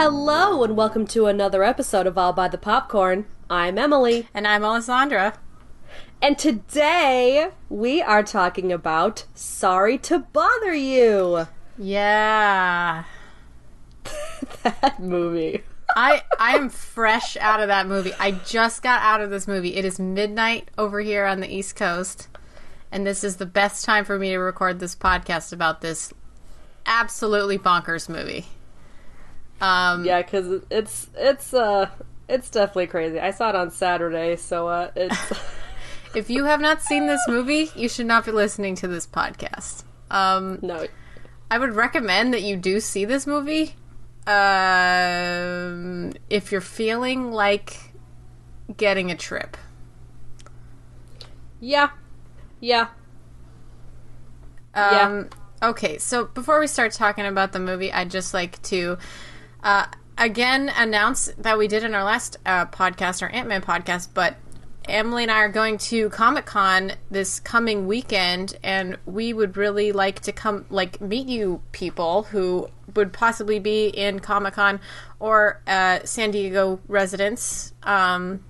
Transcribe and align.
Hello 0.00 0.62
and 0.62 0.76
welcome 0.76 1.08
to 1.08 1.26
another 1.26 1.64
episode 1.64 2.06
of 2.06 2.16
All 2.16 2.32
by 2.32 2.46
the 2.46 2.56
Popcorn. 2.56 3.26
I'm 3.50 3.76
Emily, 3.78 4.28
And 4.32 4.46
I'm 4.46 4.64
Alessandra. 4.64 5.36
and 6.22 6.38
today 6.38 7.50
we 7.68 8.00
are 8.00 8.22
talking 8.22 8.70
about 8.70 9.24
Sorry 9.34 9.98
to 9.98 10.20
Bother 10.20 10.72
You. 10.72 11.48
Yeah. 11.76 13.02
That 14.62 15.00
movie. 15.02 15.64
I 15.96 16.22
I 16.38 16.54
am 16.54 16.68
fresh 16.70 17.36
out 17.36 17.58
of 17.58 17.66
that 17.66 17.88
movie. 17.88 18.12
I 18.20 18.30
just 18.30 18.84
got 18.84 19.02
out 19.02 19.20
of 19.20 19.30
this 19.30 19.48
movie. 19.48 19.74
It 19.74 19.84
is 19.84 19.98
midnight 19.98 20.68
over 20.78 21.00
here 21.00 21.26
on 21.26 21.40
the 21.40 21.52
East 21.52 21.74
Coast, 21.74 22.28
and 22.92 23.04
this 23.04 23.24
is 23.24 23.38
the 23.38 23.46
best 23.46 23.84
time 23.84 24.04
for 24.04 24.16
me 24.16 24.30
to 24.30 24.38
record 24.38 24.78
this 24.78 24.94
podcast 24.94 25.52
about 25.52 25.80
this 25.80 26.14
absolutely 26.86 27.58
bonkers 27.58 28.08
movie. 28.08 28.46
Um 29.60 30.04
Yeah, 30.04 30.22
because 30.22 30.62
it's 30.70 31.10
it's 31.16 31.52
uh 31.54 31.90
it's 32.28 32.50
definitely 32.50 32.86
crazy. 32.88 33.18
I 33.20 33.30
saw 33.30 33.50
it 33.50 33.54
on 33.54 33.70
Saturday, 33.70 34.36
so 34.36 34.68
uh 34.68 34.90
it's 34.94 35.16
if 36.14 36.30
you 36.30 36.44
have 36.44 36.60
not 36.60 36.82
seen 36.82 37.06
this 37.06 37.20
movie, 37.28 37.70
you 37.74 37.88
should 37.88 38.06
not 38.06 38.24
be 38.24 38.32
listening 38.32 38.74
to 38.76 38.88
this 38.88 39.06
podcast. 39.06 39.84
Um 40.10 40.58
no. 40.62 40.86
I 41.50 41.58
would 41.58 41.74
recommend 41.74 42.34
that 42.34 42.42
you 42.42 42.56
do 42.56 42.78
see 42.80 43.04
this 43.04 43.26
movie. 43.26 43.74
Um, 44.26 46.12
if 46.28 46.52
you're 46.52 46.60
feeling 46.60 47.32
like 47.32 47.94
getting 48.76 49.10
a 49.10 49.16
trip. 49.16 49.56
Yeah, 51.60 51.88
yeah, 52.60 52.88
Um, 54.74 55.28
Okay, 55.60 55.98
so 55.98 56.26
before 56.26 56.60
we 56.60 56.66
start 56.68 56.92
talking 56.92 57.26
about 57.26 57.52
the 57.52 57.58
movie, 57.58 57.90
I'd 57.92 58.10
just 58.10 58.32
like 58.32 58.62
to 58.64 58.98
uh, 59.68 59.86
again 60.16 60.72
announce 60.74 61.30
that 61.36 61.58
we 61.58 61.68
did 61.68 61.84
in 61.84 61.94
our 61.94 62.02
last 62.02 62.38
uh, 62.46 62.64
podcast, 62.66 63.20
our 63.20 63.28
Ant 63.28 63.48
Man 63.48 63.60
podcast, 63.60 64.08
but 64.14 64.36
Emily 64.88 65.24
and 65.24 65.30
I 65.30 65.40
are 65.40 65.50
going 65.50 65.76
to 65.76 66.08
Comic 66.08 66.46
Con 66.46 66.92
this 67.10 67.38
coming 67.38 67.86
weekend, 67.86 68.56
and 68.62 68.96
we 69.04 69.34
would 69.34 69.58
really 69.58 69.92
like 69.92 70.20
to 70.20 70.32
come, 70.32 70.64
like, 70.70 71.02
meet 71.02 71.28
you 71.28 71.60
people 71.72 72.22
who 72.22 72.68
would 72.94 73.12
possibly 73.12 73.58
be 73.58 73.88
in 73.88 74.20
Comic 74.20 74.54
Con 74.54 74.80
or 75.20 75.60
uh, 75.66 75.98
San 76.04 76.30
Diego 76.30 76.80
residents. 76.88 77.74
Um, 77.82 78.42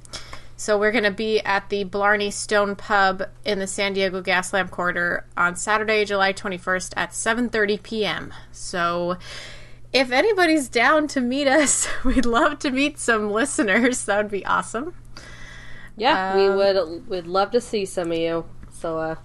so 0.57 0.79
we're 0.79 0.93
going 0.93 1.03
to 1.03 1.11
be 1.11 1.41
at 1.41 1.69
the 1.69 1.83
Blarney 1.83 2.31
Stone 2.31 2.77
Pub 2.77 3.25
in 3.45 3.59
the 3.59 3.67
San 3.67 3.93
Diego 3.93 4.23
Gaslamp 4.23 4.71
Quarter 4.71 5.27
on 5.37 5.57
Saturday, 5.57 6.05
July 6.05 6.33
21st 6.33 6.93
at 6.97 7.11
7:30 7.11 7.83
p.m. 7.83 8.35
So 8.53 9.19
if 9.93 10.11
anybody's 10.13 10.69
down 10.69 11.09
to 11.09 11.21
meet 11.21 11.49
us, 11.49 11.89
we'd 12.05 12.27
love 12.27 12.59
to 12.61 12.71
meet 12.71 12.99
some 12.99 13.31
listeners. 13.31 14.05
That 14.05 14.19
would 14.19 14.31
be 14.31 14.45
awesome. 14.45 14.95
yeah. 15.97 16.37
we 16.37 16.49
would 16.49 17.09
We'd 17.09 17.27
love 17.27 17.51
to 17.53 17.61
see 17.61 17.85
some 17.85 18.13
of 18.13 18.19
you. 18.19 18.45
So 18.71 18.99
uh, 18.99 19.17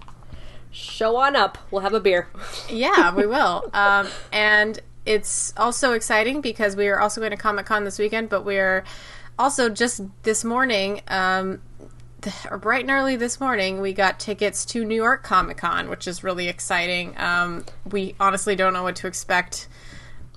show 0.70 1.16
on 1.16 1.36
up. 1.36 1.58
We'll 1.70 1.82
have 1.82 1.94
a 1.94 2.00
beer. 2.00 2.28
Yeah, 2.70 3.14
we 3.14 3.26
will. 3.26 3.70
Um, 3.72 4.08
and 4.32 4.80
it's 5.06 5.52
also 5.56 5.92
exciting 5.92 6.40
because 6.40 6.76
we 6.76 6.88
are 6.88 6.98
also 6.98 7.20
going 7.20 7.30
to 7.30 7.36
Comic 7.36 7.66
Con 7.66 7.84
this 7.84 7.98
weekend, 7.98 8.28
but 8.30 8.44
we're 8.44 8.84
also 9.38 9.68
just 9.68 10.00
this 10.22 10.44
morning, 10.44 11.02
um, 11.08 11.60
or 12.50 12.56
bright 12.56 12.80
and 12.82 12.90
early 12.90 13.16
this 13.16 13.38
morning, 13.38 13.80
we 13.80 13.92
got 13.92 14.18
tickets 14.18 14.64
to 14.64 14.84
New 14.84 14.94
York 14.94 15.22
Comic 15.22 15.58
Con, 15.58 15.90
which 15.90 16.08
is 16.08 16.24
really 16.24 16.48
exciting. 16.48 17.14
Um, 17.18 17.66
we 17.90 18.14
honestly 18.18 18.56
don't 18.56 18.72
know 18.72 18.82
what 18.82 18.96
to 18.96 19.06
expect, 19.06 19.68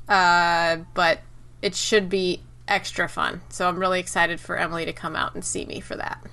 uh, 0.08 0.78
but 0.94 1.20
it 1.62 1.76
should 1.76 2.10
be 2.10 2.42
extra 2.68 3.08
fun. 3.08 3.42
So 3.50 3.68
I'm 3.68 3.80
really 3.80 4.00
excited 4.00 4.40
for 4.40 4.58
Emily 4.58 4.86
to 4.86 4.94
come 4.94 5.16
out 5.16 5.34
and 5.36 5.44
see 5.44 5.66
me 5.66 5.80
for 5.80 5.96
that. 5.96 6.24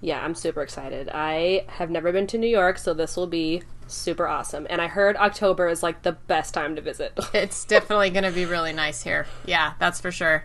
Yeah, 0.00 0.22
I'm 0.22 0.34
super 0.34 0.62
excited. 0.62 1.08
I 1.12 1.64
have 1.68 1.90
never 1.90 2.12
been 2.12 2.26
to 2.28 2.38
New 2.38 2.48
York, 2.48 2.78
so 2.78 2.92
this 2.92 3.16
will 3.16 3.28
be 3.28 3.62
super 3.86 4.26
awesome. 4.26 4.66
And 4.68 4.80
I 4.80 4.88
heard 4.88 5.16
October 5.16 5.68
is 5.68 5.82
like 5.82 6.02
the 6.02 6.12
best 6.12 6.54
time 6.54 6.76
to 6.76 6.82
visit. 6.82 7.12
it's 7.34 7.64
definitely 7.64 8.10
going 8.10 8.24
to 8.24 8.32
be 8.32 8.44
really 8.44 8.72
nice 8.72 9.02
here. 9.02 9.26
Yeah, 9.46 9.74
that's 9.78 10.00
for 10.00 10.10
sure. 10.10 10.44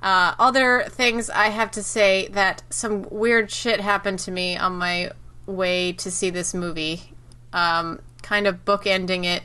Uh, 0.00 0.34
other 0.38 0.84
things 0.88 1.30
I 1.30 1.48
have 1.48 1.72
to 1.72 1.82
say 1.82 2.28
that 2.28 2.62
some 2.70 3.06
weird 3.10 3.50
shit 3.50 3.80
happened 3.80 4.20
to 4.20 4.30
me 4.30 4.56
on 4.56 4.76
my 4.76 5.10
way 5.46 5.92
to 5.94 6.10
see 6.10 6.30
this 6.30 6.54
movie. 6.54 7.12
Um, 7.52 8.00
kind 8.22 8.46
of 8.46 8.64
bookending 8.64 9.24
it 9.24 9.42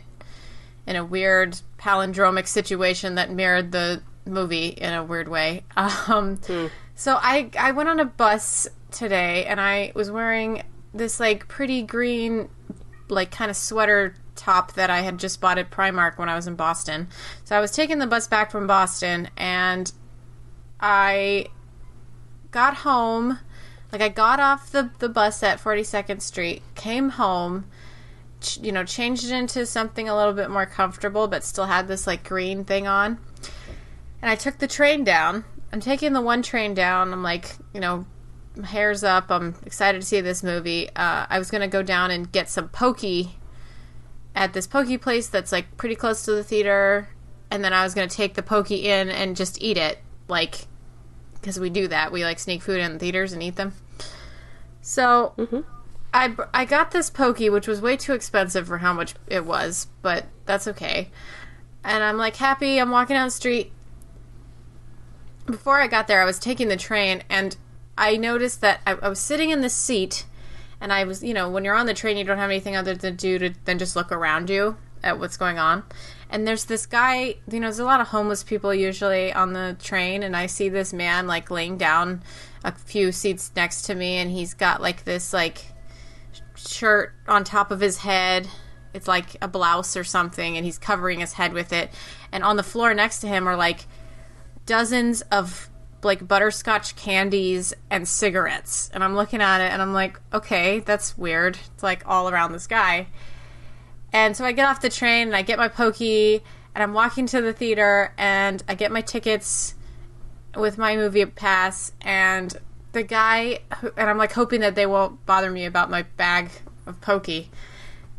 in 0.91 0.97
a 0.97 1.05
weird 1.05 1.61
palindromic 1.79 2.45
situation 2.45 3.15
that 3.15 3.31
mirrored 3.31 3.71
the 3.71 4.03
movie 4.25 4.67
in 4.67 4.93
a 4.93 5.03
weird 5.03 5.29
way. 5.29 5.63
Um, 5.77 6.39
So 6.95 7.17
I 7.19 7.49
I 7.57 7.71
went 7.71 7.87
on 7.87 7.99
a 8.01 8.05
bus 8.05 8.67
today 8.91 9.45
and 9.45 9.59
I 9.59 9.93
was 9.95 10.11
wearing 10.11 10.63
this 10.93 11.17
like 11.19 11.47
pretty 11.47 11.81
green 11.81 12.49
like 13.07 13.31
kind 13.31 13.49
of 13.49 13.55
sweater 13.55 14.15
top 14.35 14.73
that 14.73 14.89
I 14.89 14.99
had 14.99 15.17
just 15.17 15.39
bought 15.39 15.57
at 15.57 15.71
Primark 15.71 16.17
when 16.17 16.27
I 16.27 16.35
was 16.35 16.45
in 16.45 16.55
Boston. 16.55 17.07
So 17.45 17.55
I 17.55 17.61
was 17.61 17.71
taking 17.71 17.99
the 17.99 18.07
bus 18.07 18.27
back 18.27 18.51
from 18.51 18.67
Boston 18.67 19.29
and 19.37 19.91
I 20.81 21.47
got 22.51 22.77
home 22.77 23.39
like 23.93 24.01
I 24.01 24.09
got 24.09 24.41
off 24.41 24.71
the 24.71 24.91
the 24.99 25.09
bus 25.09 25.41
at 25.41 25.59
42nd 25.59 26.21
Street, 26.21 26.61
came 26.75 27.09
home, 27.11 27.65
you 28.61 28.71
know, 28.71 28.83
changed 28.83 29.25
it 29.25 29.31
into 29.31 29.65
something 29.65 30.09
a 30.09 30.15
little 30.15 30.33
bit 30.33 30.49
more 30.49 30.65
comfortable 30.65 31.27
but 31.27 31.43
still 31.43 31.65
had 31.65 31.87
this 31.87 32.07
like 32.07 32.27
green 32.27 32.65
thing 32.65 32.87
on. 32.87 33.19
And 34.21 34.29
I 34.29 34.35
took 34.35 34.59
the 34.59 34.67
train 34.67 35.03
down. 35.03 35.45
I'm 35.73 35.79
taking 35.79 36.13
the 36.13 36.21
one 36.21 36.41
train 36.41 36.73
down. 36.73 37.13
I'm 37.13 37.23
like, 37.23 37.55
you 37.73 37.79
know, 37.79 38.05
hair's 38.65 39.03
up. 39.03 39.31
I'm 39.31 39.55
excited 39.65 40.01
to 40.01 40.07
see 40.07 40.21
this 40.21 40.43
movie. 40.43 40.89
Uh, 40.89 41.25
I 41.29 41.39
was 41.39 41.49
gonna 41.49 41.67
go 41.67 41.81
down 41.81 42.11
and 42.11 42.31
get 42.31 42.49
some 42.49 42.69
pokey 42.69 43.37
at 44.35 44.53
this 44.53 44.67
pokey 44.67 44.97
place 44.97 45.27
that's 45.27 45.51
like 45.51 45.77
pretty 45.77 45.95
close 45.95 46.23
to 46.25 46.31
the 46.31 46.43
theater, 46.43 47.09
and 47.49 47.63
then 47.63 47.73
I 47.73 47.83
was 47.83 47.93
gonna 47.93 48.07
take 48.07 48.33
the 48.33 48.43
pokey 48.43 48.87
in 48.89 49.09
and 49.09 49.35
just 49.35 49.61
eat 49.61 49.77
it, 49.77 49.99
like, 50.27 50.67
because 51.33 51.59
we 51.59 51.69
do 51.69 51.87
that. 51.87 52.11
We 52.11 52.23
like 52.23 52.39
sneak 52.39 52.61
food 52.61 52.79
in 52.79 52.99
theaters 52.99 53.33
and 53.33 53.41
eat 53.41 53.55
them. 53.55 53.73
So 54.81 55.33
I 56.13 56.35
I 56.53 56.65
got 56.65 56.91
this 56.91 57.09
pokey, 57.09 57.49
which 57.49 57.67
was 57.67 57.81
way 57.81 57.95
too 57.97 58.13
expensive 58.13 58.67
for 58.67 58.79
how 58.79 58.93
much 58.93 59.15
it 59.27 59.45
was, 59.45 59.87
but 60.01 60.25
that's 60.45 60.67
okay. 60.67 61.09
And 61.83 62.03
I'm 62.03 62.17
like 62.17 62.35
happy. 62.35 62.79
I'm 62.79 62.91
walking 62.91 63.15
down 63.15 63.27
the 63.27 63.31
street. 63.31 63.71
Before 65.45 65.79
I 65.81 65.87
got 65.87 66.07
there, 66.07 66.21
I 66.21 66.25
was 66.25 66.39
taking 66.39 66.67
the 66.67 66.77
train, 66.77 67.23
and 67.29 67.57
I 67.97 68.17
noticed 68.17 68.61
that 68.61 68.81
I, 68.85 68.93
I 68.93 69.09
was 69.09 69.19
sitting 69.19 69.49
in 69.49 69.61
the 69.61 69.69
seat, 69.69 70.25
and 70.79 70.93
I 70.93 71.03
was, 71.03 71.23
you 71.23 71.33
know, 71.33 71.49
when 71.49 71.65
you're 71.65 71.75
on 71.75 71.87
the 71.87 71.93
train, 71.93 72.17
you 72.17 72.23
don't 72.23 72.37
have 72.37 72.49
anything 72.49 72.75
other 72.75 72.95
to 72.95 73.11
do 73.11 73.39
to, 73.39 73.53
than 73.65 73.79
just 73.79 73.95
look 73.95 74.11
around 74.11 74.49
you 74.49 74.77
at 75.03 75.19
what's 75.19 75.37
going 75.37 75.57
on. 75.57 75.83
And 76.29 76.47
there's 76.47 76.65
this 76.65 76.85
guy, 76.85 77.35
you 77.51 77.59
know, 77.59 77.67
there's 77.67 77.79
a 77.79 77.85
lot 77.85 77.99
of 77.99 78.07
homeless 78.07 78.43
people 78.43 78.73
usually 78.73 79.33
on 79.33 79.53
the 79.53 79.75
train, 79.81 80.23
and 80.23 80.35
I 80.35 80.45
see 80.45 80.69
this 80.69 80.93
man 80.93 81.27
like 81.27 81.49
laying 81.51 81.77
down 81.77 82.21
a 82.63 82.71
few 82.71 83.11
seats 83.11 83.51
next 83.55 83.81
to 83.83 83.95
me, 83.95 84.17
and 84.17 84.31
he's 84.31 84.53
got 84.53 84.81
like 84.81 85.03
this 85.03 85.33
like 85.33 85.70
shirt 86.67 87.13
on 87.27 87.43
top 87.43 87.71
of 87.71 87.79
his 87.79 87.97
head. 87.97 88.47
It's 88.93 89.07
like 89.07 89.37
a 89.41 89.47
blouse 89.47 89.95
or 89.95 90.03
something, 90.03 90.57
and 90.57 90.65
he's 90.65 90.77
covering 90.77 91.19
his 91.19 91.33
head 91.33 91.53
with 91.53 91.71
it. 91.71 91.91
And 92.31 92.43
on 92.43 92.57
the 92.57 92.63
floor 92.63 92.93
next 92.93 93.19
to 93.21 93.27
him 93.27 93.47
are 93.47 93.55
like 93.55 93.85
dozens 94.65 95.21
of 95.23 95.69
like 96.03 96.27
butterscotch 96.27 96.95
candies 96.95 97.73
and 97.89 98.07
cigarettes. 98.07 98.89
And 98.93 99.03
I'm 99.03 99.15
looking 99.15 99.41
at 99.41 99.61
it 99.61 99.71
and 99.71 99.81
I'm 99.81 99.93
like, 99.93 100.19
okay, 100.33 100.79
that's 100.79 101.17
weird. 101.17 101.57
It's 101.73 101.83
like 101.83 102.03
all 102.05 102.29
around 102.29 102.53
this 102.53 102.67
guy. 102.67 103.07
And 104.13 104.35
so 104.35 104.43
I 104.43 104.51
get 104.51 104.65
off 104.67 104.81
the 104.81 104.89
train 104.89 105.27
and 105.27 105.35
I 105.35 105.41
get 105.41 105.57
my 105.57 105.67
pokey 105.67 106.41
and 106.73 106.83
I'm 106.83 106.93
walking 106.93 107.27
to 107.27 107.41
the 107.41 107.53
theater 107.53 108.13
and 108.17 108.63
I 108.67 108.75
get 108.75 108.91
my 108.91 109.01
tickets 109.01 109.75
with 110.55 110.77
my 110.77 110.95
movie 110.95 111.25
pass 111.25 111.91
and 112.01 112.53
the 112.91 113.03
guy, 113.03 113.59
and 113.97 114.09
I'm 114.09 114.17
like 114.17 114.33
hoping 114.33 114.61
that 114.61 114.75
they 114.75 114.85
won't 114.85 115.25
bother 115.25 115.51
me 115.51 115.65
about 115.65 115.89
my 115.89 116.03
bag 116.03 116.49
of 116.85 116.99
pokey, 117.01 117.49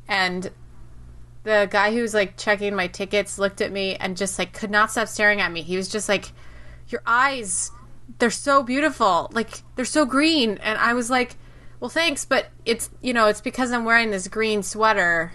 and 0.09 0.51
the 1.45 1.69
guy 1.71 1.93
who 1.93 2.03
was 2.03 2.15
like 2.15 2.37
checking 2.37 2.75
my 2.75 2.87
tickets 2.87 3.39
looked 3.39 3.61
at 3.61 3.73
me 3.73 3.97
and 3.97 4.17
just 4.17 4.39
like 4.39 4.53
could 4.53 4.71
not 4.71 4.91
stop 4.91 5.09
staring 5.09 5.41
at 5.41 5.51
me. 5.51 5.63
He 5.63 5.77
was 5.77 5.89
just 5.89 6.09
like, 6.09 6.33
"Your 6.89 7.03
eyes, 7.07 7.71
they're 8.19 8.31
so 8.31 8.63
beautiful. 8.63 9.31
Like 9.33 9.63
they're 9.77 9.85
so 9.85 10.05
green." 10.05 10.59
And 10.59 10.79
I 10.79 10.95
was 10.95 11.11
like, 11.11 11.37
"Well, 11.81 11.91
thanks, 11.91 12.25
but 12.25 12.49
it's 12.65 12.91
you 13.01 13.13
know 13.13 13.27
it's 13.27 13.41
because 13.41 13.73
I'm 13.73 13.85
wearing 13.85 14.11
this 14.11 14.29
green 14.29 14.63
sweater." 14.63 15.33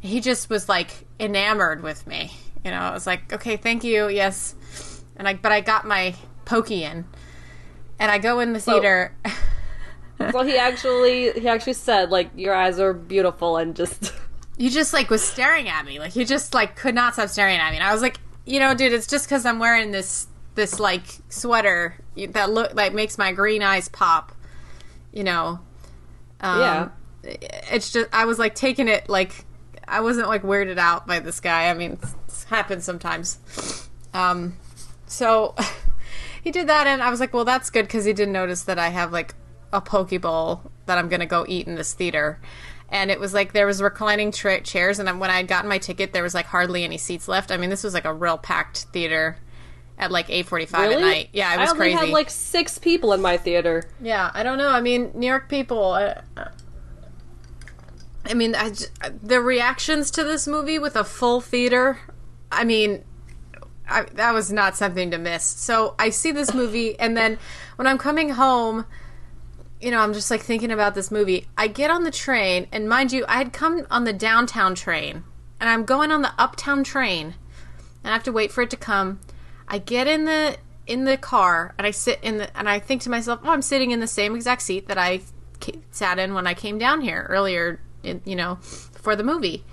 He 0.00 0.20
just 0.20 0.48
was 0.48 0.68
like 0.68 1.06
enamored 1.18 1.82
with 1.82 2.06
me. 2.06 2.32
You 2.64 2.70
know, 2.70 2.78
I 2.78 2.92
was 2.92 3.06
like, 3.06 3.32
"Okay, 3.32 3.56
thank 3.56 3.84
you, 3.84 4.08
yes," 4.08 4.54
and 5.16 5.28
I 5.28 5.34
but 5.34 5.52
I 5.52 5.60
got 5.60 5.86
my 5.86 6.14
pokey 6.46 6.84
in, 6.84 7.04
and 8.00 8.10
I 8.10 8.18
go 8.18 8.40
in 8.40 8.52
the 8.52 8.60
theater. 8.60 9.14
Well, 10.34 10.44
he 10.44 10.58
actually 10.58 11.30
he 11.32 11.48
actually 11.48 11.72
said 11.72 12.10
like 12.10 12.28
your 12.36 12.54
eyes 12.54 12.78
are 12.78 12.92
beautiful 12.92 13.56
and 13.56 13.74
just 13.74 14.12
you 14.58 14.68
just 14.68 14.92
like 14.92 15.08
was 15.08 15.22
staring 15.22 15.66
at 15.66 15.86
me. 15.86 15.98
Like 15.98 16.14
you 16.14 16.26
just 16.26 16.52
like 16.52 16.76
could 16.76 16.94
not 16.94 17.14
stop 17.14 17.30
staring 17.30 17.56
at 17.56 17.70
me. 17.70 17.78
And 17.78 17.84
i 17.86 17.90
was 17.90 18.02
like 18.02 18.18
you 18.44 18.60
know 18.60 18.74
dude 18.74 18.92
it's 18.92 19.06
just 19.06 19.24
because 19.26 19.46
i'm 19.46 19.58
wearing 19.58 19.92
this 19.92 20.26
this 20.56 20.78
like 20.78 21.04
sweater 21.30 21.94
that 22.30 22.50
look 22.50 22.74
like 22.74 22.92
makes 22.92 23.16
my 23.16 23.32
green 23.32 23.62
eyes 23.62 23.88
pop 23.88 24.32
you 25.10 25.24
know? 25.24 25.58
Um, 26.42 26.60
Yeah. 26.60 26.88
it's 27.22 27.90
just 27.90 28.08
i 28.12 28.26
was 28.26 28.38
like 28.38 28.54
taking 28.54 28.88
it 28.88 29.08
like 29.08 29.46
i 29.88 30.00
wasn't 30.02 30.28
like 30.28 30.42
weirded 30.42 30.76
out 30.76 31.06
by 31.06 31.20
this 31.20 31.40
guy. 31.40 31.70
I 31.70 31.74
mean 31.74 31.92
it 31.92 32.44
happens 32.50 32.84
sometimes. 32.84 33.38
Um 34.12 34.56
so 35.06 35.54
he 36.42 36.50
did 36.50 36.68
that 36.68 36.86
and 36.86 37.02
i 37.02 37.10
was 37.10 37.20
like 37.20 37.32
well 37.32 37.44
that's 37.44 37.70
good 37.70 37.86
because 37.86 38.04
he 38.04 38.12
didn't 38.12 38.32
notice 38.32 38.62
that 38.62 38.78
i 38.78 38.88
have 38.88 39.12
like 39.12 39.34
a 39.72 39.80
poke 39.80 40.20
bowl 40.20 40.70
that 40.86 40.98
i'm 40.98 41.08
gonna 41.08 41.26
go 41.26 41.44
eat 41.48 41.66
in 41.66 41.74
this 41.74 41.92
theater 41.94 42.40
and 42.88 43.10
it 43.10 43.20
was 43.20 43.32
like 43.32 43.52
there 43.52 43.66
was 43.66 43.80
reclining 43.80 44.32
tra- 44.32 44.60
chairs 44.60 44.98
and 44.98 45.20
when 45.20 45.30
i 45.30 45.36
had 45.36 45.48
gotten 45.48 45.68
my 45.68 45.78
ticket 45.78 46.12
there 46.12 46.22
was 46.22 46.34
like 46.34 46.46
hardly 46.46 46.84
any 46.84 46.98
seats 46.98 47.28
left 47.28 47.50
i 47.50 47.56
mean 47.56 47.70
this 47.70 47.84
was 47.84 47.94
like 47.94 48.04
a 48.04 48.12
real 48.12 48.38
packed 48.38 48.86
theater 48.92 49.36
at 49.98 50.10
like 50.10 50.28
8.45 50.28 50.78
really. 50.78 50.94
at 50.94 51.00
night 51.00 51.28
yeah 51.32 51.54
it 51.54 51.58
was 51.58 51.68
I 51.68 51.72
only 51.72 51.78
crazy 51.78 51.98
had 51.98 52.08
like 52.08 52.30
six 52.30 52.78
people 52.78 53.12
in 53.12 53.20
my 53.20 53.36
theater. 53.36 53.84
yeah, 54.00 54.30
I 54.32 54.42
don't 54.42 54.56
know. 54.56 54.70
I 54.70 54.80
mean, 54.80 55.10
New 55.14 55.26
York 55.26 55.48
people. 55.48 55.92
Uh, 55.92 56.14
I 58.24 58.34
mean, 58.34 58.54
I 58.54 58.72
the 59.22 59.40
reactions 59.40 60.10
to 60.12 60.24
this 60.24 60.46
movie 60.46 60.78
with 60.78 60.96
a 60.96 61.04
full 61.04 61.40
theater. 61.40 61.98
I 62.50 62.64
mean, 62.64 63.04
I, 63.90 64.02
that 64.14 64.32
was 64.32 64.52
not 64.52 64.76
something 64.76 65.10
to 65.10 65.18
miss. 65.18 65.44
So 65.44 65.94
I 65.98 66.10
see 66.10 66.32
this 66.32 66.54
movie, 66.54 66.98
and 66.98 67.16
then 67.16 67.38
when 67.76 67.86
I'm 67.86 67.98
coming 67.98 68.30
home, 68.30 68.86
you 69.80 69.90
know, 69.90 70.00
I'm 70.00 70.12
just 70.12 70.30
like 70.30 70.42
thinking 70.42 70.70
about 70.70 70.94
this 70.94 71.10
movie. 71.10 71.46
I 71.56 71.66
get 71.66 71.90
on 71.90 72.04
the 72.04 72.10
train, 72.10 72.68
and 72.72 72.88
mind 72.88 73.12
you, 73.12 73.24
I 73.28 73.38
had 73.38 73.52
come 73.52 73.86
on 73.90 74.04
the 74.04 74.12
downtown 74.12 74.74
train, 74.74 75.24
and 75.60 75.68
I'm 75.68 75.84
going 75.84 76.12
on 76.12 76.22
the 76.22 76.32
uptown 76.38 76.84
train, 76.84 77.34
and 78.04 78.10
I 78.10 78.12
have 78.12 78.24
to 78.24 78.32
wait 78.32 78.52
for 78.52 78.62
it 78.62 78.70
to 78.70 78.76
come. 78.76 79.20
I 79.68 79.78
get 79.78 80.06
in 80.06 80.24
the 80.24 80.56
in 80.86 81.04
the 81.04 81.16
car, 81.16 81.74
and 81.78 81.86
I 81.86 81.92
sit 81.92 82.18
in 82.22 82.38
the, 82.38 82.58
and 82.58 82.68
I 82.68 82.78
think 82.78 83.02
to 83.02 83.10
myself, 83.10 83.40
oh, 83.44 83.50
I'm 83.50 83.62
sitting 83.62 83.92
in 83.92 84.00
the 84.00 84.06
same 84.06 84.34
exact 84.34 84.62
seat 84.62 84.88
that 84.88 84.98
I 84.98 85.20
sat 85.90 86.18
in 86.18 86.34
when 86.34 86.46
I 86.46 86.54
came 86.54 86.78
down 86.78 87.00
here 87.00 87.26
earlier, 87.28 87.80
in, 88.02 88.20
you 88.24 88.34
know, 88.34 88.56
for 88.56 89.14
the 89.14 89.22
movie. 89.22 89.64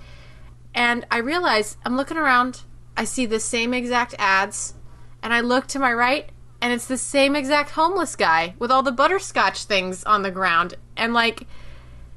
And 0.74 1.04
I 1.10 1.18
realize 1.18 1.76
I'm 1.84 1.96
looking 1.96 2.16
around, 2.16 2.62
I 2.98 3.04
see 3.04 3.26
the 3.26 3.38
same 3.38 3.72
exact 3.72 4.16
ads, 4.18 4.74
and 5.22 5.32
I 5.32 5.40
look 5.40 5.68
to 5.68 5.78
my 5.78 5.92
right, 5.94 6.28
and 6.60 6.72
it's 6.72 6.86
the 6.86 6.98
same 6.98 7.36
exact 7.36 7.70
homeless 7.70 8.16
guy 8.16 8.54
with 8.58 8.72
all 8.72 8.82
the 8.82 8.90
butterscotch 8.90 9.64
things 9.64 10.02
on 10.02 10.22
the 10.22 10.32
ground. 10.32 10.74
And 10.96 11.14
like, 11.14 11.46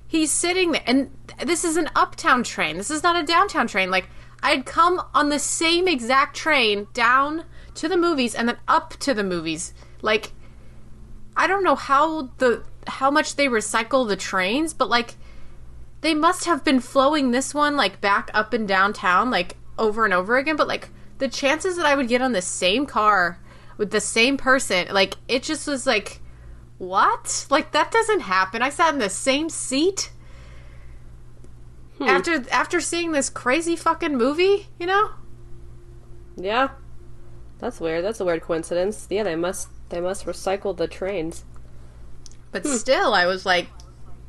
he's 0.07 0.31
sitting 0.31 0.71
there. 0.71 0.81
And 0.87 1.11
this 1.45 1.63
is 1.63 1.77
an 1.77 1.91
uptown 1.95 2.43
train, 2.43 2.77
this 2.77 2.89
is 2.89 3.03
not 3.03 3.15
a 3.15 3.23
downtown 3.23 3.67
train. 3.67 3.91
Like, 3.91 4.09
I'd 4.41 4.65
come 4.65 4.99
on 5.13 5.29
the 5.29 5.37
same 5.37 5.87
exact 5.87 6.35
train 6.35 6.87
down 6.93 7.45
to 7.75 7.87
the 7.87 7.95
movies 7.95 8.33
and 8.33 8.49
then 8.49 8.57
up 8.67 8.97
to 9.01 9.13
the 9.13 9.23
movies. 9.23 9.75
Like, 10.01 10.31
I 11.37 11.45
don't 11.45 11.63
know 11.63 11.75
how 11.75 12.31
the 12.39 12.63
how 12.87 13.11
much 13.11 13.35
they 13.35 13.45
recycle 13.45 14.07
the 14.07 14.15
trains, 14.15 14.73
but 14.73 14.89
like 14.89 15.13
they 16.01 16.15
must 16.15 16.45
have 16.45 16.63
been 16.63 16.79
flowing 16.79 17.29
this 17.29 17.53
one 17.53 17.77
like 17.77 18.01
back 18.01 18.31
up 18.33 18.53
and 18.53 18.67
downtown 18.67 19.29
like 19.29 19.57
over 19.81 20.05
and 20.05 20.13
over 20.13 20.37
again, 20.37 20.55
but 20.55 20.67
like 20.67 20.89
the 21.17 21.27
chances 21.27 21.75
that 21.75 21.85
I 21.85 21.95
would 21.95 22.07
get 22.07 22.21
on 22.21 22.31
the 22.31 22.41
same 22.41 22.85
car 22.85 23.39
with 23.77 23.91
the 23.91 23.99
same 23.99 24.37
person, 24.37 24.87
like 24.91 25.15
it 25.27 25.43
just 25.43 25.67
was 25.67 25.85
like 25.85 26.21
what? 26.77 27.47
Like 27.49 27.71
that 27.73 27.91
doesn't 27.91 28.21
happen. 28.21 28.61
I 28.61 28.69
sat 28.69 28.93
in 28.93 28.99
the 28.99 29.09
same 29.09 29.49
seat 29.49 30.11
hmm. 31.97 32.03
after 32.03 32.43
after 32.49 32.79
seeing 32.79 33.11
this 33.11 33.29
crazy 33.29 33.75
fucking 33.75 34.15
movie, 34.15 34.67
you 34.79 34.85
know? 34.85 35.11
Yeah, 36.37 36.69
that's 37.59 37.79
weird. 37.79 38.05
That's 38.05 38.19
a 38.19 38.25
weird 38.25 38.41
coincidence. 38.41 39.07
Yeah, 39.09 39.23
they 39.23 39.35
must 39.35 39.69
they 39.89 39.99
must 39.99 40.25
recycle 40.25 40.77
the 40.77 40.87
trains. 40.87 41.43
But 42.51 42.63
hmm. 42.63 42.75
still, 42.75 43.13
I 43.13 43.25
was 43.25 43.45
like, 43.45 43.67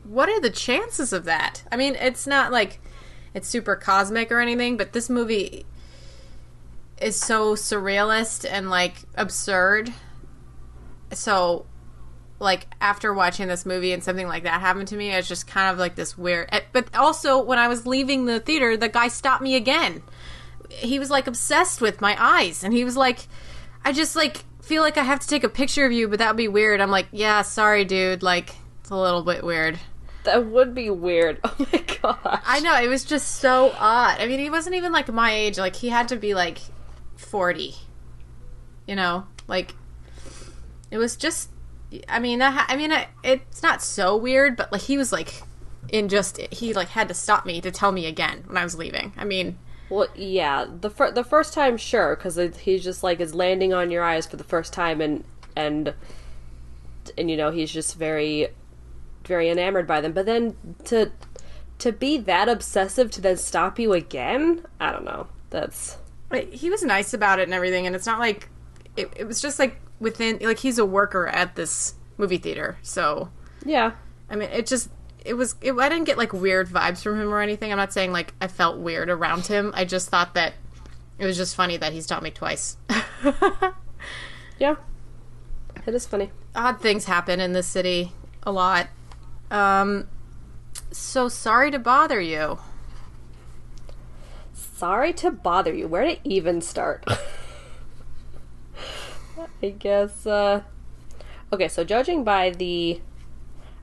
what 0.04 0.28
are 0.28 0.40
the 0.40 0.50
chances 0.50 1.12
of 1.12 1.24
that? 1.24 1.62
I 1.70 1.76
mean, 1.76 1.94
it's 1.94 2.26
not 2.26 2.52
like 2.52 2.80
it's 3.34 3.48
super 3.48 3.76
cosmic 3.76 4.30
or 4.30 4.40
anything, 4.40 4.76
but 4.76 4.92
this 4.92 5.08
movie 5.10 5.64
is 7.00 7.16
so 7.16 7.54
surrealist 7.54 8.46
and 8.48 8.70
like 8.70 8.96
absurd. 9.14 9.92
So, 11.12 11.66
like, 12.38 12.66
after 12.80 13.12
watching 13.12 13.48
this 13.48 13.66
movie 13.66 13.92
and 13.92 14.02
something 14.02 14.26
like 14.26 14.44
that 14.44 14.60
happened 14.60 14.88
to 14.88 14.96
me, 14.96 15.12
it's 15.12 15.28
just 15.28 15.46
kind 15.46 15.70
of 15.72 15.78
like 15.78 15.94
this 15.94 16.16
weird. 16.16 16.48
eh, 16.52 16.60
But 16.72 16.94
also, 16.96 17.40
when 17.42 17.58
I 17.58 17.68
was 17.68 17.86
leaving 17.86 18.24
the 18.26 18.40
theater, 18.40 18.76
the 18.76 18.88
guy 18.88 19.08
stopped 19.08 19.42
me 19.42 19.54
again. 19.56 20.02
He 20.70 20.98
was 20.98 21.10
like 21.10 21.26
obsessed 21.26 21.80
with 21.80 22.00
my 22.00 22.16
eyes, 22.18 22.64
and 22.64 22.72
he 22.72 22.84
was 22.84 22.96
like, 22.96 23.26
I 23.84 23.92
just 23.92 24.16
like 24.16 24.44
feel 24.62 24.82
like 24.82 24.96
I 24.96 25.02
have 25.02 25.20
to 25.20 25.28
take 25.28 25.44
a 25.44 25.48
picture 25.48 25.84
of 25.84 25.92
you, 25.92 26.08
but 26.08 26.18
that 26.18 26.28
would 26.28 26.36
be 26.36 26.48
weird. 26.48 26.80
I'm 26.80 26.90
like, 26.90 27.08
yeah, 27.12 27.42
sorry, 27.42 27.84
dude. 27.84 28.22
Like, 28.22 28.54
it's 28.80 28.90
a 28.90 28.96
little 28.96 29.22
bit 29.22 29.44
weird. 29.44 29.78
That 30.24 30.46
would 30.46 30.74
be 30.74 30.88
weird. 30.90 31.40
Oh 31.44 31.66
my 31.72 31.78
gosh. 32.00 32.40
I 32.46 32.60
know 32.60 32.80
it 32.80 32.88
was 32.88 33.04
just 33.04 33.36
so 33.36 33.72
odd. 33.78 34.20
I 34.20 34.26
mean, 34.26 34.40
he 34.40 34.50
wasn't 34.50 34.74
even 34.76 34.92
like 34.92 35.08
my 35.12 35.32
age. 35.32 35.58
Like, 35.58 35.76
he 35.76 35.88
had 35.88 36.08
to 36.08 36.16
be 36.16 36.34
like 36.34 36.58
forty. 37.16 37.74
You 38.86 38.96
know, 38.96 39.26
like 39.48 39.74
it 40.90 40.98
was 40.98 41.16
just. 41.16 41.50
I 42.08 42.18
mean, 42.20 42.40
ha- 42.40 42.66
I 42.68 42.76
mean, 42.76 42.90
it, 42.90 43.08
it's 43.22 43.62
not 43.62 43.82
so 43.82 44.16
weird, 44.16 44.56
but 44.56 44.72
like 44.72 44.80
he 44.82 44.96
was 44.96 45.12
like 45.12 45.42
in 45.90 46.08
just 46.08 46.38
he 46.52 46.72
like 46.72 46.88
had 46.88 47.06
to 47.08 47.14
stop 47.14 47.44
me 47.46 47.60
to 47.60 47.70
tell 47.70 47.92
me 47.92 48.06
again 48.06 48.44
when 48.46 48.56
I 48.56 48.64
was 48.64 48.74
leaving. 48.76 49.12
I 49.16 49.24
mean, 49.24 49.58
Well, 49.90 50.08
yeah, 50.16 50.64
the 50.80 50.88
fir- 50.90 51.12
the 51.12 51.22
first 51.24 51.52
time, 51.52 51.76
sure, 51.76 52.16
because 52.16 52.36
he's 52.60 52.82
just 52.82 53.02
like 53.02 53.20
is 53.20 53.34
landing 53.34 53.72
on 53.74 53.90
your 53.90 54.02
eyes 54.02 54.26
for 54.26 54.36
the 54.36 54.44
first 54.44 54.72
time, 54.72 55.00
and 55.00 55.22
and 55.54 55.92
and 57.18 57.30
you 57.30 57.36
know 57.36 57.50
he's 57.50 57.70
just 57.70 57.96
very 57.96 58.48
very 59.24 59.48
enamored 59.48 59.86
by 59.86 60.00
them. 60.00 60.12
But 60.12 60.26
then 60.26 60.56
to 60.84 61.10
to 61.78 61.92
be 61.92 62.16
that 62.18 62.48
obsessive 62.48 63.10
to 63.12 63.20
then 63.20 63.36
stop 63.36 63.78
you 63.78 63.92
again, 63.92 64.64
I 64.78 64.92
don't 64.92 65.04
know. 65.04 65.26
That's 65.50 65.98
he 66.40 66.70
was 66.70 66.82
nice 66.82 67.12
about 67.12 67.38
it 67.38 67.44
and 67.44 67.54
everything 67.54 67.86
and 67.86 67.94
it's 67.94 68.06
not 68.06 68.18
like 68.18 68.48
it, 68.96 69.12
it 69.16 69.24
was 69.24 69.40
just 69.40 69.58
like 69.58 69.80
within 70.00 70.38
like 70.40 70.58
he's 70.58 70.78
a 70.78 70.84
worker 70.84 71.26
at 71.26 71.54
this 71.56 71.94
movie 72.16 72.38
theater 72.38 72.78
so 72.82 73.30
yeah, 73.64 73.92
i 74.30 74.36
mean 74.36 74.48
it 74.50 74.66
just 74.66 74.88
it 75.24 75.34
was 75.34 75.54
it, 75.60 75.72
i 75.74 75.88
didn't 75.88 76.04
get 76.04 76.18
like 76.18 76.32
weird 76.32 76.68
vibes 76.68 77.02
from 77.02 77.20
him 77.20 77.32
or 77.32 77.40
anything 77.40 77.70
i'm 77.70 77.78
not 77.78 77.92
saying 77.92 78.12
like 78.12 78.34
i 78.40 78.46
felt 78.46 78.78
weird 78.78 79.08
around 79.08 79.46
him 79.46 79.72
i 79.74 79.84
just 79.84 80.08
thought 80.08 80.34
that 80.34 80.54
it 81.18 81.26
was 81.26 81.36
just 81.36 81.54
funny 81.54 81.76
that 81.76 81.92
he's 81.92 82.06
taught 82.06 82.22
me 82.22 82.30
twice 82.30 82.76
yeah. 84.58 84.76
It 85.84 85.94
is 85.94 86.06
funny. 86.06 86.30
odd 86.54 86.80
things 86.80 87.04
happen 87.04 87.40
in 87.40 87.52
this 87.52 87.66
city 87.66 88.12
a 88.42 88.50
lot 88.52 88.88
um 89.52 90.08
so 90.90 91.28
sorry 91.28 91.70
to 91.70 91.78
bother 91.78 92.20
you 92.20 92.58
Sorry 94.82 95.12
to 95.12 95.30
bother 95.30 95.72
you. 95.72 95.86
Where 95.86 96.04
to 96.04 96.18
even 96.24 96.60
start? 96.60 97.04
I 99.62 99.70
guess. 99.70 100.26
uh 100.26 100.62
Okay, 101.52 101.68
so 101.68 101.84
judging 101.84 102.24
by 102.24 102.50
the, 102.50 103.00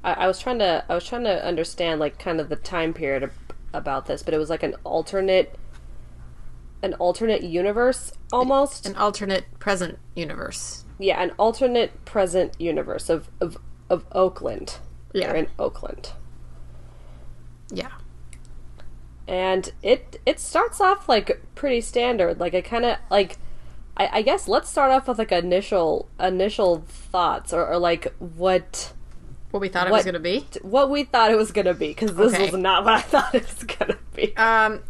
I, 0.03 0.13
I 0.13 0.27
was 0.27 0.39
trying 0.39 0.59
to, 0.59 0.83
I 0.89 0.95
was 0.95 1.05
trying 1.05 1.23
to 1.23 1.45
understand 1.45 2.01
like 2.01 2.19
kind 2.19 2.41
of 2.41 2.49
the 2.49 2.57
time 2.57 2.93
period 2.93 3.23
ab- 3.23 3.31
about 3.71 4.07
this, 4.07 4.23
but 4.23 4.33
it 4.33 4.38
was 4.38 4.49
like 4.49 4.61
an 4.61 4.75
alternate, 4.83 5.57
an 6.83 6.95
alternate 6.95 7.43
universe 7.43 8.11
almost. 8.33 8.85
an 8.85 8.97
alternate 8.97 9.45
present 9.57 9.99
universe 10.17 10.83
yeah, 10.99 11.23
an 11.23 11.31
alternate 11.39 12.03
present 12.03 12.59
universe 12.59 13.09
of 13.09 13.29
of 13.39 13.55
of 13.89 14.03
Oakland. 14.11 14.79
Yeah. 15.13 15.28
They're 15.28 15.36
in 15.38 15.48
Oakland. 15.58 16.12
yeah 17.72 17.89
and 19.28 19.72
it 19.84 20.20
it 20.25 20.39
starts 20.39 20.82
off 20.82 21.08
like 21.08 21.39
pretty 21.56 21.82
standard 21.82 22.39
like 22.39 22.54
i 22.56 22.62
kind 22.62 22.84
of 22.86 22.98
like 23.12 23.38
I, 23.98 24.10
I 24.13 24.22
guess 24.24 24.48
let's 24.48 24.70
start 24.70 24.92
off 24.92 25.08
with 25.08 25.20
like 25.20 25.32
initial 25.32 26.08
initial 26.20 26.84
thoughts 26.88 27.54
or, 27.54 27.68
or 27.68 27.78
like 27.78 28.13
what 28.20 28.94
What 29.51 29.60
we 29.60 29.68
thought 29.70 29.88
it 29.88 29.92
What- 29.92 29.98
was 29.98 30.06
going 30.06 30.13
to 30.13 30.20
be. 30.20 30.46
what 30.62 30.89
we 30.89 31.04
thought 31.04 31.32
it 31.32 31.38
was 31.38 31.51
gonna 31.51 31.74
be 31.74 31.89
because 31.89 32.16
this 32.16 32.34
Okay. 32.34 32.50
was 32.50 32.60
not 32.60 32.86
what 32.86 32.94
I 32.94 33.01
thought 33.13 33.36
it 33.36 33.44
was 33.44 33.63
gonna 33.66 33.98
be. 34.16 34.36
Um, 34.38 34.82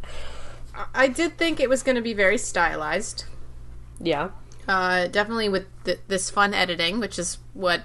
I- 0.93 1.07
did 1.07 1.37
think 1.37 1.59
it 1.59 1.67
was 1.69 1.81
going 1.83 1.95
to 1.95 2.01
be 2.01 2.13
very 2.13 2.37
stylized. 2.37 3.25
yeah, 3.99 4.29
Uh, 4.67 5.07
definitely 5.07 5.49
with 5.49 5.65
th- 5.85 5.99
this 6.07 6.29
fun 6.29 6.53
editing, 6.53 6.99
which 6.99 7.17
is 7.19 7.39
what 7.53 7.81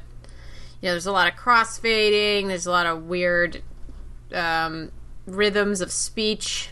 you 0.85 0.91
know. 0.91 0.95
There's 0.95 1.07
a 1.07 1.13
lot 1.13 1.33
of 1.33 1.39
crossfading. 1.39 2.49
There's 2.49 2.67
a 2.67 2.71
lot 2.71 2.87
of 2.87 3.05
weird 3.05 3.63
um, 4.35 4.93
rhythms 5.27 5.81
of 5.81 5.91
speech, 5.91 6.69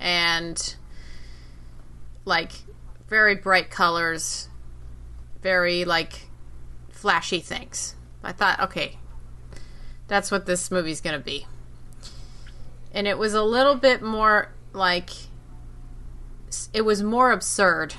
and 0.00 0.76
like 2.24 2.52
very 3.08 3.34
bright 3.34 3.70
colors, 3.70 4.48
very 5.42 5.84
like 5.84 6.30
flashy 6.88 7.40
things. 7.40 7.94
I 8.24 8.32
thought, 8.32 8.58
okay, 8.58 8.98
that's 10.08 10.30
what 10.30 10.46
this 10.46 10.70
movie's 10.70 11.02
gonna 11.02 11.18
be. 11.18 11.46
And 12.92 13.06
it 13.06 13.18
was 13.18 13.34
a 13.34 13.42
little 13.42 13.74
bit 13.74 14.00
more 14.00 14.50
like 14.72 15.10
it 16.72 16.86
was 16.86 17.02
more 17.02 17.32
absurd 17.32 17.94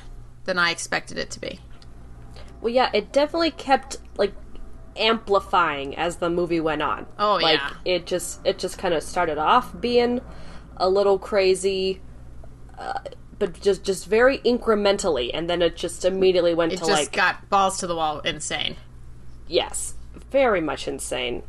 than 0.45 0.57
I 0.57 0.71
expected 0.71 1.19
it 1.19 1.29
to 1.31 1.39
be. 1.39 1.59
well, 2.59 2.73
yeah, 2.73 2.89
it 2.91 3.11
definitely 3.11 3.51
kept 3.51 3.97
like 4.17 4.33
amplifying 4.97 5.95
as 5.95 6.17
the 6.17 6.29
movie 6.29 6.59
went 6.59 6.81
on. 6.81 7.05
Oh, 7.19 7.35
like 7.35 7.59
yeah. 7.59 7.73
it 7.85 8.05
just 8.05 8.45
it 8.45 8.59
just 8.59 8.77
kind 8.77 8.93
of 8.93 9.03
started 9.03 9.37
off 9.37 9.79
being 9.79 10.21
a 10.77 10.89
little 10.89 11.19
crazy. 11.19 12.01
Uh, 12.77 12.99
but 13.39 13.59
just 13.61 13.83
just 13.83 14.05
very 14.05 14.39
incrementally, 14.39 15.31
and 15.33 15.49
then 15.49 15.61
it 15.61 15.75
just 15.75 16.05
immediately 16.05 16.53
went 16.53 16.73
It 16.73 16.77
to 16.77 16.85
just 16.85 16.91
like 16.91 17.11
got 17.11 17.49
balls 17.49 17.77
to 17.79 17.87
the 17.87 17.95
wall 17.95 18.19
insane. 18.21 18.75
Yes, 19.47 19.95
very 20.31 20.61
much 20.61 20.87
insane. 20.87 21.43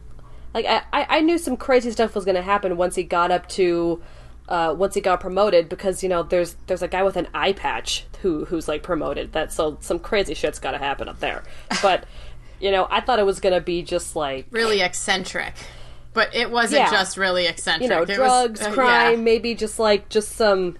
Like 0.55 0.67
I, 0.67 0.83
I 0.93 1.19
I 1.19 1.21
knew 1.21 1.39
some 1.39 1.57
crazy 1.57 1.91
stuff 1.91 2.15
was 2.15 2.25
going 2.25 2.35
to 2.35 2.43
happen 2.43 2.77
once 2.77 2.95
he 2.95 3.05
got 3.05 3.31
up 3.31 3.49
to, 3.51 4.03
uh, 4.49 4.75
once 4.77 4.95
he 4.95 5.01
got 5.01 5.21
promoted 5.21 5.69
because 5.69 6.03
you 6.03 6.09
know 6.09 6.23
there's 6.23 6.57
there's 6.67 6.83
a 6.83 6.89
guy 6.89 7.03
with 7.03 7.17
an 7.17 7.29
eye 7.35 7.53
patch 7.53 8.07
who 8.23 8.45
who's 8.47 8.69
like 8.69 8.83
promoted. 8.83 9.33
That 9.33 9.53
so 9.53 9.79
some 9.81 9.99
crazy 9.99 10.35
shit's 10.35 10.59
got 10.59 10.73
to 10.73 10.79
happen 10.79 11.09
up 11.09 11.21
there. 11.21 11.45
But 11.83 12.05
you 12.61 12.71
know 12.71 12.87
I 12.91 13.01
thought 13.01 13.19
it 13.19 13.27
was 13.27 13.41
going 13.41 13.55
to 13.55 13.61
be 13.61 13.83
just 13.83 14.17
like 14.17 14.47
Really 14.51 14.81
eccentric. 14.81 15.55
But 16.15 16.35
it 16.35 16.51
wasn't 16.51 16.83
Yeah. 16.83 16.91
just 16.91 17.17
really 17.17 17.47
eccentric. 17.47 17.83
you 17.83 17.89
know 17.97 18.03
It 18.03 18.09
was- 18.09 18.17
drugs, 18.17 18.63
uh, 18.63 18.73
crime, 18.73 19.19
yeah. 19.19 19.23
maybe 19.25 19.55
just 19.55 19.79
like 19.79 20.09
just 20.09 20.33
some. 20.33 20.77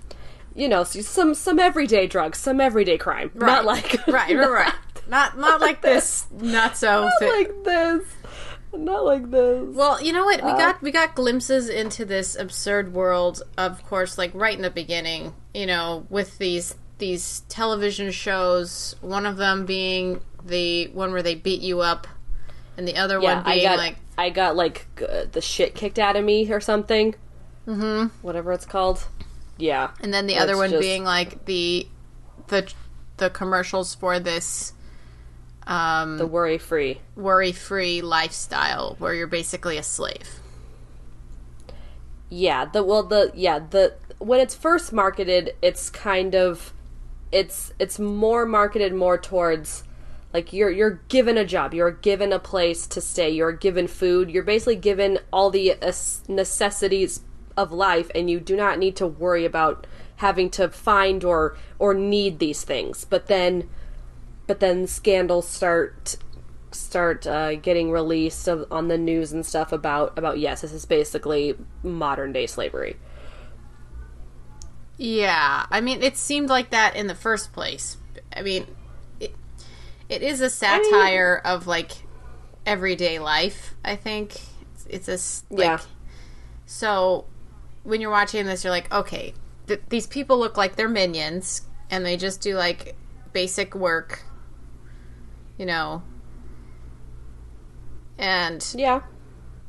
You 0.55 0.67
know, 0.69 0.83
some 0.83 1.35
some 1.35 1.61
everyday 1.61 2.09
drugs, 2.09 2.39
some 2.39 2.61
everyday 2.61 2.99
crime, 2.99 3.31
Right. 3.35 3.47
not 3.47 3.65
like 3.65 3.95
right, 4.09 4.35
right, 4.35 4.51
right. 4.51 4.75
Not 5.09 5.39
not 5.39 5.61
like 5.61 5.81
this. 5.83 6.27
Not 6.33 6.77
so. 6.77 7.05
not 7.05 7.13
like 7.23 7.65
this, 7.65 8.03
not 8.75 9.05
like 9.05 9.31
this. 9.31 9.65
Well, 9.75 10.03
you 10.03 10.13
know 10.13 10.25
what? 10.25 10.43
We 10.45 10.51
got 10.51 10.83
we 10.83 10.91
got 10.91 11.15
glimpses 11.15 11.69
into 11.69 12.05
this 12.05 12.35
absurd 12.37 12.93
world, 12.93 13.41
of 13.57 13.83
course, 13.87 14.19
like 14.19 14.33
right 14.35 14.55
in 14.57 14.63
the 14.63 14.71
beginning. 14.71 15.33
You 15.55 15.67
know, 15.67 16.07
with 16.11 16.37
these 16.39 16.75
these 16.99 17.41
television 17.49 18.11
shows. 18.11 18.97
One 19.01 19.25
of 19.27 19.37
them 19.37 19.65
being 19.65 20.21
the 20.49 20.89
one 20.89 21.13
where 21.13 21.23
they 21.23 21.35
beat 21.35 21.61
you 21.61 21.81
up, 21.81 22.07
and 22.77 22.87
the 22.89 22.97
other 22.97 23.21
yeah, 23.21 23.35
one 23.37 23.45
being 23.45 23.61
I 23.61 23.63
got 23.71 23.79
like 23.79 23.97
I 24.17 24.31
got 24.31 24.57
like 24.57 24.87
g- 24.99 25.07
the 25.31 25.41
shit 25.41 25.75
kicked 25.75 25.99
out 25.99 26.17
of 26.17 26.25
me 26.25 26.51
or 26.53 26.61
something. 26.61 27.15
Mm-hmm. 27.67 28.07
Whatever 28.27 28.53
it's 28.53 28.67
called. 28.67 29.07
Yeah. 29.59 29.91
and 30.01 30.15
then 30.15 30.27
the 30.27 30.37
other 30.39 30.57
one 30.57 30.71
just- 30.71 30.81
being 30.81 31.05
like 31.05 31.45
the 31.45 31.87
the 32.49 32.73
the 33.19 33.29
commercials 33.31 33.95
for 33.95 34.19
this 34.21 34.73
um, 35.67 36.17
the 36.17 36.27
worry 36.27 36.57
free. 36.59 37.01
worry 37.15 37.53
free 37.53 38.01
lifestyle 38.01 38.95
where 38.99 39.13
you're 39.13 39.27
basically 39.27 39.77
a 39.77 39.83
slave. 39.83 40.41
Yeah. 42.31 42.65
The 42.67 42.83
well 42.83 43.03
the 43.03 43.33
yeah 43.35 43.59
the 43.59 43.95
when 44.19 44.41
it's 44.41 44.55
first 44.55 44.93
marketed, 44.93 45.55
it's 45.63 45.91
kind 45.91 46.35
of 46.35 46.73
it's 47.31 47.73
it's 47.79 47.99
more 47.99 48.47
marketed 48.47 48.95
more 48.95 49.19
towards 49.19 49.85
like 50.33 50.53
you're 50.53 50.71
you're 50.71 51.01
given 51.09 51.39
a 51.39 51.45
job, 51.45 51.73
you're 51.73 51.91
given 51.91 52.33
a 52.33 52.39
place 52.39 52.87
to 52.89 53.01
stay, 53.01 53.31
you're 53.31 53.53
given 53.53 53.87
food, 53.87 54.31
you're 54.31 54.43
basically 54.43 54.77
given 54.77 55.19
all 55.33 55.51
the 55.51 55.75
necessities 56.29 57.23
of 57.57 57.73
life, 57.73 58.11
and 58.15 58.29
you 58.29 58.39
do 58.39 58.57
not 58.57 58.79
need 58.79 58.97
to 58.97 59.07
worry 59.07 59.45
about 59.45 59.87
having 60.17 60.51
to 60.51 60.69
find 60.69 61.25
or 61.25 61.57
or 61.79 61.95
need 61.95 62.39
these 62.39 62.63
things. 62.63 63.05
But 63.05 63.27
then, 63.27 63.69
but 64.47 64.61
then 64.61 64.87
scandals 64.87 65.49
start 65.49 66.17
start 66.71 67.27
uh, 67.27 67.55
getting 67.57 67.91
released 67.91 68.47
of, 68.47 68.67
on 68.71 68.89
the 68.89 68.99
news 68.99 69.33
and 69.33 69.45
stuff 69.47 69.73
about 69.73 70.19
about 70.19 70.39
yes, 70.39 70.61
this 70.61 70.73
is 70.73 70.85
basically 70.85 71.57
modern 71.83 72.33
day 72.33 72.47
slavery. 72.47 72.97
Yeah, 74.99 75.65
I 75.71 75.81
mean, 75.81 76.03
it 76.03 76.17
seemed 76.17 76.49
like 76.49 76.71
that 76.71 76.97
in 76.97 77.07
the 77.07 77.15
first 77.15 77.53
place. 77.53 77.99
I 78.37 78.43
mean, 78.43 78.67
it 80.09 80.23
is 80.23 80.41
a 80.41 80.51
satire 80.51 81.41
of 81.45 81.67
like 81.67 81.93
everyday 82.65 83.19
life. 83.19 83.75
I 83.85 83.97
think 83.97 84.41
it's, 84.87 85.07
it's 85.09 85.45
a 85.51 85.55
like, 85.55 85.65
Yeah. 85.65 85.81
So 86.67 87.25
when 87.83 88.01
you're 88.01 88.11
watching 88.11 88.47
this, 88.47 88.65
you're 88.65 88.71
like, 88.71 88.93
okay, 88.93 89.35
th- 89.67 89.81
these 89.89 90.07
people 90.07 90.39
look 90.39 90.57
like 90.57 90.77
they're 90.77 90.89
minions, 90.89 91.63
and 91.91 92.05
they 92.05 92.17
just 92.17 92.41
do 92.41 92.55
like 92.57 92.95
basic 93.33 93.75
work, 93.75 94.23
you 95.57 95.65
know. 95.65 96.03
And 98.19 98.65
Yeah. 98.77 99.03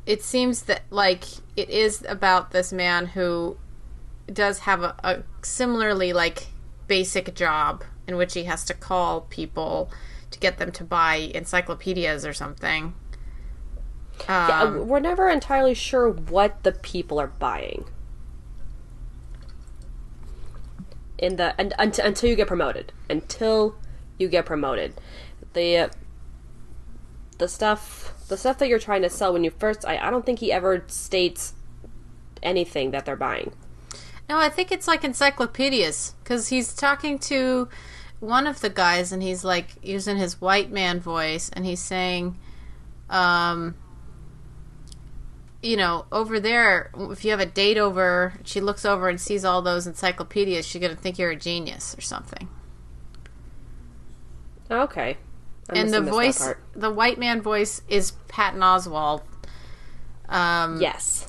it 0.05 0.24
seems 0.24 0.63
that 0.63 0.84
like 0.89 1.24
it 1.55 1.69
is 1.69 2.03
about 2.08 2.51
this 2.51 2.74
man 2.74 3.08
who 3.08 3.58
does 4.31 4.60
have 4.60 4.84
a, 4.84 4.96
a 5.03 5.24
similarly 5.41 6.13
like 6.13 6.48
basic 6.88 7.36
job 7.36 7.84
in 8.08 8.17
which 8.17 8.34
he 8.34 8.43
has 8.46 8.65
to 8.65 8.74
call 8.74 9.22
people 9.22 9.91
to 10.31 10.39
get 10.39 10.57
them 10.57 10.71
to 10.74 10.83
buy 10.83 11.31
encyclopedias 11.33 12.25
or 12.25 12.33
something. 12.33 12.93
Yeah, 14.27 14.63
Um, 14.63 14.88
we're 14.88 15.00
never 15.00 15.29
entirely 15.29 15.74
sure 15.74 16.09
what 16.09 16.63
the 16.63 16.71
people 16.71 17.19
are 17.19 17.27
buying. 17.27 17.86
In 21.17 21.36
the 21.36 21.53
and, 21.59 21.74
until 21.77 22.05
until 22.05 22.29
you 22.29 22.36
get 22.36 22.48
promoted, 22.48 22.93
until 23.09 23.75
you 24.17 24.29
get 24.29 24.45
promoted, 24.45 24.93
the 25.53 25.89
the 27.38 27.48
stuff 27.48 28.13
the 28.27 28.38
stuff 28.38 28.57
that 28.59 28.67
you're 28.67 28.79
trying 28.79 29.01
to 29.01 29.09
sell 29.09 29.33
when 29.33 29.43
you 29.43 29.51
first 29.51 29.86
I, 29.86 29.98
I 29.98 30.09
don't 30.09 30.25
think 30.25 30.39
he 30.39 30.51
ever 30.51 30.83
states 30.88 31.53
anything 32.41 32.91
that 32.91 33.05
they're 33.05 33.15
buying. 33.17 33.53
No, 34.29 34.38
I 34.38 34.50
think 34.50 34.71
it's 34.71 34.88
like 34.88 35.03
encyclopedias 35.03 36.13
because 36.24 36.50
he's 36.50 36.74
talking 36.74 37.17
to 37.19 37.67
one 38.19 38.47
of 38.47 38.61
the 38.61 38.69
guys 38.69 39.11
and 39.11 39.23
he's 39.23 39.43
like 39.43 39.75
using 39.81 40.17
his 40.17 40.41
white 40.41 40.71
man 40.71 40.99
voice 40.99 41.49
and 41.53 41.65
he's 41.65 41.79
saying, 41.81 42.38
um, 43.09 43.75
you 45.61 45.75
know, 45.77 46.05
over 46.11 46.39
there, 46.39 46.91
if 46.97 47.23
you 47.25 47.31
have 47.31 47.39
a 47.39 47.45
date 47.45 47.77
over, 47.77 48.33
she 48.43 48.61
looks 48.61 48.85
over 48.85 49.09
and 49.09 49.19
sees 49.19 49.43
all 49.43 49.61
those 49.61 49.88
encyclopedias, 49.88 50.65
she's 50.65 50.81
going 50.81 50.95
to 50.95 51.01
think 51.01 51.17
you're 51.19 51.31
a 51.31 51.35
genius 51.35 51.95
or 51.97 52.01
something. 52.01 52.47
Okay. 54.71 55.17
I 55.69 55.77
and 55.77 55.89
the 55.89 55.95
have 55.97 56.05
missed 56.05 56.39
that 56.39 56.45
voice, 56.45 56.55
the 56.73 56.91
white 56.91 57.17
man 57.19 57.41
voice 57.41 57.81
is 57.89 58.11
Patton 58.27 58.61
Oswalt. 58.61 59.21
Um, 60.27 60.79
Yes. 60.79 61.27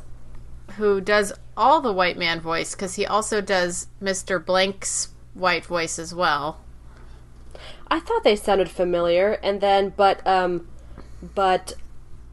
who 0.76 1.00
does 1.00 1.32
all 1.56 1.80
the 1.80 1.92
white 1.92 2.18
man 2.18 2.40
voice 2.40 2.74
because 2.74 2.94
he 2.94 3.06
also 3.06 3.40
does 3.40 3.86
Mr. 4.02 4.44
Blank's 4.44 5.08
white 5.34 5.64
voice 5.64 5.98
as 5.98 6.14
well. 6.14 6.60
I 7.88 8.00
thought 8.00 8.22
they 8.24 8.36
sounded 8.36 8.70
familiar, 8.70 9.32
and 9.42 9.60
then 9.60 9.92
but 9.96 10.24
um, 10.26 10.68
but 11.34 11.74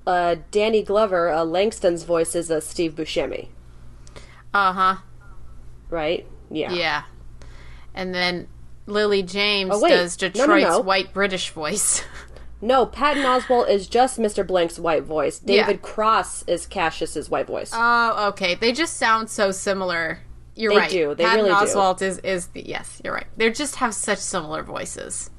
uh, 0.05 0.35
Danny 0.51 0.83
Glover, 0.83 1.29
uh, 1.29 1.43
Langston's 1.43 2.03
voice 2.03 2.35
is 2.35 2.49
uh, 2.51 2.59
Steve 2.59 2.93
Buscemi, 2.95 3.47
Uh 4.53 4.73
huh. 4.73 4.95
right? 5.89 6.25
Yeah. 6.49 6.71
Yeah. 6.71 7.03
And 7.93 8.13
then 8.13 8.47
Lily 8.85 9.23
James 9.23 9.71
Oh, 9.73 9.87
does 9.87 10.21
No, 10.21 10.27
no, 10.27 10.31
Detroit's 10.33 10.69
no. 10.69 10.79
white 10.79 11.13
British 11.13 11.49
voice. 11.49 12.03
No, 12.59 12.87
Patton 12.87 13.21
Oswalt 13.21 13.69
is 13.69 13.85
just 13.87 14.17
Mr. 14.17 14.45
Blank's 14.45 14.79
white 14.79 15.03
voice. 15.03 15.37
David 15.37 15.75
Yeah. 15.75 15.77
Cross 15.83 16.41
is 16.47 16.65
Cassius's 16.65 17.29
white 17.29 17.45
voice. 17.45 17.69
oh, 17.71 18.29
okay. 18.29 18.55
They 18.55 18.71
just 18.71 18.97
sound 18.97 19.29
so 19.29 19.51
similar. 19.51 20.21
You're 20.57 20.73
They 20.73 20.77
right. 20.79 20.89
do. 20.89 21.15
They 21.15 21.23
Patton 21.23 21.45
really 21.45 21.65
do. 21.65 21.71
Oswalt 21.71 22.01
is 22.01 22.17
is 22.19 22.47
the, 22.47 22.67
yes. 22.67 22.99
You're 23.03 23.13
right. 23.13 23.27
They 23.37 23.49
just 23.51 23.75
have 23.75 23.93
such 23.93 24.19
similar 24.19 24.63
voices. 24.63 25.29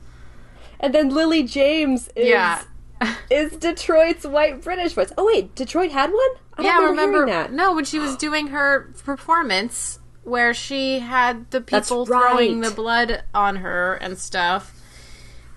and 0.80 0.94
then 0.94 1.10
Lily 1.10 1.42
James 1.42 2.08
is 2.14 2.28
Yeah. 2.28 2.62
is 3.30 3.52
Detroit's 3.56 4.24
white 4.24 4.62
British 4.62 4.92
voice. 4.92 5.12
Oh 5.18 5.26
wait, 5.26 5.54
Detroit 5.54 5.90
had 5.90 6.10
one? 6.10 6.20
I 6.54 6.62
don't 6.62 6.64
yeah, 6.66 6.88
remember, 6.88 7.20
remember? 7.20 7.26
that. 7.26 7.52
No, 7.52 7.74
when 7.74 7.84
she 7.84 7.98
was 7.98 8.16
doing 8.16 8.48
her 8.48 8.92
performance 9.04 9.98
where 10.22 10.52
she 10.54 10.98
had 11.00 11.50
the 11.50 11.60
people 11.60 12.04
throwing 12.06 12.60
the 12.60 12.70
blood 12.70 13.22
on 13.34 13.56
her 13.56 13.94
and 13.94 14.18
stuff. 14.18 14.74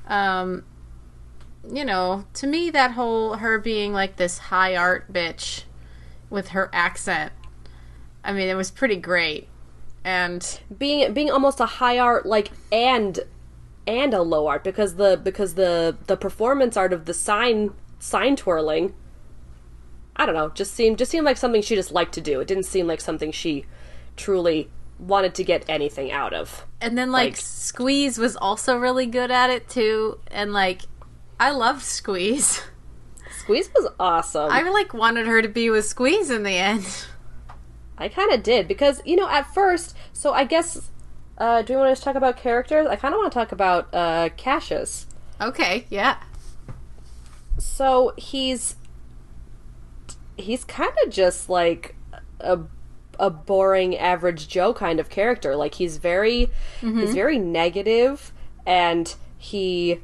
Um, 0.08 0.64
you 1.72 1.86
know, 1.86 2.26
to 2.36 2.48
me, 2.48 2.70
that 2.72 2.92
whole 2.92 3.36
her 3.36 3.60
being 3.60 3.94
like 3.94 4.16
this 4.18 4.38
high 4.38 4.76
art 4.76 5.12
bitch 5.14 5.64
with 6.30 6.50
her 6.50 6.70
accent. 6.74 7.32
I 8.24 8.34
mean, 8.34 8.48
it 8.50 8.56
was 8.56 8.72
pretty 8.72 8.96
great. 8.98 9.48
And 10.04 10.60
being 10.78 11.14
being 11.14 11.30
almost 11.30 11.60
a 11.60 11.66
high 11.66 12.00
art 12.00 12.26
like 12.26 12.50
and 12.72 13.20
and 13.88 14.14
a 14.14 14.22
low 14.22 14.48
art 14.48 14.64
because 14.64 14.96
the 14.96 15.20
because 15.24 15.54
the 15.56 15.96
the 16.08 16.18
performance 16.18 16.76
art 16.78 16.94
of 16.94 17.06
the 17.06 17.14
sign 17.14 17.72
sign 18.00 18.36
twirling 18.36 18.94
I 20.16 20.26
don't 20.26 20.36
know 20.36 20.50
just 20.50 20.74
seemed 20.74 20.98
just 20.98 21.12
seemed 21.12 21.26
like 21.26 21.38
something 21.38 21.62
she 21.62 21.76
just 21.76 21.92
liked 21.92 22.14
to 22.16 22.22
do. 22.22 22.40
It 22.40 22.48
didn't 22.48 22.66
seem 22.66 22.88
like 22.88 23.00
something 23.02 23.32
she 23.32 23.66
truly 24.18 24.70
wanted 25.00 25.34
to 25.36 25.44
get 25.44 25.66
anything 25.68 26.12
out 26.12 26.34
of. 26.34 26.66
and 26.80 26.96
then 26.98 27.12
like, 27.12 27.34
Like- 27.34 27.38
Squeeze 27.38 28.18
was 28.20 28.36
also 28.36 28.78
really 28.78 29.06
good 29.08 29.32
at 29.32 29.50
it 29.50 29.68
too. 29.70 30.20
And 30.28 30.54
like, 30.54 30.82
I 31.40 31.52
loved 31.52 31.82
Squeeze. 31.82 32.62
Squeeze 33.40 33.70
was 33.76 33.88
awesome. 34.00 34.52
I 34.52 34.62
like 34.70 34.94
wanted 34.94 35.26
her 35.26 35.42
to 35.42 35.48
be 35.48 35.70
with 35.72 35.86
Squeeze 35.86 36.30
in 36.30 36.44
the 36.44 36.56
end. 36.58 36.86
I 38.02 38.10
kind 38.10 38.32
of 38.32 38.44
did 38.44 38.68
because 38.68 39.02
you 39.06 39.16
know 39.16 39.30
at 39.30 39.54
first. 39.54 39.96
So 40.14 40.34
I 40.34 40.44
guess 40.44 40.90
uh, 41.38 41.62
do 41.62 41.74
we 41.74 41.80
want 41.80 41.96
to 41.96 42.04
talk 42.04 42.16
about 42.16 42.38
characters? 42.38 42.88
I 42.88 42.96
kind 42.96 43.14
of 43.14 43.20
want 43.20 43.32
to 43.32 43.40
talk 43.40 43.52
about 43.52 43.94
uh, 43.94 44.30
Cassius. 44.38 45.08
Okay, 45.40 45.86
yeah. 45.90 46.18
So 47.58 48.14
he's 48.18 48.76
he's 50.38 50.64
kind 50.64 50.92
of 51.06 51.12
just 51.12 51.50
like 51.50 51.96
a 52.40 52.60
a 53.20 53.30
boring 53.30 53.96
average 53.98 54.48
Joe 54.48 54.74
kind 54.74 55.00
of 55.00 55.10
character. 55.10 55.56
Like 55.56 55.76
he's 55.76 55.98
very 55.98 56.50
he's 57.02 57.14
very 57.14 57.38
negative 57.38 58.32
and 58.66 59.14
he 59.38 60.00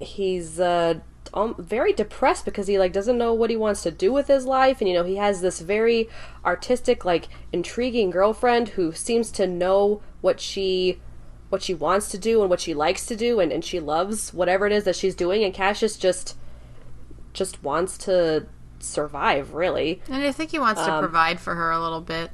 he's 0.00 0.58
uh 0.58 1.00
um, 1.34 1.54
very 1.58 1.92
depressed 1.92 2.44
because 2.46 2.66
he 2.68 2.78
like 2.78 2.92
doesn't 2.92 3.18
know 3.18 3.34
what 3.34 3.50
he 3.50 3.56
wants 3.56 3.82
to 3.82 3.90
do 3.90 4.12
with 4.12 4.28
his 4.28 4.46
life. 4.46 4.80
And 4.80 4.88
you 4.88 4.94
know 4.94 5.04
he 5.04 5.16
has 5.16 5.40
this 5.42 5.60
very 5.60 6.08
artistic 6.44 7.04
like 7.04 7.28
intriguing 7.52 8.10
girlfriend 8.10 8.68
who 8.70 8.92
seems 8.92 9.30
to 9.32 9.46
know 9.46 10.00
what 10.22 10.40
she 10.40 11.00
what 11.50 11.62
she 11.62 11.74
wants 11.74 12.08
to 12.10 12.18
do 12.18 12.40
and 12.40 12.48
what 12.50 12.60
she 12.60 12.72
likes 12.74 13.04
to 13.06 13.14
do. 13.16 13.38
And, 13.40 13.52
and 13.52 13.64
she 13.64 13.78
loves 13.80 14.32
whatever 14.32 14.66
it 14.66 14.72
is 14.72 14.84
that 14.84 14.96
she's 14.96 15.14
doing. 15.14 15.44
And 15.44 15.52
Cassius 15.52 15.96
just 15.96 16.36
just 17.32 17.62
wants 17.62 17.98
to 17.98 18.46
survive 18.78 19.54
really. 19.54 20.00
And 20.08 20.22
I 20.24 20.32
think 20.32 20.50
he 20.50 20.58
wants 20.58 20.80
Um, 20.80 20.88
to 20.90 20.98
provide 21.00 21.40
for 21.40 21.54
her 21.54 21.70
a 21.70 21.80
little 21.82 22.00
bit. 22.00 22.30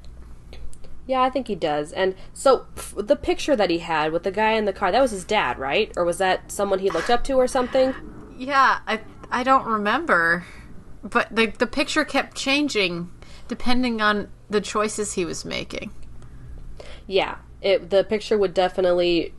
yeah 1.07 1.23
i 1.23 1.31
think 1.31 1.49
he 1.49 1.55
does. 1.55 1.93
And 1.93 2.15
so 2.35 2.67
f- 2.77 2.95
the 2.97 3.17
picture 3.17 3.57
that 3.57 3.71
he 3.71 3.79
had 3.79 4.13
with 4.13 4.23
the 4.25 4.31
guy 4.31 4.53
in 4.53 4.65
the 4.65 4.73
car 4.73 4.93
that 4.93 5.01
was 5.01 5.11
his 5.13 5.25
dad 5.25 5.59
right? 5.59 5.93
Or 5.97 6.05
was 6.05 6.19
that 6.19 6.53
someone 6.53 6.81
he 6.81 6.91
looked 6.91 7.11
up 7.11 7.25
to 7.25 7.35
or 7.35 7.47
something 7.47 7.95
Yeah, 8.41 8.79
I 8.87 9.01
I 9.31 9.43
don't 9.43 9.67
remember, 9.67 10.47
but 11.03 11.29
the 11.31 11.47
the 11.47 11.67
picture 11.67 12.05
kept 12.07 12.37
changing 12.37 13.11
depending 13.49 14.01
on 14.01 14.29
the 14.49 14.61
choices 14.63 15.13
he 15.13 15.25
was 15.27 15.45
making. 15.45 15.93
yeah 17.07 17.37
it 17.61 17.91
the 17.91 18.03
picture 18.05 18.39
would 18.39 18.55
definitely 18.55 19.35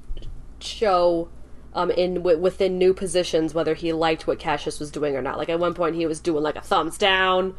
show 0.60 1.30
um 1.74 1.90
in 1.90 2.16
w- 2.16 2.38
within 2.38 2.78
new 2.78 2.94
positions 2.94 3.54
whether 3.54 3.74
he 3.74 3.92
liked 3.94 4.28
what 4.28 4.38
Cassius 4.38 4.80
was 4.80 4.92
doing 4.92 5.16
or 5.16 5.22
not. 5.24 5.38
Like 5.40 5.50
at 5.50 5.60
one 5.60 5.74
point 5.74 5.96
he 5.96 6.06
was 6.06 6.20
doing 6.20 6.44
like 6.44 6.56
a 6.56 6.62
thumbs 6.62 6.98
down 7.00 7.56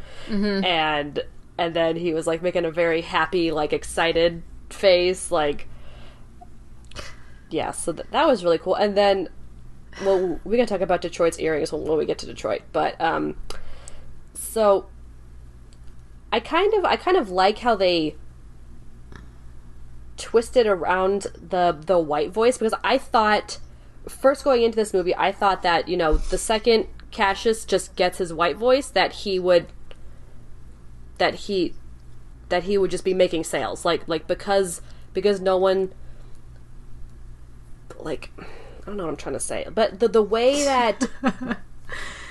and 0.64 1.20
and 1.58 1.74
then 1.74 1.96
he 1.96 2.14
was 2.14 2.26
like 2.28 2.40
making 2.42 2.64
a 2.64 2.70
very 2.70 3.00
happy 3.00 3.50
like 3.50 3.72
excited 3.72 4.42
face 4.70 5.30
like 5.32 5.66
yeah 7.50 7.70
so 7.72 7.92
th- 7.92 8.06
that 8.12 8.26
was 8.26 8.44
really 8.44 8.58
cool. 8.58 8.74
And 8.76 8.96
then 8.96 9.28
well 10.04 10.40
we're 10.44 10.56
gonna 10.56 10.66
talk 10.66 10.80
about 10.80 11.00
detroit's 11.00 11.38
earrings 11.38 11.72
when, 11.72 11.96
we 11.96 12.06
get 12.06 12.18
to 12.18 12.26
detroit 12.26 12.62
but 12.72 12.98
um 13.00 13.36
so 14.34 14.86
i 16.32 16.40
kind 16.40 16.72
of 16.74 16.84
i 16.84 16.96
kind 16.96 17.16
of 17.16 17.30
like 17.30 17.58
how 17.58 17.74
they 17.74 18.16
twisted 20.22 20.68
around 20.68 21.26
the 21.34 21.76
the 21.84 21.98
white 21.98 22.30
voice 22.30 22.56
because 22.56 22.74
I 22.84 22.96
thought 22.96 23.58
first 24.08 24.44
going 24.44 24.62
into 24.62 24.76
this 24.76 24.94
movie 24.94 25.14
I 25.16 25.32
thought 25.32 25.62
that 25.62 25.88
you 25.88 25.96
know 25.96 26.16
the 26.16 26.38
second 26.38 26.86
Cassius 27.10 27.64
just 27.64 27.96
gets 27.96 28.18
his 28.18 28.32
white 28.32 28.56
voice 28.56 28.88
that 28.88 29.12
he 29.12 29.40
would 29.40 29.66
that 31.18 31.34
he 31.34 31.74
that 32.50 32.62
he 32.64 32.78
would 32.78 32.90
just 32.90 33.04
be 33.04 33.14
making 33.14 33.42
sales. 33.42 33.84
Like 33.84 34.06
like 34.06 34.28
because 34.28 34.80
because 35.12 35.40
no 35.40 35.56
one 35.56 35.92
like 37.98 38.30
I 38.82 38.86
don't 38.86 38.96
know 38.96 39.04
what 39.04 39.10
I'm 39.10 39.16
trying 39.16 39.34
to 39.34 39.40
say 39.40 39.66
but 39.74 40.00
the 40.00 40.08
the 40.08 40.22
way 40.22 40.64
that 40.64 41.08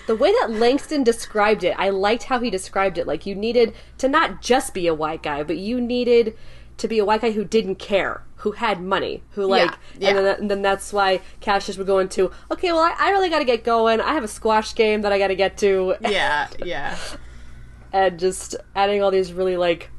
the 0.08 0.16
way 0.16 0.32
that 0.42 0.52
Langston 0.52 1.04
described 1.04 1.64
it, 1.64 1.76
I 1.78 1.90
liked 1.90 2.24
how 2.24 2.40
he 2.40 2.50
described 2.50 2.98
it. 2.98 3.08
Like 3.08 3.26
you 3.26 3.36
needed 3.36 3.74
to 4.00 4.08
not 4.08 4.42
just 4.42 4.74
be 4.74 4.88
a 4.88 4.94
white 4.94 5.24
guy, 5.24 5.44
but 5.44 5.58
you 5.58 5.80
needed 5.80 6.36
to 6.78 6.88
be 6.88 7.00
a 7.00 7.06
white 7.06 7.22
guy 7.22 7.32
who 7.32 7.46
didn't 7.46 7.76
care, 7.76 8.24
who 8.38 8.52
had 8.52 8.82
money, 8.82 9.24
who 9.32 9.46
like, 9.46 9.72
yeah. 9.98 10.10
and, 10.10 10.18
then, 10.18 10.40
and 10.40 10.52
then 10.52 10.62
that's 10.62 10.92
why 10.92 11.22
Cassius 11.40 11.78
would 11.78 11.88
go 11.88 12.00
into, 12.00 12.32
okay, 12.50 12.72
well, 12.72 12.82
I, 12.82 12.96
I 12.98 13.12
really 13.12 13.30
got 13.30 13.40
to 13.40 13.46
get 13.46 13.64
going. 13.64 14.02
I 14.02 14.14
have 14.14 14.24
a 14.24 14.28
squash 14.28 14.74
game 14.74 15.02
that 15.04 15.14
I 15.14 15.20
got 15.20 15.28
to 15.28 15.36
get 15.36 15.58
to, 15.60 15.96
Yeah, 16.02 16.48
yeah. 16.66 16.98
and 17.94 18.20
just 18.20 18.56
adding 18.76 19.04
all 19.04 19.12
these 19.12 19.32
really 19.32 19.58
like 19.58 19.92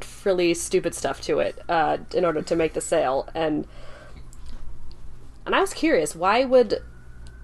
frilly, 0.00 0.54
stupid 0.54 0.94
stuff 0.94 1.20
to 1.22 1.40
it 1.40 1.58
uh, 1.68 1.98
in 2.14 2.24
order 2.24 2.40
to 2.42 2.56
make 2.56 2.74
the 2.74 2.80
sale. 2.80 3.28
And 3.34 3.66
and 5.48 5.56
I 5.56 5.60
was 5.60 5.74
curious, 5.74 6.14
why 6.14 6.44
would 6.44 6.82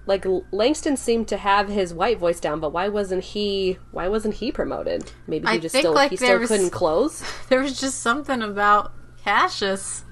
like 0.05 0.25
Langston 0.51 0.97
seemed 0.97 1.27
to 1.29 1.37
have 1.37 1.67
his 1.67 1.93
white 1.93 2.19
voice 2.19 2.39
down, 2.39 2.59
but 2.59 2.71
why 2.71 2.87
wasn't 2.87 3.23
he? 3.23 3.79
Why 3.91 4.07
wasn't 4.07 4.35
he 4.35 4.51
promoted? 4.51 5.11
Maybe 5.27 5.47
he 5.47 5.53
I 5.53 5.57
just 5.57 5.73
think, 5.73 5.81
still 5.83 5.93
like, 5.93 6.11
he 6.11 6.17
still 6.17 6.39
was- 6.39 6.49
couldn't 6.49 6.69
close. 6.69 7.23
There 7.49 7.59
was 7.61 7.79
just 7.79 8.01
something 8.01 8.41
about 8.41 8.93
Cassius. 9.23 10.03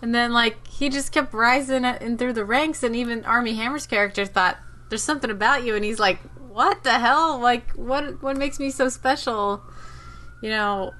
And 0.00 0.14
then 0.14 0.32
like 0.32 0.66
he 0.68 0.88
just 0.88 1.10
kept 1.10 1.34
rising 1.34 1.84
in 1.84 2.16
through 2.18 2.34
the 2.34 2.44
ranks 2.44 2.84
and 2.84 2.94
even 2.94 3.24
Armie 3.24 3.54
Hammer's 3.54 3.86
character 3.88 4.24
thought 4.24 4.56
there's 4.88 5.02
something 5.02 5.30
about 5.30 5.64
you 5.64 5.74
and 5.74 5.84
he's 5.84 5.98
like, 5.98 6.20
"What 6.38 6.84
the 6.84 7.00
hell? 7.00 7.40
Like 7.40 7.72
what 7.72 8.22
what 8.22 8.36
makes 8.36 8.60
me 8.60 8.70
so 8.70 8.88
special?" 8.88 9.60
You 10.40 10.50
know, 10.50 10.94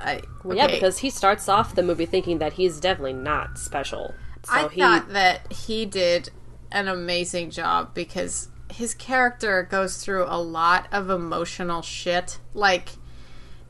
I 0.00 0.22
Well, 0.42 0.56
yeah, 0.56 0.68
because 0.68 0.98
he 0.98 1.10
starts 1.10 1.46
off 1.46 1.74
the 1.74 1.82
movie 1.82 2.06
thinking 2.06 2.38
that 2.38 2.54
he's 2.54 2.80
definitely 2.80 3.12
not 3.12 3.58
special. 3.58 4.14
So 4.44 4.52
I 4.52 4.68
he, 4.68 4.80
thought 4.80 5.08
that 5.10 5.52
he 5.52 5.86
did 5.86 6.30
an 6.70 6.88
amazing 6.88 7.50
job 7.50 7.94
because 7.94 8.48
his 8.70 8.94
character 8.94 9.62
goes 9.62 9.98
through 9.98 10.24
a 10.24 10.40
lot 10.40 10.88
of 10.92 11.10
emotional 11.10 11.82
shit. 11.82 12.38
Like 12.52 12.90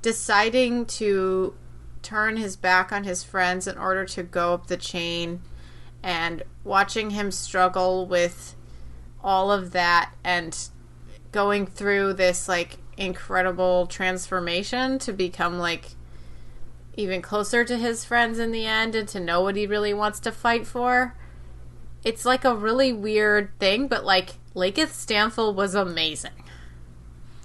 deciding 0.02 0.86
to 0.86 1.54
turn 2.02 2.36
his 2.36 2.56
back 2.56 2.92
on 2.92 3.04
his 3.04 3.24
friends 3.24 3.66
in 3.66 3.78
order 3.78 4.04
to 4.04 4.22
go 4.22 4.54
up 4.54 4.66
the 4.66 4.76
chain 4.76 5.40
and 6.02 6.42
watching 6.62 7.10
him 7.10 7.30
struggle 7.30 8.06
with 8.06 8.54
all 9.22 9.50
of 9.50 9.72
that 9.72 10.12
and 10.22 10.68
going 11.32 11.66
through 11.66 12.12
this 12.12 12.46
like 12.46 12.76
incredible 12.98 13.86
transformation 13.86 14.98
to 14.98 15.12
become 15.12 15.58
like 15.58 15.92
even 16.96 17.22
closer 17.22 17.64
to 17.64 17.76
his 17.76 18.04
friends 18.04 18.38
in 18.38 18.52
the 18.52 18.66
end 18.66 18.94
and 18.94 19.08
to 19.08 19.20
know 19.20 19.40
what 19.42 19.56
he 19.56 19.66
really 19.66 19.94
wants 19.94 20.20
to 20.20 20.32
fight 20.32 20.66
for. 20.66 21.16
It's 22.04 22.24
like 22.24 22.44
a 22.44 22.54
really 22.54 22.92
weird 22.92 23.50
thing, 23.58 23.88
but 23.88 24.04
like 24.04 24.34
Lakeith 24.54 24.90
Stanfield 24.90 25.56
was 25.56 25.74
amazing. 25.74 26.32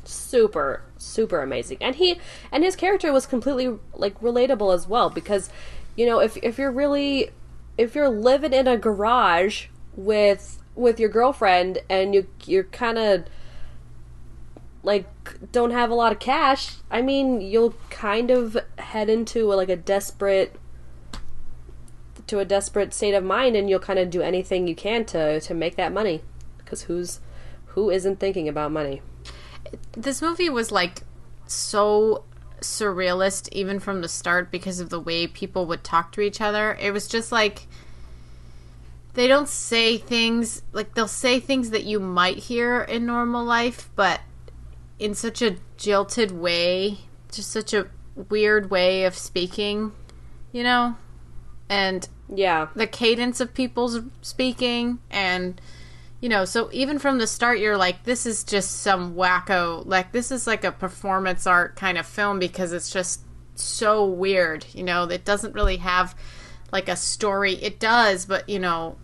super 0.03 0.81
super 0.97 1.41
amazing 1.41 1.77
and 1.81 1.95
he 1.95 2.19
and 2.51 2.63
his 2.63 2.75
character 2.75 3.11
was 3.13 3.25
completely 3.25 3.77
like 3.93 4.19
relatable 4.21 4.73
as 4.73 4.87
well 4.87 5.09
because 5.09 5.49
you 5.95 6.05
know 6.05 6.19
if 6.19 6.35
if 6.37 6.57
you're 6.57 6.71
really 6.71 7.29
if 7.77 7.95
you're 7.95 8.09
living 8.09 8.51
in 8.53 8.67
a 8.67 8.77
garage 8.77 9.67
with 9.95 10.61
with 10.75 10.99
your 10.99 11.09
girlfriend 11.09 11.79
and 11.89 12.13
you 12.15 12.27
you're 12.45 12.63
kind 12.65 12.97
of 12.97 13.23
like 14.83 15.07
don't 15.51 15.71
have 15.71 15.89
a 15.89 15.93
lot 15.93 16.11
of 16.11 16.19
cash 16.19 16.77
i 16.89 17.01
mean 17.01 17.41
you'll 17.41 17.73
kind 17.89 18.31
of 18.31 18.57
head 18.77 19.09
into 19.09 19.45
like 19.45 19.69
a 19.69 19.75
desperate 19.75 20.55
to 22.27 22.39
a 22.39 22.45
desperate 22.45 22.93
state 22.93 23.13
of 23.13 23.23
mind 23.23 23.55
and 23.55 23.69
you'll 23.69 23.79
kind 23.79 23.99
of 23.99 24.09
do 24.09 24.21
anything 24.21 24.67
you 24.67 24.75
can 24.75 25.03
to 25.03 25.39
to 25.41 25.53
make 25.53 25.75
that 25.75 25.91
money 25.91 26.21
because 26.57 26.83
who's 26.83 27.19
who 27.67 27.89
isn't 27.89 28.19
thinking 28.19 28.47
about 28.47 28.71
money 28.71 29.01
This 29.91 30.21
movie 30.21 30.49
was 30.49 30.71
like 30.71 31.01
so 31.45 32.23
surrealist 32.61 33.49
even 33.51 33.79
from 33.79 34.01
the 34.01 34.07
start 34.07 34.51
because 34.51 34.79
of 34.79 34.89
the 34.89 34.99
way 34.99 35.27
people 35.27 35.65
would 35.65 35.83
talk 35.83 36.11
to 36.13 36.21
each 36.21 36.41
other. 36.41 36.77
It 36.79 36.91
was 36.91 37.07
just 37.07 37.31
like 37.31 37.67
they 39.13 39.27
don't 39.27 39.49
say 39.49 39.97
things 39.97 40.61
like 40.71 40.93
they'll 40.93 41.07
say 41.07 41.39
things 41.39 41.71
that 41.71 41.83
you 41.83 41.99
might 41.99 42.37
hear 42.37 42.81
in 42.81 43.05
normal 43.05 43.43
life, 43.43 43.89
but 43.95 44.21
in 44.99 45.15
such 45.15 45.41
a 45.41 45.55
jilted 45.77 46.31
way, 46.31 46.99
just 47.31 47.51
such 47.51 47.73
a 47.73 47.87
weird 48.29 48.69
way 48.69 49.05
of 49.05 49.15
speaking, 49.17 49.93
you 50.51 50.61
know? 50.63 50.95
And 51.69 52.07
Yeah. 52.33 52.67
the 52.75 52.85
cadence 52.87 53.39
of 53.39 53.53
people's 53.53 53.99
speaking 54.21 54.99
and 55.09 55.59
you 56.21 56.27
know 56.29 56.43
so 56.45 56.69
even 56.73 56.99
from 56.99 57.17
the 57.17 57.25
start 57.25 57.59
you're 57.59 57.77
like 57.77 58.03
this 58.03 58.25
is 58.25 58.43
just 58.43 58.81
some 58.81 59.15
wacko 59.15 59.83
like 59.85 60.11
this 60.11 60.31
is 60.31 60.45
like 60.45 60.63
a 60.65 60.71
performance 60.71 61.47
art 61.47 61.75
kind 61.77 61.97
of 61.97 62.05
film 62.05 62.37
because 62.39 62.73
it's 62.73 62.91
just 62.91 63.21
so 63.55 64.05
weird 64.05 64.65
you 64.73 64.83
know 64.83 65.05
it 65.05 65.23
doesn't 65.23 65.53
really 65.55 65.77
have 65.77 66.13
like 66.73 66.89
a 66.89 66.95
story 66.95 67.53
it 67.53 67.79
does 67.79 68.25
but 68.25 68.47
you 68.49 68.59
know 68.59 68.97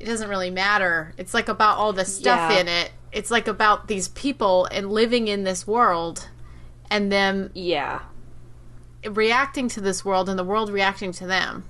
it 0.00 0.04
doesn't 0.04 0.28
really 0.28 0.50
matter 0.50 1.14
it's 1.16 1.32
like 1.32 1.48
about 1.48 1.78
all 1.78 1.92
the 1.92 2.04
stuff 2.04 2.50
Yeah. 2.52 2.58
in 2.60 2.68
it 2.68 2.90
it's 3.12 3.30
like 3.30 3.48
about 3.48 3.88
these 3.88 4.08
people 4.08 4.66
and 4.66 4.90
living 4.90 5.28
in 5.28 5.44
this 5.44 5.66
world 5.66 6.28
and 6.90 7.10
them 7.10 7.50
Yeah. 7.54 8.00
reacting 9.04 9.68
to 9.68 9.80
this 9.80 10.04
world 10.04 10.28
and 10.28 10.38
the 10.38 10.44
world 10.44 10.70
reacting 10.70 11.12
to 11.12 11.26
them 11.26 11.64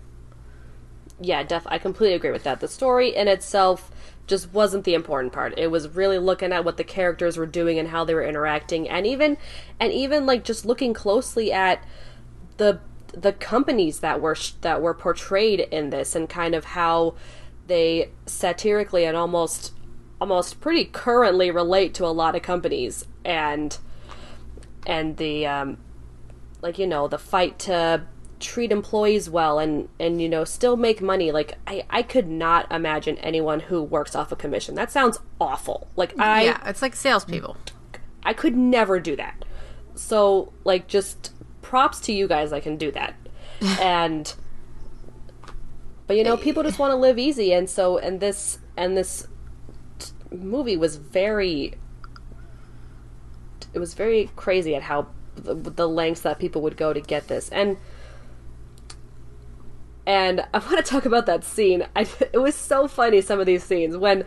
yeah, 1.20 1.42
def- 1.42 1.66
I 1.66 1.78
completely 1.78 2.14
agree 2.14 2.30
with 2.30 2.44
that. 2.44 2.60
The 2.60 2.68
story 2.68 3.14
in 3.14 3.28
itself 3.28 3.90
just 4.26 4.52
wasn't 4.52 4.84
the 4.84 4.94
important 4.94 5.32
part. 5.32 5.54
It 5.58 5.68
was 5.68 5.88
really 5.88 6.18
looking 6.18 6.52
at 6.52 6.64
what 6.64 6.76
the 6.76 6.84
characters 6.84 7.36
were 7.36 7.46
doing 7.46 7.78
and 7.78 7.88
how 7.88 8.04
they 8.04 8.14
were 8.14 8.22
interacting, 8.22 8.88
and 8.88 9.06
even 9.06 9.36
and 9.80 9.92
even 9.92 10.26
like 10.26 10.44
just 10.44 10.64
looking 10.64 10.94
closely 10.94 11.52
at 11.52 11.82
the 12.58 12.80
the 13.12 13.32
companies 13.32 14.00
that 14.00 14.20
were 14.20 14.34
sh- 14.34 14.52
that 14.60 14.80
were 14.80 14.94
portrayed 14.94 15.60
in 15.60 15.90
this, 15.90 16.14
and 16.14 16.28
kind 16.28 16.54
of 16.54 16.66
how 16.66 17.14
they 17.66 18.10
satirically 18.26 19.04
and 19.04 19.16
almost 19.16 19.72
almost 20.20 20.60
pretty 20.60 20.84
currently 20.84 21.50
relate 21.50 21.94
to 21.94 22.04
a 22.04 22.08
lot 22.08 22.34
of 22.34 22.42
companies, 22.42 23.06
and 23.24 23.78
and 24.86 25.16
the 25.16 25.46
um, 25.46 25.78
like 26.62 26.78
you 26.78 26.86
know 26.86 27.08
the 27.08 27.18
fight 27.18 27.58
to 27.60 28.02
treat 28.40 28.70
employees 28.70 29.28
well 29.28 29.58
and 29.58 29.88
and 29.98 30.22
you 30.22 30.28
know 30.28 30.44
still 30.44 30.76
make 30.76 31.00
money. 31.00 31.32
Like 31.32 31.54
i 31.66 31.84
i 31.90 32.02
could 32.02 32.28
not 32.28 32.70
imagine 32.72 33.18
anyone 33.18 33.60
who 33.60 33.82
works 33.82 34.14
off 34.14 34.32
a 34.32 34.36
commission. 34.36 34.74
That 34.74 34.90
sounds 34.90 35.18
awful. 35.40 35.88
Like 35.96 36.18
i 36.18 36.44
yeah 36.44 36.68
it's 36.68 36.82
like 36.82 36.94
salespeople. 36.94 37.56
I 38.22 38.32
could 38.32 38.56
never 38.56 39.00
do 39.00 39.16
that. 39.16 39.44
So 39.94 40.52
like 40.64 40.86
just 40.88 41.32
props 41.62 42.00
to 42.00 42.12
you 42.12 42.26
guys 42.28 42.52
i 42.52 42.60
can 42.60 42.76
do 42.76 42.90
that. 42.92 43.14
And 43.80 44.32
but 46.06 46.16
you 46.16 46.24
know 46.24 46.36
people 46.36 46.62
just 46.62 46.78
want 46.78 46.92
to 46.92 46.96
live 46.96 47.18
easy. 47.18 47.52
And 47.52 47.68
so 47.68 47.98
and 47.98 48.20
this 48.20 48.58
and 48.76 48.96
this 48.96 49.26
movie 50.30 50.76
was 50.76 50.96
very 50.96 51.74
it 53.74 53.78
was 53.78 53.94
very 53.94 54.30
crazy 54.36 54.74
at 54.74 54.82
how 54.82 55.06
the, 55.36 55.54
the 55.54 55.88
lengths 55.88 56.22
that 56.22 56.38
people 56.38 56.62
would 56.62 56.76
go 56.76 56.92
to 56.92 57.00
get 57.00 57.28
this 57.28 57.48
and 57.50 57.76
and 60.06 60.40
I 60.54 60.58
want 60.58 60.76
to 60.76 60.82
talk 60.82 61.04
about 61.06 61.26
that 61.26 61.44
scene. 61.44 61.86
I, 61.94 62.06
it 62.32 62.38
was 62.38 62.54
so 62.54 62.88
funny. 62.88 63.20
Some 63.20 63.38
of 63.40 63.46
these 63.46 63.62
scenes 63.62 63.96
when 63.96 64.24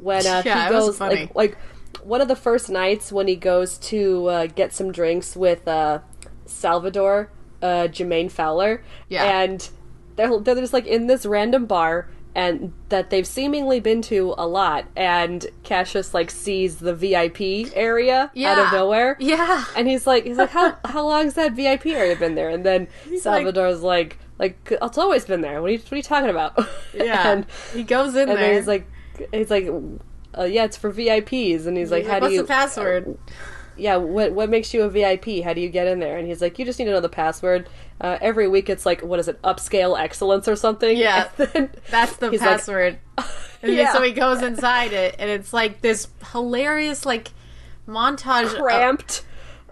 when 0.00 0.26
uh, 0.26 0.42
Yeah, 0.46 0.64
he 0.64 0.70
goes 0.70 0.98
funny. 0.98 1.16
like 1.16 1.34
like 1.34 1.58
one 2.02 2.20
of 2.20 2.28
the 2.28 2.36
first 2.36 2.68
nights 2.70 3.12
when 3.12 3.28
he 3.28 3.36
goes 3.36 3.78
to 3.78 4.26
uh, 4.26 4.46
get 4.46 4.72
some 4.72 4.90
drinks 4.92 5.36
with 5.36 5.66
uh, 5.68 6.00
Salvador 6.46 7.30
uh, 7.62 7.88
Jermaine 7.90 8.30
Fowler. 8.30 8.82
Yeah. 9.08 9.40
and 9.42 9.68
they're 10.16 10.38
they're 10.40 10.54
just 10.56 10.72
like 10.72 10.86
in 10.86 11.06
this 11.06 11.24
random 11.24 11.66
bar. 11.66 12.08
And 12.34 12.72
that 12.90 13.10
they've 13.10 13.26
seemingly 13.26 13.80
been 13.80 14.02
to 14.02 14.34
a 14.38 14.46
lot, 14.46 14.84
and 14.94 15.44
Cassius 15.64 16.14
like 16.14 16.30
sees 16.30 16.76
the 16.76 16.94
VIP 16.94 17.72
area 17.74 18.30
out 18.46 18.58
of 18.58 18.72
nowhere, 18.72 19.16
Yeah. 19.18 19.64
and 19.76 19.88
he's 19.88 20.06
like, 20.06 20.24
he's 20.24 20.36
like, 20.38 20.50
how 20.50 20.76
how 20.84 21.04
long's 21.06 21.34
that 21.34 21.52
VIP 21.54 21.86
area 21.86 22.14
been 22.14 22.36
there? 22.36 22.48
And 22.50 22.64
then 22.64 22.86
Salvador's 23.18 23.82
like, 23.82 24.16
like, 24.38 24.56
it's 24.80 24.96
always 24.96 25.24
been 25.24 25.40
there. 25.40 25.60
What 25.60 25.70
are 25.70 25.72
you 25.72 25.78
what 25.80 25.92
are 25.92 25.96
you 25.96 26.02
talking 26.02 26.30
about? 26.30 26.56
Yeah. 26.94 27.32
and, 27.32 27.46
he 27.74 27.82
goes 27.82 28.14
in 28.14 28.28
and 28.28 28.38
there. 28.38 28.54
he's 28.54 28.66
like, 28.68 28.86
he's 29.32 29.50
like, 29.50 29.68
uh, 30.38 30.44
yeah, 30.44 30.64
it's 30.64 30.76
for 30.76 30.92
VIPs. 30.92 31.66
And 31.66 31.76
he's 31.76 31.90
like, 31.90 32.02
He's 32.02 32.08
how 32.08 32.14
like, 32.14 32.22
What's 32.22 32.30
do 32.32 32.36
you? 32.36 32.42
the 32.42 32.48
password? 32.48 33.18
Yeah, 33.80 33.96
what 33.96 34.32
what 34.32 34.48
makes 34.50 34.72
you 34.74 34.82
a 34.82 34.88
VIP? 34.88 35.42
How 35.42 35.52
do 35.54 35.60
you 35.60 35.68
get 35.68 35.86
in 35.86 35.98
there? 36.00 36.16
And 36.18 36.26
he's 36.28 36.40
like, 36.40 36.58
you 36.58 36.64
just 36.64 36.78
need 36.78 36.84
to 36.86 36.90
know 36.92 37.00
the 37.00 37.08
password. 37.08 37.68
Uh, 38.00 38.18
every 38.20 38.48
week 38.48 38.70
it's 38.70 38.86
like, 38.86 39.02
what 39.02 39.18
is 39.18 39.28
it, 39.28 39.40
upscale 39.42 39.98
excellence 39.98 40.48
or 40.48 40.56
something? 40.56 40.96
Yeah. 40.96 41.28
That's 41.36 42.16
the 42.16 42.30
like, 42.30 42.40
password. 42.40 42.98
and 43.62 43.72
Yeah. 43.72 43.92
so 43.92 44.02
he 44.02 44.12
goes 44.12 44.42
inside 44.42 44.92
it, 44.92 45.16
and 45.18 45.28
it's 45.30 45.52
like 45.52 45.80
this 45.82 46.08
hilarious, 46.32 47.04
like, 47.04 47.30
montage 47.88 48.54
cramped. 48.58 49.24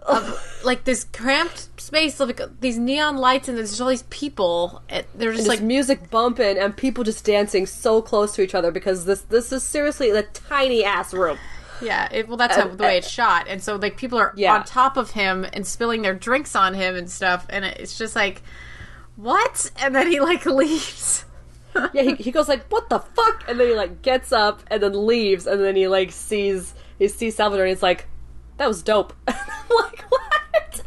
of, 0.06 0.60
like 0.64 0.84
this 0.84 1.04
cramped 1.04 1.68
space 1.80 2.18
of 2.20 2.28
like, 2.28 2.60
these 2.60 2.78
neon 2.78 3.16
lights, 3.18 3.48
and 3.48 3.56
there's 3.58 3.78
all 3.80 3.88
these 3.88 4.04
people. 4.04 4.82
And 4.88 5.04
they're 5.14 5.32
just 5.32 5.46
Just 5.46 5.48
like, 5.48 5.60
music 5.60 6.10
bumping 6.10 6.56
and 6.58 6.76
people 6.76 7.04
just 7.04 7.24
dancing 7.24 7.66
so 7.66 8.00
close 8.02 8.34
to 8.34 8.42
each 8.42 8.54
other 8.54 8.70
because 8.70 9.04
this 9.04 9.20
this 9.22 9.52
is 9.52 9.62
seriously 9.62 10.10
a 10.10 10.22
tiny 10.22 10.82
ass 10.84 11.12
room. 11.12 11.38
Yeah. 11.82 12.08
It, 12.12 12.28
well, 12.28 12.36
that's 12.36 12.56
how, 12.56 12.68
the 12.68 12.82
way 12.82 12.98
it's 12.98 13.06
uh, 13.06 13.10
shot, 13.10 13.46
and 13.48 13.62
so 13.62 13.76
like 13.76 13.96
people 13.96 14.18
are 14.18 14.32
Yeah. 14.36 14.54
on 14.56 14.64
top 14.64 14.96
of 14.96 15.10
him 15.12 15.46
and 15.52 15.66
spilling 15.66 16.02
their 16.02 16.14
drinks 16.14 16.54
on 16.56 16.74
him 16.74 16.96
and 16.96 17.10
stuff, 17.10 17.46
and 17.50 17.64
it's 17.64 17.96
just 17.98 18.14
like, 18.16 18.42
what? 19.16 19.70
And 19.76 19.94
then 19.94 20.10
he 20.10 20.20
like 20.20 20.44
leaves. 20.46 21.24
yeah, 21.92 22.02
he, 22.02 22.14
he 22.14 22.30
goes 22.30 22.48
like, 22.48 22.66
"What 22.72 22.88
the 22.88 22.98
fuck?" 22.98 23.44
And 23.48 23.58
then 23.60 23.68
he 23.68 23.74
like 23.74 24.02
gets 24.02 24.32
up 24.32 24.62
and 24.68 24.82
then 24.82 25.06
leaves, 25.06 25.46
and 25.46 25.60
then 25.62 25.76
he 25.76 25.88
like 25.88 26.12
sees 26.12 26.74
he 26.98 27.08
sees 27.08 27.36
Salvador, 27.36 27.64
and 27.66 27.70
he's 27.74 27.82
like, 27.82 28.06
"That 28.56 28.66
was 28.68 28.82
dope." 28.82 29.12
I'm 29.28 29.34
like, 29.70 30.02
what? 30.08 30.82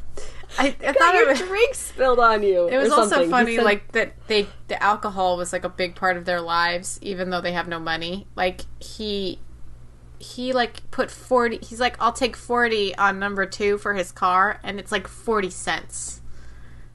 I, 0.57 0.67
I 0.67 0.69
Got 0.79 0.95
thought 0.97 1.15
it 1.15 1.19
your 1.19 1.29
was. 1.29 1.39
drink 1.39 1.75
spilled 1.75 2.19
on 2.19 2.43
you. 2.43 2.67
It 2.67 2.77
was 2.77 2.91
also 2.91 3.29
funny, 3.29 3.55
said- 3.57 3.63
like 3.63 3.91
that 3.93 4.13
they 4.27 4.47
the 4.67 4.81
alcohol 4.83 5.37
was 5.37 5.53
like 5.53 5.63
a 5.63 5.69
big 5.69 5.95
part 5.95 6.17
of 6.17 6.25
their 6.25 6.41
lives, 6.41 6.99
even 7.01 7.29
though 7.29 7.41
they 7.41 7.53
have 7.53 7.67
no 7.67 7.79
money. 7.79 8.27
Like 8.35 8.61
he 8.79 9.39
he 10.21 10.53
like 10.53 10.89
put 10.91 11.11
forty. 11.11 11.59
He's 11.61 11.79
like, 11.79 11.95
I'll 11.99 12.13
take 12.13 12.35
forty 12.35 12.95
on 12.95 13.19
number 13.19 13.45
two 13.45 13.77
for 13.77 13.93
his 13.93 14.11
car, 14.11 14.59
and 14.63 14.79
it's 14.79 14.91
like 14.91 15.07
forty 15.07 15.49
cents, 15.49 16.21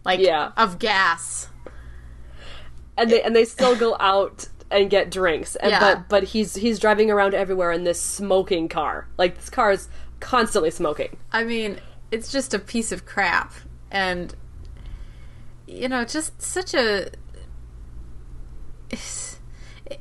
like 0.04 0.20
Yeah. 0.20 0.52
of 0.56 0.78
gas. 0.78 1.48
and 2.96 3.10
they 3.10 3.22
and 3.22 3.36
they 3.36 3.44
still 3.44 3.76
go 3.76 3.96
out 4.00 4.48
and 4.70 4.88
get 4.90 5.10
drinks. 5.10 5.56
And, 5.56 5.70
Yeah. 5.70 5.80
But 5.80 6.08
but 6.08 6.24
he's 6.24 6.54
he's 6.54 6.78
driving 6.78 7.10
around 7.10 7.34
everywhere 7.34 7.72
in 7.72 7.84
this 7.84 8.00
smoking 8.00 8.68
car. 8.68 9.06
Like 9.18 9.36
this 9.36 9.50
car 9.50 9.70
is 9.72 9.88
constantly 10.20 10.70
smoking. 10.70 11.16
I 11.32 11.44
mean, 11.44 11.78
it's 12.10 12.32
just 12.32 12.54
a 12.54 12.58
piece 12.58 12.90
of 12.92 13.04
crap, 13.04 13.52
and 13.90 14.34
you 15.66 15.88
know, 15.88 16.04
just 16.04 16.40
such 16.40 16.74
a. 16.74 17.10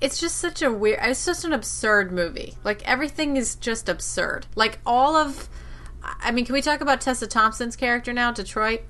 It's, 0.02 0.20
just 0.20 0.38
such 0.38 0.62
a 0.62 0.72
weird. 0.72 1.00
It's 1.02 1.26
just 1.26 1.46
an 1.46 1.54
absurd 1.54 2.12
movie. 2.12 2.58
Like 2.64 2.84
everything 2.88 3.38
is 3.38 3.56
just 3.56 3.88
absurd. 3.90 4.48
Like 4.56 4.80
all 4.86 5.16
of. 5.16 5.50
I 6.04 6.32
mean, 6.32 6.46
can 6.46 6.54
we 6.54 6.62
talk 6.62 6.82
about 6.82 7.02
Tessa 7.02 7.28
Thompson's 7.28 7.76
character 7.76 8.14
now, 8.14 8.32
Detroit? 8.32 8.82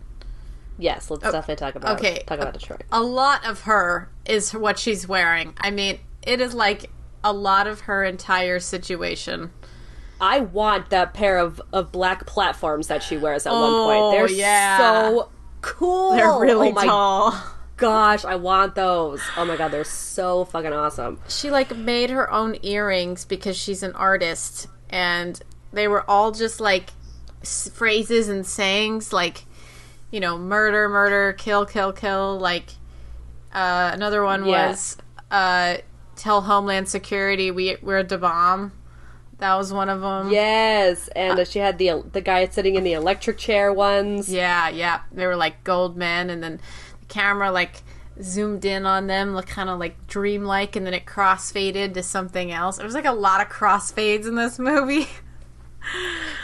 Yes, 0.78 1.10
let's 1.10 1.24
oh, 1.26 1.32
definitely 1.32 1.66
talk 1.66 1.76
about 1.76 1.92
Oh, 1.92 1.94
okay. 1.96 2.24
talk 2.28 2.40
about 2.40 2.54
Detroit. 2.54 2.84
A 2.92 3.02
lot 3.02 3.46
of 3.46 3.62
her 3.62 4.10
is 4.26 4.54
what 4.54 4.78
she's 4.78 5.08
wearing. 5.08 5.54
I 5.58 5.72
mean, 5.72 6.00
it 6.22 6.42
is 6.42 6.54
like 6.54 6.90
a 7.24 7.32
lot 7.32 7.68
of 7.68 7.82
her 7.82 8.04
entire 8.04 8.60
situation. 8.60 9.52
I 10.20 10.42
want 10.42 10.90
that 10.90 11.14
pair 11.14 11.38
of, 11.38 11.62
of 11.74 11.92
black 11.92 12.26
platforms 12.26 12.88
that 12.88 13.04
she 13.04 13.18
wears 13.18 13.46
at 13.46 13.52
one 13.54 13.62
Oh, 13.64 14.12
point. 14.12 14.18
They're 14.30 14.38
yeah. 14.38 14.78
so 14.78 15.30
cool. 15.62 16.12
They're 16.12 16.40
really 16.40 16.74
oh 16.76 16.84
tall. 16.86 17.44
Gosh, 17.78 18.24
I 18.26 18.36
want 18.36 18.76
those. 18.76 19.22
Oh 19.38 19.46
my 19.46 19.58
god, 19.58 19.72
they're 19.72 19.84
so 19.84 20.46
fucking 20.46 20.74
awesome. 20.74 21.20
she 21.28 21.50
like 21.52 21.76
made 21.76 22.10
her 22.10 22.32
own 22.32 22.58
earrings 22.62 23.26
because 23.26 23.58
she's 23.58 23.84
an 23.84 23.94
artist 23.94 24.68
and 24.90 25.42
they 25.74 25.88
were 25.88 26.10
all 26.10 26.32
just 26.32 26.60
like 26.62 26.92
s- 27.42 27.70
phrases 27.74 28.30
and 28.30 28.46
sayings 28.46 29.12
like 29.12 29.46
you 30.12 30.20
know 30.20 30.38
murder 30.38 30.88
murder 30.88 31.34
kill 31.34 31.66
kill 31.66 31.92
kill 31.92 32.38
like 32.40 32.70
uh, 33.54 33.92
another 33.94 34.24
one 34.24 34.46
Yeah. 34.46 34.70
was 34.70 34.98
uh, 35.32 35.78
tell 36.16 36.42
homeland 36.42 36.88
security 36.88 37.52
we 37.52 37.76
we're 37.82 38.04
the 38.04 38.18
bomb 38.18 38.72
that 39.40 39.56
was 39.56 39.74
one 39.74 39.90
of 39.90 40.00
them 40.00 40.32
Yes, 40.32 41.10
and 41.10 41.38
uh, 41.40 41.44
she 41.44 41.60
had 41.60 41.78
the 41.78 42.04
the 42.10 42.22
guy 42.22 42.48
sitting 42.48 42.76
in 42.76 42.86
the 42.86 42.94
electric 42.94 43.38
chair 43.38 43.74
ones. 43.74 44.30
yeah 44.32 44.70
yeah 44.70 45.02
they 45.12 45.28
were 45.28 45.36
like 45.36 45.62
gold 45.66 45.98
men 45.98 46.30
and 46.30 46.42
then 46.42 46.54
the 46.58 46.62
camera 47.08 47.52
like 47.52 47.84
zoomed 48.22 48.64
in 48.66 48.86
on 48.86 49.08
them 49.08 49.34
look 49.36 49.46
kind 49.48 49.70
of 49.70 49.78
like 49.80 50.08
dreamlike 50.08 50.76
and 50.76 50.86
then 50.86 50.94
it 50.94 51.06
crossfaded 51.06 51.94
to 51.94 52.02
something 52.02 52.52
else 52.52 52.80
it 52.80 52.84
was 52.84 52.94
like 52.94 53.06
a 53.06 53.12
lot 53.12 53.42
of 53.42 53.50
crossfades 53.50 54.26
in 54.28 54.36
this 54.36 54.58
movie 54.60 55.08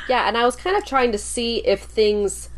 Yeah, 0.08 0.28
and 0.28 0.38
I 0.38 0.46
was 0.46 0.56
kind 0.56 0.78
of 0.78 0.86
trying 0.86 1.12
to 1.14 1.18
see 1.18 1.58
if 1.66 1.82
things 1.84 2.50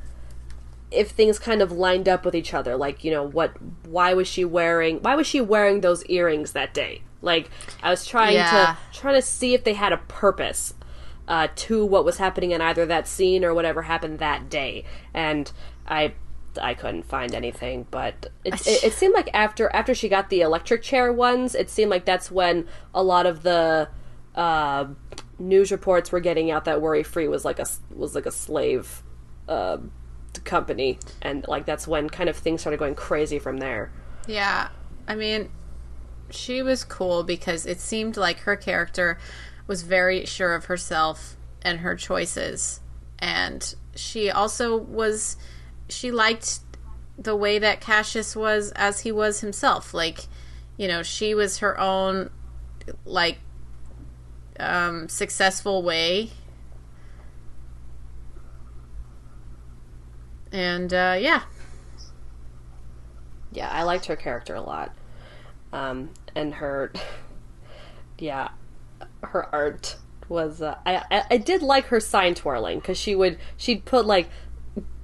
if 0.92 1.10
things 1.12 1.40
kind 1.40 1.62
of 1.62 1.72
lined 1.72 2.08
up 2.08 2.26
with 2.26 2.36
each 2.36 2.54
other. 2.54 2.76
Like, 2.76 3.04
you 3.04 3.12
know, 3.12 3.24
what 3.24 3.54
why 3.88 4.14
was 4.14 4.28
she 4.28 4.44
wearing 4.46 4.98
why 5.02 5.16
was 5.16 5.28
she 5.28 5.40
wearing 5.42 5.82
those 5.82 6.06
earrings 6.06 6.52
that 6.52 6.74
day? 6.74 7.02
Like 7.22 7.50
I 7.82 7.90
was 7.90 8.06
trying 8.06 8.34
Yeah. 8.36 8.76
to 8.92 8.98
trying 9.00 9.16
to 9.16 9.22
see 9.22 9.54
if 9.54 9.64
they 9.64 9.74
had 9.74 9.94
a 9.94 9.98
purpose. 9.98 10.74
uh, 11.26 11.48
to 11.56 11.86
what 11.86 12.04
was 12.04 12.18
happening 12.18 12.52
in 12.52 12.60
either 12.60 12.86
that 12.86 13.08
scene 13.08 13.46
or 13.46 13.54
whatever 13.54 13.84
happened 13.84 14.20
that 14.20 14.50
day. 14.50 14.84
And 15.14 15.50
I 15.88 16.16
I 16.62 16.74
couldn't 16.74 17.04
find 17.04 17.34
anything, 17.34 17.88
but 17.92 18.28
it, 18.44 18.66
it, 18.68 18.84
it 18.86 18.94
seemed 18.94 19.14
like 19.14 19.30
after 19.34 19.70
after 19.74 19.94
she 19.96 20.10
got 20.10 20.30
the 20.30 20.42
electric 20.42 20.82
chair 20.82 21.12
ones, 21.12 21.56
it 21.56 21.70
seemed 21.70 21.92
like 21.92 22.06
that's 22.06 22.32
when 22.32 22.68
a 22.94 23.04
lot 23.04 23.26
of 23.26 23.44
the 23.44 23.90
uh, 24.36 24.86
news 25.40 25.72
reports 25.72 26.12
were 26.12 26.20
getting 26.20 26.52
out 26.52 26.66
that 26.66 26.82
Worry 26.82 27.04
Free 27.04 27.28
was 27.28 27.46
like 27.46 27.60
a 27.60 27.66
was 27.94 28.16
like 28.16 28.26
a 28.26 28.32
slave 28.32 29.04
uh, 29.48 29.78
company, 30.44 31.00
and 31.22 31.46
like 31.48 31.66
that's 31.66 31.88
when 31.88 32.10
kind 32.10 32.30
of 32.30 32.36
things 32.36 32.62
started 32.62 32.78
going 32.78 32.96
crazy 32.96 33.40
from 33.40 33.58
there. 33.58 33.92
Yeah. 34.28 34.70
I 35.08 35.16
mean, 35.16 35.50
she 36.30 36.62
was 36.62 36.84
cool 36.84 37.24
because 37.24 37.66
it 37.66 37.80
seemed 37.80 38.18
like 38.18 38.40
her 38.40 38.56
character 38.56 39.18
was 39.68 39.84
very 39.84 40.26
sure 40.26 40.56
of 40.56 40.66
herself 40.66 41.36
and 41.62 41.80
her 41.80 41.96
choices. 41.96 42.80
And 43.20 43.74
she 43.96 44.30
also 44.30 44.76
was, 44.78 45.38
she 45.90 46.12
liked 46.12 46.60
the 47.18 47.36
way 47.36 47.60
that 47.60 47.82
Cassius 47.82 48.36
was 48.36 48.72
as 48.72 49.02
he 49.02 49.12
was 49.12 49.42
himself. 49.42 49.94
Like, 49.94 50.28
you 50.78 50.88
know, 50.88 51.04
she 51.04 51.34
was 51.34 51.60
her 51.60 51.80
own, 51.80 52.30
like, 53.06 53.38
um, 54.60 55.08
successful 55.10 55.84
way. 55.84 56.32
And, 60.52 60.94
uh, 60.94 61.18
yeah. 61.20 61.44
Yeah, 63.52 63.70
I 63.70 63.84
liked 63.84 64.06
her 64.06 64.16
character 64.16 64.56
a 64.56 64.62
lot. 64.62 64.94
Um, 65.72 66.12
and 66.36 66.56
her, 66.56 66.92
yeah, 68.18 68.50
her 69.22 69.54
art 69.54 69.98
was. 70.30 70.62
Uh, 70.62 70.78
I, 70.86 71.26
I 71.30 71.38
did 71.38 71.62
like 71.62 71.86
her 71.86 72.00
sign 72.00 72.36
twirling 72.36 72.80
because 72.80 72.98
she 72.98 73.16
would 73.16 73.38
she'd 73.58 73.86
put 73.86 74.06
like 74.06 74.30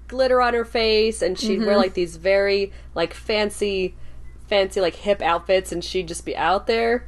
glitter 0.10 0.42
on 0.42 0.54
her 0.54 0.66
face 0.66 1.22
and 1.22 1.40
she'd 1.40 1.64
wear 1.64 1.78
like 1.78 1.94
these 1.94 2.18
very 2.18 2.74
like 2.96 3.14
fancy, 3.14 3.96
fancy 4.48 4.82
like 4.82 4.96
hip 4.96 5.22
outfits 5.22 5.72
and 5.72 5.84
she'd 5.84 6.08
just 6.10 6.26
be 6.26 6.36
out 6.36 6.68
there 6.68 7.06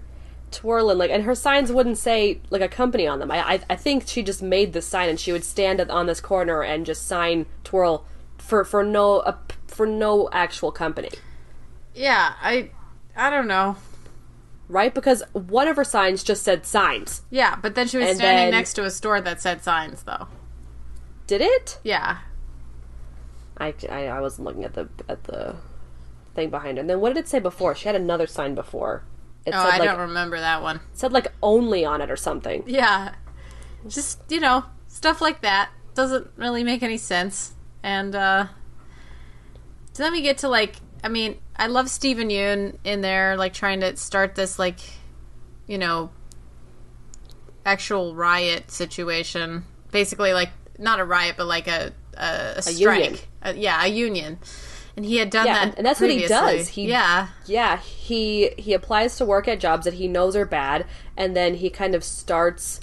twirling 0.52 0.98
like 0.98 1.10
and 1.12 1.24
her 1.24 1.34
signs 1.36 1.72
wouldn't 1.72 1.98
say 1.98 2.40
like 2.50 2.62
a 2.62 2.68
company 2.68 3.08
on 3.08 3.20
them. 3.20 3.32
I 3.32 3.54
I, 3.54 3.60
I 3.72 3.76
think 3.76 4.08
she 4.08 4.22
just 4.22 4.42
made 4.42 4.74
the 4.74 4.82
sign 4.82 5.10
and 5.10 5.20
she 5.20 5.32
would 5.32 5.44
stand 5.46 5.80
on 5.82 6.06
this 6.08 6.20
corner 6.22 6.62
and 6.64 6.86
just 6.86 7.08
sign 7.08 7.46
twirl 7.64 8.06
for 8.38 8.64
for 8.66 8.84
no 8.84 9.20
uh, 9.20 9.38
for 9.68 9.86
no 9.86 10.30
actual 10.34 10.72
company. 10.72 11.10
Yeah, 11.96 12.34
I 12.42 12.72
I 13.16 13.30
don't 13.30 13.48
know. 13.48 13.78
right? 14.68 14.94
Because 14.94 15.22
one 15.34 15.68
of 15.68 15.76
her 15.78 15.84
signs 15.84 16.24
just 16.24 16.44
said 16.44 16.66
signs. 16.66 17.22
Yeah, 17.30 17.56
but 17.56 17.76
then 17.76 17.88
she 17.88 17.98
was 17.98 18.08
And 18.10 18.18
standing 18.18 18.46
then- 18.46 18.52
next 18.60 18.74
to 18.74 18.84
a 18.86 18.90
store 18.92 19.20
that 19.22 19.42
said 19.42 19.64
signs 19.64 20.04
though. 20.04 20.28
Did 21.28 21.40
it? 21.42 21.80
Yeah. 21.84 22.18
I, 23.62 23.74
I, 23.90 24.06
I 24.08 24.20
wasn't 24.22 24.46
looking 24.46 24.64
at 24.66 24.74
the 24.74 24.90
at 25.08 25.24
the 25.26 25.56
thing 26.36 26.50
behind 26.50 26.78
her. 26.78 26.82
And 26.82 26.90
then 26.90 27.00
what 27.00 27.10
did 27.14 27.18
it 27.18 27.28
say 27.28 27.40
before? 27.40 27.76
She 27.76 27.88
had 27.88 27.96
another 27.96 28.26
sign 28.28 28.56
before. 28.56 29.04
It 29.46 29.54
Oh, 29.56 29.64
said 29.64 29.74
I 29.74 29.78
like 29.80 29.90
don't 29.90 30.00
remember 30.00 30.40
that 30.40 30.62
one. 30.62 30.78
it 30.78 30.82
said 30.94 31.12
like 31.14 31.28
only 31.44 31.84
on 31.86 32.02
it 32.02 32.10
or 32.12 32.16
something. 32.16 32.64
Yeah. 32.68 33.14
Just, 33.88 34.20
you 34.30 34.40
know, 34.40 34.66
stuff 34.88 35.22
like 35.22 35.42
that 35.42 35.70
doesn't 35.94 36.28
really 36.38 36.64
make 36.64 36.84
any 36.84 36.98
sense. 36.98 37.54
And 37.84 38.16
uh 38.16 38.48
so 39.94 40.04
then 40.04 40.12
we 40.14 40.22
get 40.22 40.38
to 40.40 40.48
like 40.50 40.76
I 41.04 41.10
mean, 41.10 41.40
I 41.56 41.68
love 41.68 41.90
Steven 41.90 42.30
Yeun 42.30 42.78
in 42.84 43.02
there 43.02 43.36
like 43.36 43.54
trying 43.54 43.80
to 43.82 43.96
start 43.98 44.36
this 44.36 44.58
like 44.60 44.80
you 45.68 45.78
know 45.78 46.12
actual 47.66 48.16
riot 48.16 48.72
situation. 48.72 49.66
Basically 49.92 50.34
like 50.34 50.50
not 50.78 51.00
a 51.00 51.06
riot 51.06 51.36
but 51.38 51.48
like 51.48 51.68
a 51.68 51.94
a, 52.18 52.54
a 52.58 52.62
strike. 52.62 53.04
union. 53.04 53.20
Uh, 53.44 53.54
yeah, 53.56 53.84
a 53.84 53.88
union. 53.88 54.40
And 54.98 55.06
he 55.06 55.18
had 55.18 55.30
done 55.30 55.48
Yeah, 55.48 55.54
that 55.54 55.68
and- 55.70 55.78
and 55.78 55.86
that's 55.86 56.02
what 56.02 56.10
he 56.12 56.28
does. 56.28 56.68
He- 56.70 56.88
yeah. 56.90 57.28
Yeah, 57.46 57.78
he 57.78 58.50
he 58.58 58.74
applies 58.74 59.16
to 59.18 59.26
work 59.26 59.48
at 59.48 59.60
jobs 59.60 59.86
that 59.86 59.96
he 59.96 60.08
knows 60.08 60.36
are 60.36 60.46
bad, 60.46 60.86
and 61.16 61.36
then 61.36 61.56
he 61.56 61.70
kind 61.70 61.96
of 61.96 62.04
starts 62.04 62.80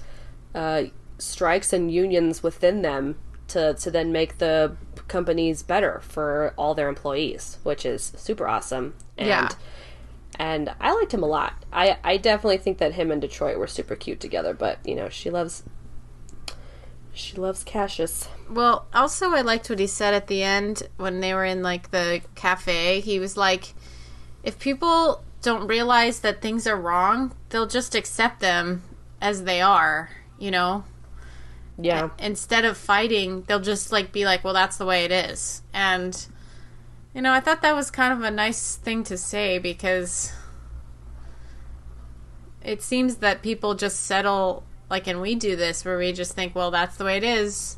uh, 0.55 0.85
strikes 1.19 1.73
and 1.73 1.93
unions 1.93 2.43
within 2.43 2.83
them 2.83 3.17
to 3.49 3.75
to 3.75 3.91
then 3.91 4.11
make 4.11 4.39
the 4.39 4.77
companies 5.07 5.63
better 5.63 6.01
for 6.03 6.53
all 6.57 6.75
their 6.75 6.89
employees, 6.89 7.59
which 7.63 7.85
is 7.87 8.13
super 8.17 8.47
awesome. 8.49 8.95
And, 9.17 9.29
Yeah. 9.29 9.49
And 10.39 10.71
I 10.81 10.93
liked 10.93 11.13
him 11.13 11.23
a 11.23 11.27
lot. 11.27 11.55
I 11.73 11.97
I 12.05 12.17
definitely 12.17 12.59
think 12.59 12.79
that 12.79 12.93
him 12.95 13.11
and 13.11 13.21
Detroit 13.21 13.59
were 13.59 13.67
super 13.67 13.97
cute 13.97 14.21
together. 14.21 14.55
But 14.55 14.79
you 14.85 14.95
know, 14.95 15.09
she 15.09 15.31
loves 15.31 15.63
she 17.19 17.37
loves 17.37 17.65
Cassius. 17.65 18.29
Well, 18.49 18.87
also 18.95 19.33
I 19.33 19.41
liked 19.41 19.69
what 19.69 19.81
he 19.81 19.89
said 19.89 20.15
at 20.15 20.29
the 20.29 20.43
end 20.43 20.85
when 20.97 21.21
they 21.21 21.35
were 21.35 21.45
in 21.45 21.63
like 21.63 21.91
the 21.91 22.23
cafe. 22.37 23.01
He 23.01 23.19
was 23.19 23.37
like, 23.37 23.75
if 24.45 24.59
people 24.59 25.25
don't 25.43 25.67
realize 25.67 26.21
that 26.21 26.41
things 26.41 26.67
are 26.67 26.81
wrong, 26.81 27.35
they'll 27.49 27.67
just 27.67 27.95
accept 27.95 28.41
them 28.41 28.85
as 29.21 29.43
they 29.43 29.61
are, 29.61 30.11
you 30.39 30.53
know? 30.53 30.85
Yeah. 31.77 32.11
Instead 32.21 32.65
of 32.65 32.77
fighting, 32.77 33.43
they'll 33.43 33.61
just 33.61 33.91
like 33.91 34.13
be 34.13 34.25
like, 34.25 34.45
well, 34.45 34.55
that's 34.55 34.77
the 34.77 34.87
way 34.87 35.05
it 35.05 35.11
is. 35.11 35.63
And 35.73 36.27
you 37.15 37.21
know, 37.21 37.33
I 37.33 37.41
thought 37.41 37.63
that 37.63 37.75
was 37.75 37.91
kind 37.91 38.13
of 38.13 38.23
a 38.23 38.31
nice 38.31 38.77
thing 38.77 39.03
to 39.05 39.19
say 39.19 39.59
because 39.59 40.33
it 42.63 42.81
seems 42.81 43.17
that 43.17 43.43
people 43.43 43.75
just 43.75 44.01
settle 44.01 44.63
like 44.91 45.07
and 45.07 45.21
we 45.21 45.35
do 45.35 45.57
this 45.57 45.85
where 45.85 45.99
we 45.99 46.13
just 46.13 46.33
think, 46.35 46.55
well, 46.55 46.71
that's 46.71 46.97
the 46.97 47.05
way 47.05 47.17
it 47.17 47.25
is 47.25 47.77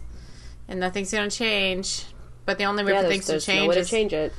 and 0.69 0.79
nothing's 0.81 1.11
going 1.11 1.29
to 1.29 1.37
change. 1.37 2.05
But 2.47 2.59
the 2.59 2.65
only 2.65 2.85
way 2.85 2.93
Yeah, 2.93 3.03
for 3.03 3.09
things 3.09 3.27
to 3.27 3.41
change 3.41 3.69
no 3.69 3.75
to 3.75 3.81
is 3.81 3.91
change 3.91 4.13
it. 4.13 4.33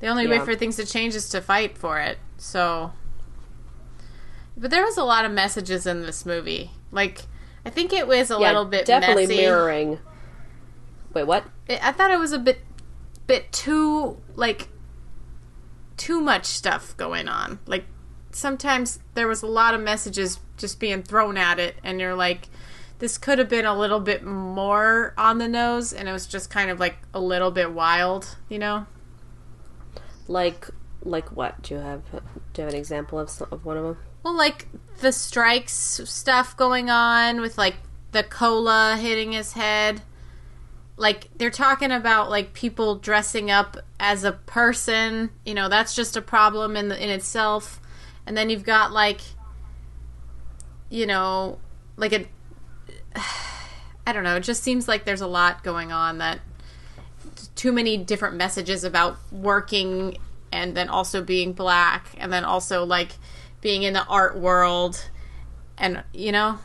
the 0.00 0.06
only 0.08 0.26
way 0.26 0.38
for 0.38 0.54
things 0.54 0.76
to 0.76 0.86
change 0.86 1.14
is 1.14 1.28
to 1.30 1.40
fight 1.40 1.76
for 1.76 1.98
it. 2.00 2.18
So, 2.38 2.92
but 4.56 4.70
there 4.70 4.84
was 4.84 4.96
a 4.96 5.04
lot 5.04 5.24
of 5.24 5.32
messages 5.32 5.86
in 5.86 6.02
this 6.02 6.24
movie. 6.26 6.70
Like, 6.90 7.22
I 7.64 7.70
think 7.70 7.92
it 7.92 8.06
was 8.06 8.30
a 8.30 8.34
Yeah, 8.34 8.48
little 8.48 8.64
bit 8.64 8.86
definitely 8.86 9.26
messy. 9.26 9.36
mirroring. 9.38 9.98
Wait, 11.14 11.24
what? 11.26 11.44
It- 11.66 11.84
I 11.84 11.92
thought 11.92 12.10
it 12.10 12.18
was 12.18 12.32
a 12.32 12.38
bit, 12.38 12.60
bit 13.26 13.50
too 13.52 14.20
like, 14.34 14.68
too 15.96 16.20
much 16.20 16.46
stuff 16.46 16.96
going 16.96 17.28
on. 17.28 17.58
Like, 17.66 17.84
sometimes 18.32 19.00
there 19.14 19.28
was 19.28 19.42
a 19.42 19.46
lot 19.46 19.74
of 19.74 19.80
messages 19.80 20.40
just 20.56 20.80
being 20.80 21.02
thrown 21.02 21.36
at 21.36 21.58
it, 21.58 21.76
and 21.82 22.00
you're 22.00 22.14
like, 22.14 22.48
this 22.98 23.16
could 23.18 23.38
have 23.38 23.48
been 23.48 23.64
a 23.64 23.78
little 23.78 24.00
bit 24.00 24.24
more 24.24 25.14
on 25.16 25.38
the 25.38 25.48
nose, 25.48 25.92
and 25.92 26.08
it 26.08 26.12
was 26.12 26.26
just 26.26 26.50
kind 26.50 26.70
of 26.70 26.80
like 26.80 26.96
a 27.14 27.20
little 27.20 27.50
bit 27.50 27.72
wild, 27.72 28.36
you 28.48 28.58
know? 28.58 28.86
Like, 30.26 30.68
like 31.02 31.34
what? 31.36 31.62
Do 31.62 31.74
you 31.74 31.80
have? 31.80 32.02
Do 32.10 32.20
you 32.56 32.64
have 32.64 32.72
an 32.72 32.78
example 32.78 33.18
of 33.18 33.30
of 33.50 33.64
one 33.64 33.76
of 33.76 33.84
them? 33.84 33.96
Well, 34.22 34.36
like 34.36 34.68
the 35.00 35.12
strikes 35.12 35.72
stuff 35.72 36.56
going 36.56 36.90
on 36.90 37.40
with 37.40 37.56
like 37.56 37.76
the 38.12 38.22
cola 38.22 38.96
hitting 39.00 39.32
his 39.32 39.52
head. 39.52 40.02
Like 40.96 41.28
they're 41.38 41.50
talking 41.50 41.92
about 41.92 42.30
like 42.30 42.52
people 42.52 42.96
dressing 42.96 43.50
up 43.50 43.76
as 44.00 44.24
a 44.24 44.32
person. 44.32 45.30
You 45.44 45.54
know, 45.54 45.68
that's 45.68 45.94
just 45.94 46.16
a 46.16 46.22
problem 46.22 46.76
in 46.76 46.88
the, 46.88 47.02
in 47.02 47.10
itself. 47.10 47.80
And 48.28 48.36
then 48.36 48.50
you've 48.50 48.64
got 48.64 48.92
like 48.92 49.20
you 50.90 51.06
know, 51.06 51.58
like 51.96 52.12
a 52.12 52.26
I 54.06 54.12
don't 54.12 54.24
know, 54.24 54.36
it 54.36 54.44
just 54.44 54.62
seems 54.62 54.88
like 54.88 55.04
there's 55.04 55.20
a 55.20 55.26
lot 55.26 55.64
going 55.64 55.92
on 55.92 56.18
that 56.18 56.40
too 57.56 57.72
many 57.72 57.96
different 57.96 58.36
messages 58.36 58.84
about 58.84 59.18
working 59.32 60.18
and 60.52 60.76
then 60.76 60.88
also 60.88 61.22
being 61.22 61.52
black 61.52 62.06
and 62.18 62.32
then 62.32 62.44
also 62.44 62.84
like 62.84 63.12
being 63.60 63.82
in 63.82 63.92
the 63.92 64.04
art 64.06 64.38
world 64.38 65.10
and 65.76 66.02
you 66.12 66.32
know 66.32 66.58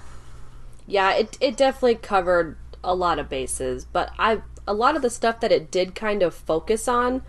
Yeah, 0.88 1.14
it 1.14 1.38
it 1.42 1.58
definitely 1.58 1.96
covered 1.96 2.58
a 2.84 2.96
lot 2.96 3.20
of 3.20 3.30
bases, 3.30 3.86
but 3.86 4.12
I 4.20 4.42
a 4.68 4.74
lot 4.74 4.96
of 4.96 5.02
the 5.02 5.10
stuff 5.10 5.40
that 5.42 5.52
it 5.52 5.72
did 5.72 5.96
kind 5.96 6.22
of 6.24 6.34
focus 6.34 6.88
on, 6.88 7.24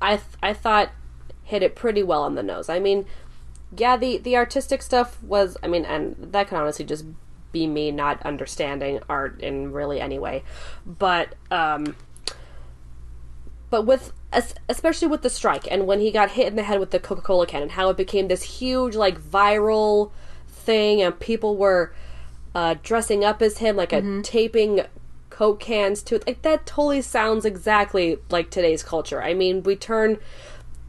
I 0.00 0.20
I 0.42 0.52
thought 0.52 0.90
hit 1.42 1.62
it 1.62 1.76
pretty 1.76 2.02
well 2.02 2.22
on 2.22 2.34
the 2.36 2.42
nose. 2.42 2.68
I 2.68 2.78
mean, 2.80 3.06
yeah, 3.76 3.96
the 3.96 4.18
the 4.18 4.36
artistic 4.36 4.82
stuff 4.82 5.22
was, 5.22 5.56
I 5.62 5.68
mean, 5.68 5.84
and 5.84 6.16
that 6.18 6.48
can 6.48 6.58
honestly 6.58 6.84
just 6.84 7.04
be 7.52 7.66
me 7.66 7.90
not 7.90 8.20
understanding 8.22 9.00
art 9.08 9.40
in 9.40 9.72
really 9.72 10.00
any 10.00 10.18
way, 10.18 10.42
but 10.84 11.34
um, 11.50 11.96
but 13.70 13.82
with 13.86 14.12
especially 14.68 15.08
with 15.08 15.22
the 15.22 15.30
strike 15.30 15.66
and 15.70 15.86
when 15.86 16.00
he 16.00 16.10
got 16.10 16.32
hit 16.32 16.46
in 16.46 16.56
the 16.56 16.62
head 16.62 16.78
with 16.78 16.90
the 16.90 16.98
Coca-Cola 17.00 17.46
can 17.46 17.62
and 17.62 17.72
how 17.72 17.88
it 17.88 17.96
became 17.96 18.28
this 18.28 18.42
huge 18.42 18.94
like 18.94 19.20
viral 19.20 20.10
thing 20.48 21.02
and 21.02 21.18
people 21.18 21.56
were 21.56 21.92
uh, 22.54 22.74
dressing 22.82 23.24
up 23.24 23.42
as 23.42 23.58
him 23.58 23.74
like 23.74 23.92
a 23.92 24.22
taping 24.22 24.82
coke 25.30 25.58
cans 25.58 26.02
to 26.02 26.14
it. 26.14 26.26
Like 26.26 26.42
that 26.42 26.66
totally 26.66 27.02
sounds 27.02 27.44
exactly 27.44 28.18
like 28.30 28.50
today's 28.50 28.82
culture. 28.82 29.22
I 29.22 29.34
mean 29.34 29.62
we 29.64 29.74
turn 29.76 30.18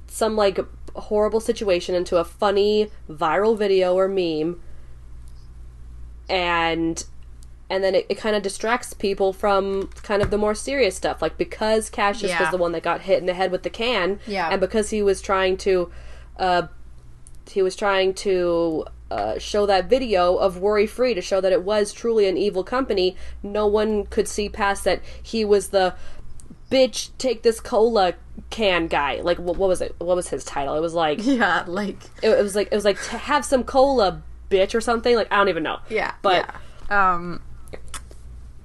some 0.07 0.35
like 0.35 0.59
horrible 1.01 1.39
situation 1.39 1.95
into 1.95 2.17
a 2.17 2.23
funny 2.23 2.89
viral 3.09 3.57
video 3.57 3.93
or 3.95 4.07
meme 4.07 4.59
and 6.29 7.05
and 7.69 7.83
then 7.83 7.95
it, 7.95 8.05
it 8.09 8.15
kind 8.15 8.35
of 8.35 8.43
distracts 8.43 8.93
people 8.93 9.33
from 9.33 9.87
kind 10.03 10.21
of 10.21 10.29
the 10.29 10.37
more 10.37 10.53
serious 10.55 10.95
stuff 10.95 11.21
like 11.21 11.37
because 11.37 11.89
cassius 11.89 12.31
Yeah. 12.31 12.41
was 12.41 12.51
the 12.51 12.57
one 12.57 12.71
that 12.73 12.83
got 12.83 13.01
hit 13.01 13.19
in 13.19 13.25
the 13.25 13.33
head 13.33 13.51
with 13.51 13.63
the 13.63 13.69
can 13.69 14.19
Yeah. 14.27 14.49
and 14.51 14.59
because 14.61 14.89
he 14.89 15.01
was 15.01 15.21
trying 15.21 15.57
to 15.57 15.91
uh 16.37 16.63
he 17.49 17.61
was 17.61 17.75
trying 17.75 18.13
to 18.15 18.85
uh, 19.11 19.37
show 19.37 19.67
that 19.67 19.87
video 19.87 20.35
of 20.35 20.57
worry 20.57 20.87
free 20.87 21.13
to 21.13 21.21
show 21.21 21.39
that 21.39 21.51
it 21.51 21.61
was 21.63 21.93
truly 21.93 22.27
an 22.27 22.35
evil 22.37 22.63
company 22.63 23.15
no 23.43 23.67
one 23.67 24.03
could 24.07 24.27
see 24.27 24.49
past 24.49 24.83
that 24.83 24.99
he 25.21 25.45
was 25.45 25.69
the 25.69 25.93
bitch 26.75 27.09
take 27.17 27.41
this 27.43 27.59
cola 27.59 28.13
can 28.49 28.87
guy. 28.87 29.21
Like 29.21 29.39
what, 29.39 29.57
what 29.57 29.69
was 29.69 29.81
it? 29.81 29.95
What 29.97 30.15
was 30.15 30.29
his 30.29 30.43
title? 30.43 30.75
It 30.75 30.81
was 30.81 30.93
like 30.93 31.19
Yeah, 31.25 31.63
like 31.67 31.97
it, 32.21 32.29
it 32.29 32.43
was 32.43 32.55
like 32.55 32.67
it 32.71 32.75
was 32.75 32.85
like 32.85 33.01
to 33.09 33.17
have 33.17 33.45
some 33.45 33.63
cola 33.63 34.21
bitch 34.49 34.75
or 34.75 34.81
something. 34.81 35.15
Like 35.15 35.31
i 35.31 35.37
don't 35.37 35.49
even 35.49 35.63
know. 35.63 35.79
Yeah, 35.89 36.13
but 36.21 36.53
yeah. 36.89 37.13
um, 37.15 37.41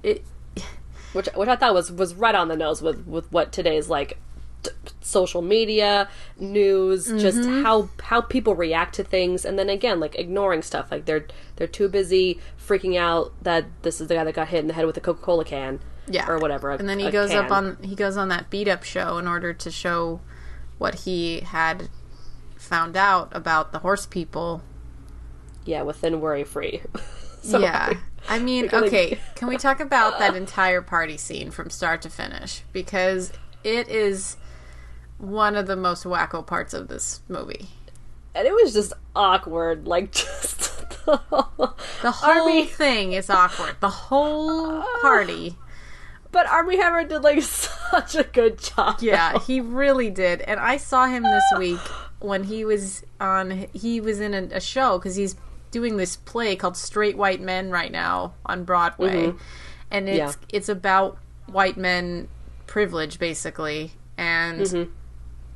it 0.03 0.23
which 1.13 1.27
which 1.35 1.49
I 1.49 1.55
thought 1.55 1.73
was 1.73 1.91
was 1.91 2.13
right 2.15 2.35
on 2.35 2.47
the 2.49 2.57
nose 2.57 2.81
with 2.81 3.07
with 3.07 3.31
what 3.31 3.51
today's 3.51 3.89
like 3.89 4.17
t- 4.63 4.71
social 4.99 5.41
media 5.41 6.09
news 6.37 7.07
just 7.07 7.39
Mm-hmm. 7.39 7.63
how 7.63 7.89
how 8.03 8.21
people 8.21 8.55
react 8.55 8.95
to 8.95 9.03
things. 9.03 9.45
And 9.45 9.57
then 9.57 9.69
again 9.69 9.99
like 9.99 10.15
ignoring 10.15 10.61
stuff. 10.61 10.91
Like 10.91 11.05
they're 11.05 11.27
they're 11.55 11.67
too 11.67 11.87
busy 11.87 12.39
freaking 12.59 12.97
out 12.97 13.31
that 13.43 13.65
this 13.83 14.01
is 14.01 14.07
the 14.07 14.15
guy 14.15 14.23
that 14.23 14.33
got 14.35 14.49
hit 14.49 14.59
in 14.59 14.67
the 14.67 14.73
head 14.73 14.85
with 14.85 14.97
a 14.97 15.01
coca-cola 15.01 15.45
can 15.45 15.79
yeah. 16.11 16.29
Or 16.29 16.37
whatever 16.39 16.71
a- 16.71 16.77
and 16.77 16.87
then 16.87 16.99
he 16.99 17.09
goes 17.11 17.31
up 17.31 17.51
on 17.51 17.77
he 17.81 17.95
goes 17.95 18.17
on 18.17 18.29
that 18.29 18.49
beat 18.49 18.67
up 18.67 18.83
show 18.83 19.17
in 19.17 19.27
order 19.27 19.53
to 19.53 19.71
show 19.71 20.21
what 20.77 20.95
he 20.95 21.41
had 21.41 21.89
found 22.55 22.95
out 22.97 23.29
about 23.31 23.71
the 23.71 23.79
horse 23.79 24.05
people. 24.05 24.61
Yeah 25.65 25.81
within 25.83 26.15
WorryFree. 26.21 26.81
So, 27.43 27.57
yeah. 27.57 27.93
I 28.29 28.37
mean 28.37 28.69
okay 28.71 29.17
can 29.33 29.47
we 29.47 29.57
talk 29.57 29.79
about 29.79 30.19
that 30.19 30.35
entire 30.45 30.83
party 30.83 31.17
scene 31.17 31.49
from 31.49 31.71
start 31.71 32.03
to 32.03 32.09
finish? 32.11 32.61
Because 32.71 33.31
it 33.63 33.87
is 33.89 34.37
one 35.17 35.55
of 35.55 35.65
the 35.65 35.75
most 35.75 36.03
wacko 36.03 36.45
parts 36.45 36.75
of 36.75 36.87
this 36.87 37.21
movie. 37.27 37.69
And 38.35 38.47
it 38.47 38.53
was 38.53 38.73
just 38.73 38.93
awkward 39.15 39.87
like 39.87 40.11
just 40.11 40.59
the 41.05 41.17
whole, 41.17 41.75
the 42.03 42.11
whole 42.11 42.65
thing 42.65 43.13
is 43.13 43.27
awkward. 43.29 43.75
The 43.79 43.89
whole 43.89 44.83
party 45.01 45.57
but 46.31 46.47
Armie 46.47 46.77
Hammer 46.77 47.03
did 47.03 47.23
like 47.23 47.41
such 47.91 48.15
a 48.15 48.23
good 48.23 48.59
job 48.59 48.97
Yeah, 49.01 49.39
he 49.39 49.59
really 49.61 50.09
did. 50.09 50.41
And 50.41 50.59
I 50.59 50.77
saw 50.77 51.07
him 51.07 51.23
this 51.23 51.43
week 51.57 51.79
when 52.19 52.43
he 52.43 52.65
was 52.65 53.03
on. 53.19 53.67
He 53.73 54.01
was 54.01 54.19
in 54.19 54.33
a, 54.33 54.55
a 54.55 54.61
show 54.61 54.97
because 54.97 55.15
he's 55.15 55.35
doing 55.71 55.97
this 55.97 56.15
play 56.15 56.55
called 56.55 56.77
Straight 56.77 57.17
White 57.17 57.41
Men 57.41 57.71
right 57.71 57.91
now 57.91 58.33
on 58.45 58.63
Broadway, 58.63 59.27
mm-hmm. 59.27 59.37
and 59.89 60.09
it's 60.09 60.17
Yeah. 60.17 60.33
it's 60.49 60.69
about 60.69 61.17
white 61.47 61.77
men 61.77 62.27
privilege 62.67 63.19
basically, 63.19 63.93
and 64.17 64.61
mm-hmm. 64.61 64.91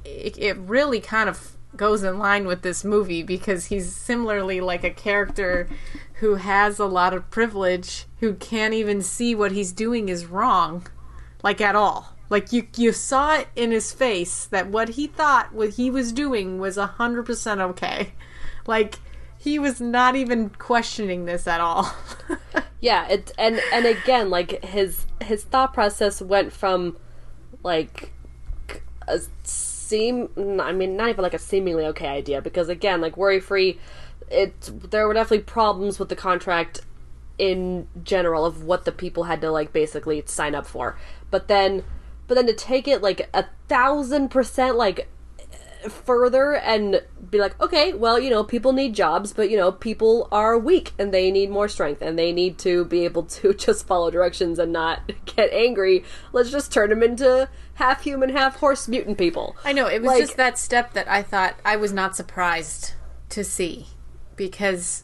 it, 0.03 0.37
it 0.37 0.57
really 0.57 0.99
kind 0.99 1.29
of 1.29 1.55
goes 1.75 2.03
in 2.03 2.17
line 2.17 2.45
with 2.47 2.61
this 2.61 2.83
movie 2.83 3.23
because 3.23 3.65
he's 3.65 3.93
similarly 3.93 4.61
like 4.61 4.83
a 4.83 4.89
character 4.89 5.67
who 6.19 6.35
has 6.35 6.79
a 6.79 6.85
lot 6.85 7.13
of 7.13 7.29
privilege 7.29 8.05
who 8.19 8.33
can't 8.33 8.73
even 8.73 9.01
see 9.01 9.35
what 9.35 9.51
he's 9.51 9.71
doing 9.71 10.09
is 10.09 10.25
wrong 10.25 10.87
like 11.43 11.61
at 11.61 11.75
all. 11.75 12.15
Like 12.29 12.51
you 12.51 12.67
you 12.75 12.91
saw 12.91 13.35
it 13.35 13.47
in 13.55 13.71
his 13.71 13.91
face 13.93 14.45
that 14.45 14.67
what 14.67 14.89
he 14.89 15.07
thought 15.07 15.53
what 15.53 15.71
he 15.71 15.91
was 15.91 16.11
doing 16.11 16.59
was 16.59 16.77
a 16.77 16.95
100% 16.97 17.59
okay. 17.59 18.13
Like 18.65 18.95
he 19.37 19.59
was 19.59 19.79
not 19.79 20.15
even 20.15 20.49
questioning 20.49 21.25
this 21.25 21.45
at 21.45 21.61
all. 21.61 21.93
Yeah, 22.85 23.07
it 23.07 23.31
and 23.39 23.59
and 23.73 23.87
again, 23.87 24.29
like 24.29 24.63
his 24.63 25.07
his 25.19 25.43
thought 25.43 25.73
process 25.73 26.21
went 26.21 26.53
from 26.53 26.97
like 27.63 28.13
a 29.07 29.19
seem 29.43 30.29
I 30.37 30.71
mean 30.71 30.95
not 30.95 31.09
even 31.09 31.23
like 31.23 31.33
a 31.33 31.39
seemingly 31.39 31.85
okay 31.85 32.07
idea 32.07 32.43
because 32.43 32.69
again, 32.69 33.01
like 33.01 33.15
WorryFree, 33.15 33.79
it 34.29 34.59
there 34.91 35.07
were 35.07 35.13
definitely 35.13 35.43
problems 35.43 35.99
with 35.99 36.09
the 36.09 36.15
contract 36.15 36.81
in 37.37 37.87
general 38.03 38.45
of 38.45 38.63
what 38.63 38.85
the 38.85 38.91
people 38.91 39.23
had 39.25 39.41
to 39.41 39.51
like 39.51 39.73
basically 39.73 40.23
sign 40.25 40.55
up 40.55 40.65
for. 40.65 40.97
But 41.31 41.47
then 41.47 41.83
but 42.27 42.35
then 42.35 42.47
to 42.47 42.53
take 42.53 42.87
it 42.87 43.01
like 43.01 43.29
a 43.33 43.45
thousand 43.67 44.29
percent 44.29 44.75
like 44.77 45.07
further 45.89 46.55
and 46.55 47.01
be 47.29 47.37
like, 47.39 47.59
okay, 47.61 47.93
well, 47.93 48.19
you 48.19 48.29
know, 48.29 48.43
people 48.43 48.73
need 48.73 48.95
jobs, 48.95 49.33
but 49.33 49.49
you 49.49 49.57
know, 49.57 49.71
people 49.71 50.27
are 50.31 50.57
weak 50.57 50.93
and 50.97 51.13
they 51.13 51.29
need 51.31 51.49
more 51.49 51.67
strength 51.67 52.01
and 52.01 52.17
they 52.17 52.31
need 52.31 52.57
to 52.59 52.85
be 52.85 53.05
able 53.05 53.23
to 53.37 53.53
just 53.53 53.85
follow 53.87 54.09
directions 54.09 54.57
and 54.59 54.71
not 54.71 55.11
get 55.25 55.51
angry. 55.53 56.03
Let's 56.33 56.51
just 56.51 56.71
turn 56.71 56.89
them 56.89 57.03
into 57.03 57.47
half 57.75 58.03
human, 58.03 58.29
half 58.29 58.55
horse 58.57 58.87
mutant 58.87 59.17
people. 59.17 59.55
I 59.63 59.73
know 59.73 59.87
it 59.87 60.01
was 60.01 60.07
Like- 60.07 60.21
just 60.21 60.37
that 60.37 60.57
step 60.57 60.93
that 60.93 61.07
I 61.09 61.21
thought 61.21 61.55
I 61.63 61.75
was 61.75 61.93
not 61.93 62.15
surprised 62.15 62.93
to 63.29 63.43
see 63.43 63.87
because 64.35 65.03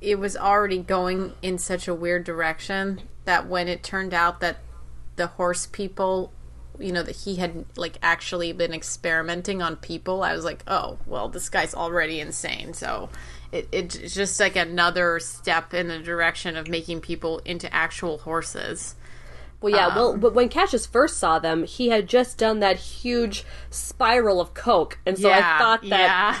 it 0.00 0.18
was 0.18 0.36
already 0.36 0.78
going 0.78 1.34
in 1.42 1.58
such 1.58 1.86
a 1.86 1.94
weird 1.94 2.24
direction 2.24 3.00
that 3.24 3.46
when 3.46 3.68
it 3.68 3.82
turned 3.82 4.14
out 4.14 4.40
that 4.40 4.58
the 5.16 5.26
horse 5.26 5.66
people 5.66 6.32
you 6.78 6.92
know 6.92 7.02
that 7.02 7.16
he 7.16 7.36
had 7.36 7.66
like 7.76 7.98
actually 8.02 8.52
been 8.52 8.72
experimenting 8.72 9.60
on 9.60 9.76
people 9.76 10.22
i 10.22 10.32
was 10.34 10.44
like 10.44 10.62
oh 10.66 10.96
well 11.04 11.28
this 11.28 11.48
guy's 11.50 11.74
already 11.74 12.20
insane. 12.20 12.72
So 12.72 13.10
it, 13.52 13.68
it's 13.72 14.14
just 14.14 14.38
like 14.38 14.56
another 14.56 15.18
step 15.18 15.74
in 15.74 15.88
the 15.88 15.98
direction 15.98 16.56
of 16.56 16.68
making 16.68 17.00
people 17.00 17.40
into 17.44 17.72
actual 17.74 18.18
horses. 18.18 18.94
Well, 19.60 19.74
yeah, 19.74 19.94
well, 19.94 20.12
Um, 20.12 20.20
but 20.20 20.32
when 20.34 20.48
Cassius 20.48 20.86
first 20.86 21.18
saw 21.18 21.38
them, 21.38 21.64
he 21.64 21.88
had 21.88 22.08
just 22.08 22.38
done 22.38 22.60
that 22.60 22.76
huge 22.76 23.44
spiral 23.68 24.40
of 24.40 24.54
coke, 24.54 24.98
and 25.04 25.18
so 25.18 25.28
yeah 25.28 25.56
I 25.56 25.58
thought 25.58 25.82
that 25.82 25.88
yeah 25.90 26.38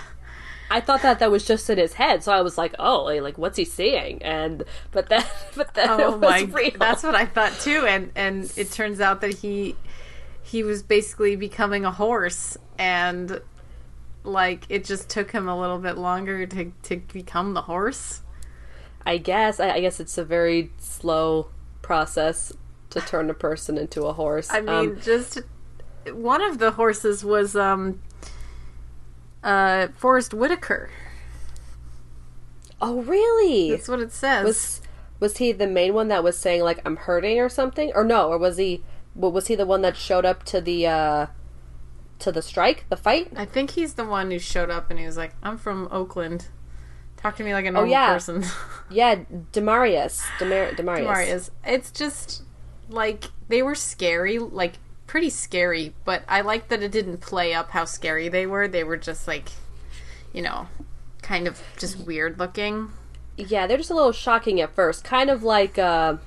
I 0.70 0.80
thought 0.80 1.02
that 1.02 1.18
that 1.18 1.30
was 1.30 1.44
just 1.44 1.68
in 1.68 1.78
his 1.78 1.94
head. 1.94 2.22
So 2.22 2.32
I 2.32 2.42
was 2.42 2.56
like, 2.56 2.74
oh, 2.78 3.04
like, 3.04 3.22
like, 3.22 3.38
what's 3.38 3.56
he 3.58 3.64
seeing? 3.64 4.22
And 4.22 4.62
but 4.92 5.08
then, 5.08 5.24
but 5.56 5.74
then 5.74 5.90
oh 5.90 5.98
it 6.14 6.18
was 6.18 6.20
my 6.20 6.40
real. 6.42 6.70
that's 6.78 7.02
what 7.02 7.14
i 7.14 7.26
thought 7.26 7.52
too 7.60 7.84
and 7.86 8.10
and 8.14 8.52
it 8.56 8.70
turns 8.70 9.00
out 9.00 9.20
that 9.20 9.34
he 9.38 9.76
he 10.42 10.62
was 10.62 10.82
basically 10.82 11.36
becoming 11.36 11.84
a 11.84 11.90
horse 11.90 12.56
and 12.78 13.40
like 14.24 14.64
it 14.68 14.84
just 14.84 15.08
took 15.08 15.30
him 15.32 15.48
a 15.48 15.58
little 15.58 15.78
bit 15.78 15.96
longer 15.98 16.46
to 16.46 16.72
to 16.82 16.96
become 17.12 17.54
the 17.54 17.62
horse 17.62 18.22
I 19.04 19.16
guess. 19.16 19.60
I, 19.60 19.70
I 19.70 19.80
guess 19.80 19.98
it's 19.98 20.18
a 20.18 20.24
very 20.24 20.70
slow 20.78 21.48
process 21.80 22.52
to 22.90 23.00
turn 23.00 23.30
a 23.30 23.34
person 23.34 23.78
into 23.78 24.04
a 24.04 24.12
horse. 24.12 24.48
i 24.50 24.60
mean 24.60 24.68
Um, 24.68 25.00
just 25.00 25.38
one 26.12 26.42
of 26.42 26.58
the 26.58 26.72
horses 26.72 27.24
was 27.24 27.56
um 27.56 28.02
uh 29.42 29.88
Forest 29.96 30.34
Whitaker 30.34 30.90
oh, 32.82 33.02
really? 33.02 33.70
that's 33.70 33.88
what 33.88 34.00
it 34.00 34.12
says 34.12 34.44
was 34.44 34.80
was 35.18 35.36
he 35.36 35.52
the 35.52 35.66
main 35.66 35.92
one 35.94 36.08
that 36.08 36.24
was 36.24 36.38
saying 36.38 36.62
like 36.62 36.80
I'm 36.84 36.96
hurting 36.96 37.38
or 37.38 37.48
something, 37.50 37.92
or 37.94 38.04
no? 38.04 38.28
Or 38.30 38.38
was 38.38 38.56
he? 38.56 38.82
wa- 39.14 39.28
Was 39.28 39.48
he 39.48 39.54
the 39.54 39.66
one 39.66 39.82
that 39.82 39.96
showed 39.96 40.24
up 40.24 40.44
to 40.44 40.60
the 40.62 40.86
uh 40.86 41.26
to 42.20 42.32
the 42.32 42.42
strike, 42.42 42.84
the 42.88 42.96
fight? 42.96 43.32
i 43.36 43.44
think 43.46 43.70
he's 43.72 43.94
the 43.94 44.04
one 44.04 44.30
who 44.30 44.38
showed 44.38 44.70
up 44.70 44.90
and 44.90 44.98
he 44.98 45.06
was 45.06 45.16
like 45.16 45.34
i'm 45.42 45.56
from 45.56 45.88
oakland 45.90 46.48
talk 47.16 47.34
to 47.36 47.42
me 47.42 47.52
like 47.54 47.64
a 47.64 47.70
normal 47.70 47.90
yeah. 47.90 48.12
person 48.12 48.44
Yeah, 48.90 49.20
Demarius. 49.52 50.22
Demar- 50.38 50.72
Demarius. 50.72 51.04
Marius. 51.04 51.50
It's 51.64 51.90
just 51.92 52.42
like 52.88 53.26
they 53.48 53.62
were 53.62 53.74
scary, 53.76 54.38
like 54.38 54.74
pretty 55.10 55.28
scary, 55.28 55.92
but 56.04 56.22
I 56.28 56.40
like 56.40 56.68
that 56.68 56.84
it 56.84 56.92
didn't 56.92 57.18
play 57.18 57.52
up 57.52 57.70
how 57.70 57.84
scary 57.84 58.28
they 58.28 58.46
were. 58.46 58.68
They 58.68 58.84
were 58.84 58.96
just 58.96 59.26
like, 59.26 59.48
you 60.32 60.40
know, 60.40 60.68
kind 61.20 61.48
of 61.48 61.60
just 61.76 61.98
weird 61.98 62.38
looking. 62.38 62.92
Yeah, 63.36 63.66
they're 63.66 63.76
just 63.76 63.90
a 63.90 63.94
little 63.96 64.12
shocking 64.12 64.60
at 64.60 64.72
first. 64.72 65.02
Kind 65.02 65.28
of 65.28 65.42
like 65.42 65.76
uh, 65.80 66.18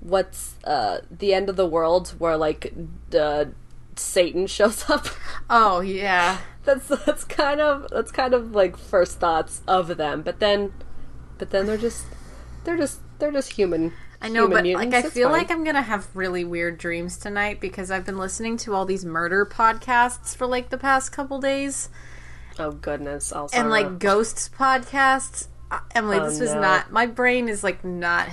what's 0.00 0.56
uh, 0.64 0.98
the 1.10 1.32
end 1.32 1.48
of 1.48 1.56
the 1.56 1.66
world, 1.66 2.08
where 2.18 2.36
like 2.36 2.74
uh, 3.18 3.46
Satan 3.96 4.46
shows 4.48 4.90
up. 4.90 5.06
Oh 5.48 5.80
yeah, 5.80 6.40
that's 6.64 6.88
that's 7.06 7.24
kind 7.24 7.62
of 7.62 7.88
that's 7.90 8.12
kind 8.12 8.34
of 8.34 8.50
like 8.50 8.76
first 8.76 9.18
thoughts 9.18 9.62
of 9.66 9.96
them. 9.96 10.20
But 10.20 10.40
then, 10.40 10.74
but 11.38 11.52
then 11.52 11.64
they're 11.64 11.78
just 11.78 12.04
they're 12.64 12.76
just 12.76 13.00
they're 13.18 13.32
just 13.32 13.52
human. 13.52 13.94
I 14.24 14.28
know, 14.28 14.48
but 14.48 14.62
mutants. 14.62 14.92
like 14.94 15.04
I 15.04 15.08
feel 15.08 15.28
fine. 15.28 15.38
like 15.38 15.50
I'm 15.50 15.64
gonna 15.64 15.82
have 15.82 16.08
really 16.14 16.44
weird 16.44 16.78
dreams 16.78 17.18
tonight 17.18 17.60
because 17.60 17.90
I've 17.90 18.06
been 18.06 18.18
listening 18.18 18.56
to 18.58 18.74
all 18.74 18.86
these 18.86 19.04
murder 19.04 19.44
podcasts 19.44 20.34
for 20.34 20.46
like 20.46 20.70
the 20.70 20.78
past 20.78 21.12
couple 21.12 21.40
days. 21.40 21.90
oh 22.58 22.72
goodness, 22.72 23.32
also 23.32 23.56
and 23.56 23.70
like 23.70 23.98
ghosts 23.98 24.48
podcasts. 24.48 25.48
Uh, 25.70 25.80
Emily, 25.94 26.18
Oh, 26.18 26.28
this 26.28 26.40
was 26.40 26.54
no. 26.54 26.60
not. 26.60 26.90
My 26.90 27.06
brain 27.06 27.48
is 27.48 27.62
like 27.62 27.84
not, 27.84 28.28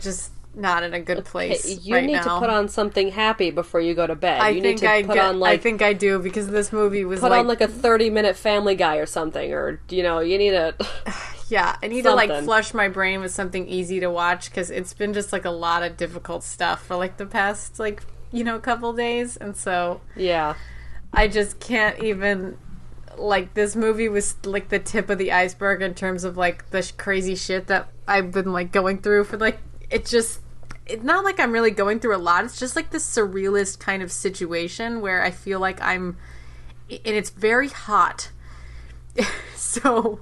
just 0.00 0.32
not 0.54 0.82
in 0.82 0.94
a 0.94 1.00
good 1.00 1.24
place. 1.24 1.84
you 1.84 1.94
right 1.94 2.04
need 2.04 2.12
now. 2.14 2.22
to 2.34 2.38
put 2.40 2.50
on 2.50 2.68
something 2.68 3.10
happy 3.10 3.50
before 3.50 3.80
you 3.80 3.94
go 3.94 4.06
to 4.06 4.14
bed. 4.16 4.40
I 4.40 4.50
you 4.50 4.62
think 4.62 4.80
need 4.80 4.86
to 4.86 4.92
I 4.92 5.02
put 5.02 5.14
get, 5.14 5.24
on 5.26 5.38
like 5.40 5.60
I 5.60 5.62
think 5.62 5.82
I 5.82 5.92
do 5.92 6.18
because 6.18 6.48
this 6.48 6.72
movie 6.72 7.04
was 7.04 7.20
put 7.20 7.30
like, 7.30 7.40
on 7.40 7.46
like 7.46 7.60
a 7.60 7.68
30 7.68 8.10
minute 8.10 8.36
family 8.36 8.74
guy 8.76 8.96
or 8.96 9.06
something 9.06 9.52
or 9.52 9.80
you 9.90 10.02
know 10.02 10.18
you 10.20 10.38
need 10.38 10.54
a 10.54 10.74
Yeah, 11.48 11.76
I 11.82 11.88
need 11.88 12.02
to 12.02 12.14
like 12.14 12.44
flush 12.44 12.72
my 12.72 12.88
brain 12.88 13.20
with 13.20 13.32
something 13.32 13.68
easy 13.68 14.00
to 14.00 14.10
watch 14.10 14.50
because 14.50 14.70
it's 14.70 14.94
been 14.94 15.12
just 15.12 15.32
like 15.32 15.44
a 15.44 15.50
lot 15.50 15.82
of 15.82 15.96
difficult 15.96 16.42
stuff 16.42 16.84
for 16.84 16.96
like 16.96 17.16
the 17.16 17.26
past 17.26 17.78
like 17.78 18.02
you 18.32 18.44
know 18.44 18.58
couple 18.58 18.92
days, 18.92 19.36
and 19.36 19.56
so 19.56 20.00
Yeah. 20.16 20.54
I 21.12 21.28
just 21.28 21.60
can't 21.60 22.02
even 22.02 22.58
like 23.16 23.54
this 23.54 23.76
movie 23.76 24.08
was 24.08 24.34
like 24.44 24.68
the 24.70 24.78
tip 24.78 25.08
of 25.08 25.18
the 25.18 25.30
iceberg 25.30 25.82
in 25.82 25.94
terms 25.94 26.24
of 26.24 26.36
like 26.36 26.70
the 26.70 26.82
sh- 26.82 26.92
crazy 26.92 27.36
shit 27.36 27.68
that 27.68 27.88
I've 28.08 28.32
been 28.32 28.52
like 28.52 28.72
going 28.72 28.98
through 28.98 29.24
for 29.24 29.36
like 29.36 29.58
it 29.90 30.06
just 30.06 30.40
it's 30.86 31.04
not 31.04 31.24
like 31.24 31.38
I'm 31.40 31.52
really 31.52 31.70
going 31.70 32.00
through 32.00 32.16
a 32.16 32.18
lot. 32.18 32.44
It's 32.44 32.58
just 32.58 32.76
like 32.76 32.90
this 32.90 33.06
surrealist 33.06 33.78
kind 33.78 34.02
of 34.02 34.10
situation 34.10 35.00
where 35.00 35.22
I 35.22 35.30
feel 35.30 35.60
like 35.60 35.80
I'm 35.80 36.16
and 36.90 37.00
it's 37.04 37.30
very 37.30 37.68
hot. 37.68 38.30
so 39.54 40.20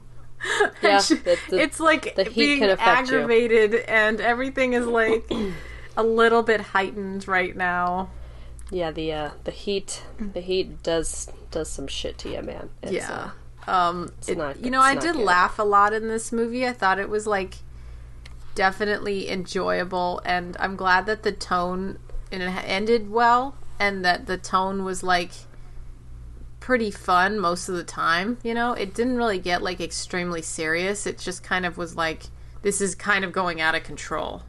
Yeah, 0.83 0.97
it's, 0.97 1.09
the- 1.09 1.39
the- 1.51 1.61
it's 1.61 1.79
like 1.81 2.15
the 2.17 2.25
heat 2.25 2.35
being 2.35 2.59
can 2.61 2.71
affect 2.71 3.11
you. 3.11 3.17
aggravated 3.19 3.75
and 3.75 4.21
everything 4.21 4.73
is 4.73 4.87
like 4.87 5.31
a 5.97 6.03
little 6.03 6.43
bit 6.43 6.61
heightened 6.61 7.29
right 7.29 7.57
now. 7.57 8.11
Yeah, 8.71 8.91
the 8.91 9.13
uh, 9.13 9.31
the 9.45 9.51
heat 9.51 10.03
the 10.19 10.41
heat 10.41 10.83
does 10.83 11.31
does 11.51 11.69
some 11.71 11.87
shit 11.87 12.19
to 12.19 12.31
you, 12.33 12.43
man. 12.43 12.71
It's, 12.83 12.93
yeah. 12.93 13.31
uh, 13.67 13.71
Um, 13.71 14.13
it- 14.27 14.39
not- 14.39 14.59
you 14.65 14.71
know, 14.71 14.81
I 14.81 14.95
did 14.95 15.15
good. 15.15 15.25
laugh 15.25 15.59
a 15.59 15.63
lot 15.63 15.93
in 15.93 16.09
this 16.09 16.33
movie. 16.33 16.67
I 16.67 16.73
thought 16.73 16.99
it 16.99 17.09
was 17.11 17.27
like 17.27 17.57
definitely 18.55 19.31
enjoyable, 19.31 20.21
and 20.25 20.57
I'm 20.61 20.77
glad 20.77 21.07
that 21.07 21.23
the 21.23 21.33
tone 21.33 21.99
and 22.31 22.43
it 22.43 22.49
ended 22.67 23.11
well, 23.11 23.55
and 23.79 24.05
that 24.05 24.27
the 24.27 24.39
tone 24.39 24.85
was 24.85 25.03
like 25.03 25.33
pretty 26.63 26.93
fun 26.93 27.41
most 27.41 27.69
of 27.69 27.75
the 27.75 27.83
time. 27.83 28.39
You 28.45 28.55
know, 28.55 28.73
it 28.73 28.95
didn't 28.95 29.17
really 29.17 29.41
get 29.41 29.63
like 29.63 29.81
extremely 29.81 30.43
serious. 30.43 31.09
It 31.09 31.19
just 31.19 31.43
kind 31.43 31.67
of 31.67 31.77
was 31.77 31.97
like 31.97 32.23
this 32.63 32.81
is 32.81 32.95
kind 32.95 33.25
of 33.25 33.33
going 33.33 33.61
out 33.61 33.75
of 33.75 33.83
control. 33.83 34.43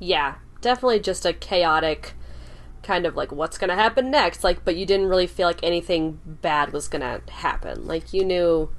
yeah, 0.00 0.34
definitely 0.60 0.98
just 0.98 1.24
a 1.24 1.32
chaotic 1.32 2.14
kind 2.82 3.06
of 3.06 3.14
like 3.14 3.30
what's 3.30 3.58
gonna 3.58 3.76
happen 3.76 4.10
next. 4.10 4.42
Like, 4.42 4.64
but 4.64 4.74
you 4.74 4.84
didn't 4.84 5.06
really 5.06 5.28
feel 5.28 5.46
like 5.46 5.62
anything 5.62 6.18
bad 6.26 6.72
was 6.72 6.88
gonna 6.88 7.20
happen. 7.30 7.86
Like 7.86 8.12
you 8.12 8.24
knew, 8.24 8.70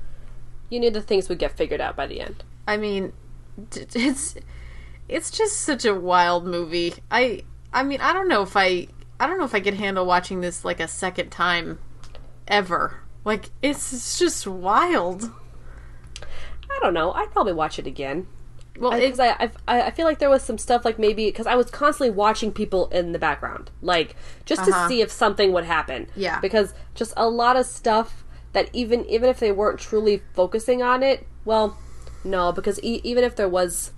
you 0.70 0.80
knew 0.82 0.92
the 0.92 1.02
things 1.02 1.30
would 1.30 1.40
get 1.40 1.56
figured 1.56 1.80
out 1.80 1.96
by 1.96 2.06
the 2.06 2.20
end. 2.20 2.44
I 2.68 2.76
mean, 2.76 3.14
it's 3.72 4.36
it's 5.08 5.32
just 5.32 5.62
such 5.62 5.86
a 5.86 5.96
wild 5.96 6.46
movie. 6.46 6.96
I 7.10 7.44
I 7.72 7.84
mean, 7.84 8.02
I 8.02 8.12
don't 8.12 8.28
know 8.28 8.42
if 8.42 8.58
I 8.58 8.90
I 9.22 9.26
don't 9.26 9.38
know 9.38 9.46
if 9.46 9.56
I 9.56 9.62
could 9.62 9.76
handle 9.76 10.06
watching 10.06 10.42
this 10.42 10.66
like 10.66 10.82
a 10.82 10.88
second 10.90 11.30
time 11.30 11.80
ever. 12.48 13.02
Like 13.24 13.50
it's, 13.62 13.92
it's 13.94 14.20
just 14.20 14.46
wild. 14.48 15.32
I 16.22 16.80
don't 16.82 16.94
know. 16.94 17.12
I'd 17.14 17.32
probably 17.32 17.54
watch 17.54 17.80
it 17.80 17.88
again. 17.88 18.28
Well, 18.78 18.92
because 18.92 19.20
it, 19.20 19.36
I, 19.40 19.52
I 19.68 19.82
I 19.84 19.92
feel 19.92 20.06
like 20.06 20.20
there 20.20 20.30
was 20.30 20.44
some 20.44 20.58
stuff 20.58 20.84
like 20.84 21.00
maybe 21.00 21.28
because 21.28 21.48
I 21.48 21.56
was 21.56 21.72
constantly 21.72 22.12
watching 22.14 22.52
people 22.52 22.88
in 22.90 23.14
the 23.14 23.20
background, 23.20 23.72
like 23.82 24.16
just 24.46 24.62
Uh-huh. 24.64 24.84
to 24.84 24.88
see 24.90 25.02
if 25.02 25.10
something 25.10 25.54
would 25.54 25.64
happen. 25.64 26.08
Yeah. 26.16 26.40
Because 26.42 26.74
just 26.94 27.14
a 27.16 27.30
lot 27.30 27.56
of 27.56 27.66
stuff 27.66 28.26
that 28.52 28.70
even 28.74 29.06
even 29.06 29.30
if 29.30 29.40
they 29.40 29.52
weren't 29.52 29.80
truly 29.80 30.22
focusing 30.34 30.82
on 30.84 31.04
it, 31.04 31.26
well, 31.46 31.78
no, 32.26 32.52
because 32.52 32.78
e- 32.84 33.00
even 33.06 33.24
if 33.24 33.36
there 33.38 33.48
was, 33.48 33.94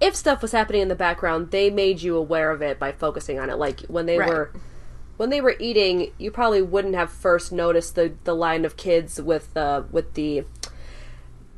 if 0.00 0.14
stuff 0.14 0.42
was 0.42 0.52
happening 0.52 0.82
in 0.82 0.88
the 0.88 0.94
background, 0.94 1.50
they 1.50 1.70
made 1.70 2.02
you 2.02 2.14
aware 2.16 2.50
of 2.50 2.60
it 2.60 2.78
by 2.78 2.92
focusing 2.92 3.38
on 3.38 3.48
it. 3.48 3.56
Like 3.56 3.80
when 3.82 4.04
they 4.06 4.18
Right. 4.18 4.28
were. 4.28 4.52
When 5.16 5.30
they 5.30 5.40
were 5.40 5.56
eating, 5.58 6.12
you 6.18 6.30
probably 6.30 6.62
wouldn't 6.62 6.94
have 6.94 7.10
first 7.10 7.52
noticed 7.52 7.94
the, 7.94 8.14
the 8.24 8.34
line 8.34 8.64
of 8.64 8.76
kids 8.76 9.20
with 9.20 9.54
the 9.54 9.84
with 9.90 10.14
the 10.14 10.44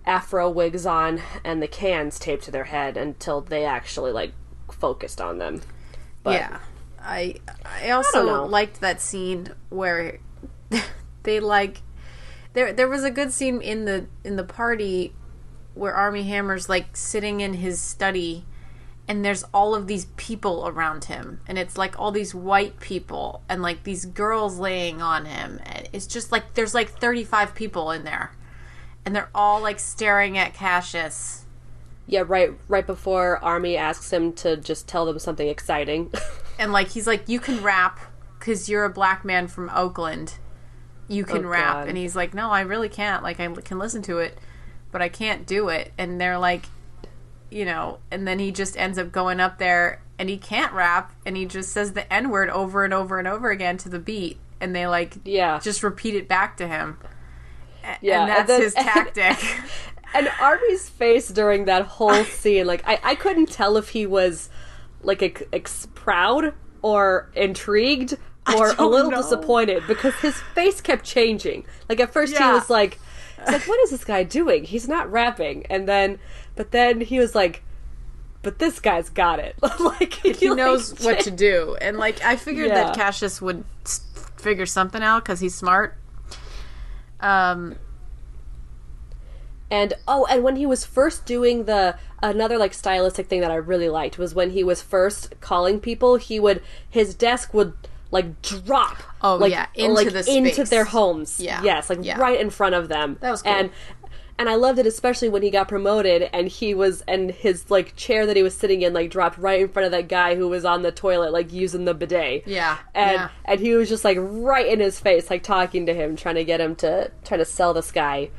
afro 0.06 0.50
wigs 0.50 0.84
on 0.84 1.22
and 1.44 1.62
the 1.62 1.68
cans 1.68 2.18
taped 2.18 2.44
to 2.44 2.50
their 2.50 2.64
head 2.64 2.96
until 2.96 3.40
they 3.40 3.64
actually 3.64 4.12
like 4.12 4.32
focused 4.70 5.20
on 5.20 5.38
them. 5.38 5.62
But 6.22 6.34
yeah. 6.34 6.58
I 7.00 7.36
I 7.64 7.90
also 7.90 8.24
know. 8.24 8.46
liked 8.46 8.80
that 8.80 9.00
scene 9.00 9.48
where 9.68 10.18
they 11.22 11.40
like 11.40 11.82
there 12.54 12.72
there 12.72 12.88
was 12.88 13.04
a 13.04 13.10
good 13.10 13.32
scene 13.32 13.60
in 13.60 13.84
the 13.84 14.06
in 14.24 14.36
the 14.36 14.44
party 14.44 15.14
where 15.74 15.94
Armie 15.94 16.22
Hammer's 16.22 16.68
like 16.68 16.96
sitting 16.96 17.40
in 17.40 17.54
his 17.54 17.80
study 17.80 18.44
and 19.06 19.24
there's 19.24 19.44
all 19.52 19.74
of 19.74 19.86
these 19.86 20.06
people 20.16 20.66
around 20.66 21.04
him 21.04 21.40
and 21.46 21.58
it's 21.58 21.76
like 21.76 21.98
all 22.00 22.10
these 22.10 22.34
white 22.34 22.80
people 22.80 23.42
and 23.48 23.60
like 23.60 23.82
these 23.84 24.06
girls 24.06 24.58
laying 24.58 25.02
on 25.02 25.26
him 25.26 25.60
and 25.64 25.88
it's 25.92 26.06
just 26.06 26.32
like 26.32 26.54
there's 26.54 26.74
like 26.74 26.88
35 26.98 27.54
people 27.54 27.90
in 27.90 28.04
there 28.04 28.32
and 29.04 29.14
they're 29.14 29.28
all 29.34 29.60
like 29.60 29.78
staring 29.78 30.38
at 30.38 30.54
Cassius. 30.54 31.44
Yeah, 32.06 32.24
right 32.26 32.52
right 32.68 32.86
before 32.86 33.38
Armie 33.44 33.76
asks 33.76 34.10
him 34.12 34.32
to 34.34 34.56
just 34.56 34.88
tell 34.88 35.04
them 35.06 35.18
something 35.18 35.48
exciting. 35.48 36.10
and 36.58 36.72
like 36.72 36.88
he's 36.88 37.06
like 37.06 37.28
you 37.28 37.40
can 37.40 37.62
rap 37.62 37.98
because 38.38 38.68
you're 38.68 38.84
a 38.84 38.90
black 38.90 39.24
man 39.24 39.48
from 39.48 39.70
oakland. 39.74 40.34
You 41.08 41.24
can 41.24 41.44
Oh, 41.44 41.48
rap. 41.48 41.74
God. 41.74 41.88
and 41.88 41.98
he's 41.98 42.16
like 42.16 42.32
no 42.32 42.50
i 42.50 42.62
really 42.62 42.88
can't. 42.88 43.22
Like 43.22 43.40
i 43.40 43.46
can 43.48 43.78
listen 43.78 44.00
to 44.02 44.18
it 44.18 44.38
but 44.92 45.02
i 45.02 45.08
can't 45.10 45.46
do 45.46 45.68
it. 45.68 45.92
And 45.98 46.18
they're 46.20 46.38
like 46.38 46.64
you 47.54 47.64
know 47.64 47.98
and 48.10 48.26
then 48.26 48.38
he 48.38 48.50
just 48.50 48.76
ends 48.76 48.98
up 48.98 49.12
going 49.12 49.38
up 49.40 49.58
there 49.58 50.02
and 50.18 50.28
he 50.28 50.36
can't 50.36 50.72
rap 50.72 51.12
and 51.24 51.36
he 51.36 51.44
just 51.46 51.72
says 51.72 51.92
the 51.92 52.12
n 52.12 52.28
word 52.30 52.50
over 52.50 52.84
and 52.84 52.92
over 52.92 53.18
and 53.18 53.28
over 53.28 53.50
again 53.50 53.76
to 53.76 53.88
the 53.88 53.98
beat 53.98 54.38
and 54.60 54.74
they 54.74 54.86
like 54.86 55.16
Yeah. 55.24 55.60
just 55.60 55.82
repeat 55.84 56.14
it 56.16 56.26
back 56.28 56.56
to 56.56 56.66
him 56.66 56.98
A- 57.84 57.96
Yeah, 58.02 58.22
and 58.22 58.30
and 58.30 58.30
that's 58.30 58.48
then- 58.48 58.60
his 58.62 58.74
tactic 58.92 59.60
and 60.14 60.28
Armie's 60.40 60.88
face 60.88 61.28
during 61.28 61.64
that 61.66 61.86
whole 61.86 62.22
scene, 62.40 62.66
like 62.66 62.82
I, 62.86 63.00
I 63.02 63.14
couldn't 63.16 63.50
tell 63.50 63.76
if 63.76 63.88
he 63.90 64.06
was 64.06 64.48
like 65.02 65.22
ex- 65.22 65.42
ex- 65.52 65.88
proud 65.94 66.54
or 66.82 67.30
intrigued 67.34 68.16
or 68.56 68.70
a 68.78 68.86
little 68.86 69.10
know. 69.10 69.22
disappointed 69.22 69.82
because 69.88 70.14
his 70.16 70.36
face 70.54 70.80
kept 70.80 71.04
changing. 71.04 71.64
Like 71.88 71.98
at 71.98 72.12
first 72.12 72.36
he 72.36 72.44
was 72.44 72.70
like, 72.70 73.00
like 73.46 73.62
what 73.68 73.80
is 73.84 73.90
this 73.90 74.04
guy 74.04 74.22
doing? 74.22 74.64
He's 74.64 74.88
not 74.88 75.10
rapping, 75.10 75.66
and 75.66 75.88
then 75.88 76.18
but 76.56 76.70
then 76.70 77.00
he 77.00 77.18
was 77.18 77.34
like. 77.34 77.62
But 78.42 78.58
this 78.58 78.78
guy's 78.78 79.08
got 79.08 79.38
it. 79.38 79.56
like 79.80 80.12
he 80.12 80.50
knows 80.50 81.00
what 81.02 81.20
to 81.20 81.30
do 81.48 81.78
and 81.80 81.96
like 81.96 82.22
i 82.22 82.36
figured 82.36 82.68
Yeah. 82.68 82.74
that 82.84 82.94
cassius 82.94 83.40
would 83.40 83.64
figure 84.36 84.66
something 84.66 85.02
out 85.02 85.24
because 85.24 85.40
he's 85.40 85.54
smart 85.54 85.96
um 87.20 87.76
And 89.70 89.94
oh, 90.06 90.26
and 90.28 90.44
when 90.44 90.56
he 90.56 90.66
was 90.66 90.84
first 90.84 91.24
doing 91.26 91.64
the 91.64 91.96
another 92.22 92.58
like 92.58 92.74
stylistic 92.74 93.26
thing 93.28 93.40
that 93.40 93.50
I 93.50 93.56
really 93.56 93.88
liked 93.88 94.18
was 94.18 94.34
when 94.34 94.50
he 94.50 94.62
was 94.62 94.82
first 94.82 95.34
calling 95.40 95.80
people, 95.80 96.16
he 96.16 96.38
would 96.38 96.62
his 96.88 97.14
desk 97.14 97.54
would 97.54 97.72
like 98.14 98.40
drop. 98.42 98.96
Oh, 99.20 99.36
like, 99.36 99.50
yeah, 99.50 99.66
into 99.74 99.92
like 99.92 100.12
the 100.12 100.24
into 100.30 100.64
their 100.64 100.84
homes. 100.84 101.40
Yeah, 101.40 101.62
yes, 101.62 101.90
like 101.90 101.98
yeah. 102.02 102.18
right 102.18 102.40
in 102.40 102.48
front 102.48 102.76
of 102.76 102.88
them. 102.88 103.18
That 103.20 103.32
was 103.32 103.42
cool. 103.42 103.52
And 103.52 103.70
and 104.38 104.48
I 104.48 104.54
loved 104.54 104.78
it 104.78 104.86
especially 104.86 105.28
when 105.28 105.42
he 105.42 105.50
got 105.50 105.68
promoted 105.68 106.28
and 106.32 106.48
he 106.48 106.74
was 106.74 107.02
and 107.06 107.30
his 107.30 107.70
like 107.70 107.94
chair 107.96 108.24
that 108.26 108.36
he 108.36 108.42
was 108.42 108.56
sitting 108.56 108.82
in 108.82 108.92
like 108.92 109.10
dropped 109.10 109.36
right 109.36 109.60
in 109.60 109.68
front 109.68 109.86
of 109.86 109.92
that 109.92 110.08
guy 110.08 110.36
who 110.36 110.48
was 110.48 110.64
on 110.64 110.82
the 110.82 110.92
toilet 110.92 111.32
like 111.32 111.52
using 111.52 111.84
the 111.84 111.94
bidet. 111.94 112.46
Yeah, 112.46 112.78
And 112.94 113.12
yeah. 113.12 113.28
and 113.44 113.60
he 113.60 113.74
was 113.74 113.88
just 113.88 114.04
like 114.04 114.16
right 114.20 114.66
in 114.66 114.78
his 114.78 115.00
face 115.00 115.28
like 115.28 115.42
talking 115.42 115.86
to 115.86 115.94
him 115.94 116.16
trying 116.16 116.36
to 116.36 116.44
get 116.44 116.60
him 116.60 116.76
to 116.76 117.10
trying 117.24 117.40
to 117.40 117.44
sell 117.44 117.74
this 117.74 117.90
guy 117.90 118.30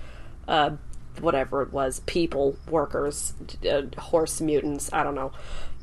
uh 0.47 0.71
whatever 1.19 1.61
it 1.61 1.71
was 1.71 2.01
people 2.01 2.57
workers 2.69 3.33
uh, 3.69 3.83
horse 3.97 4.41
mutants 4.41 4.89
i 4.91 5.01
don't 5.01 5.15
know 5.15 5.31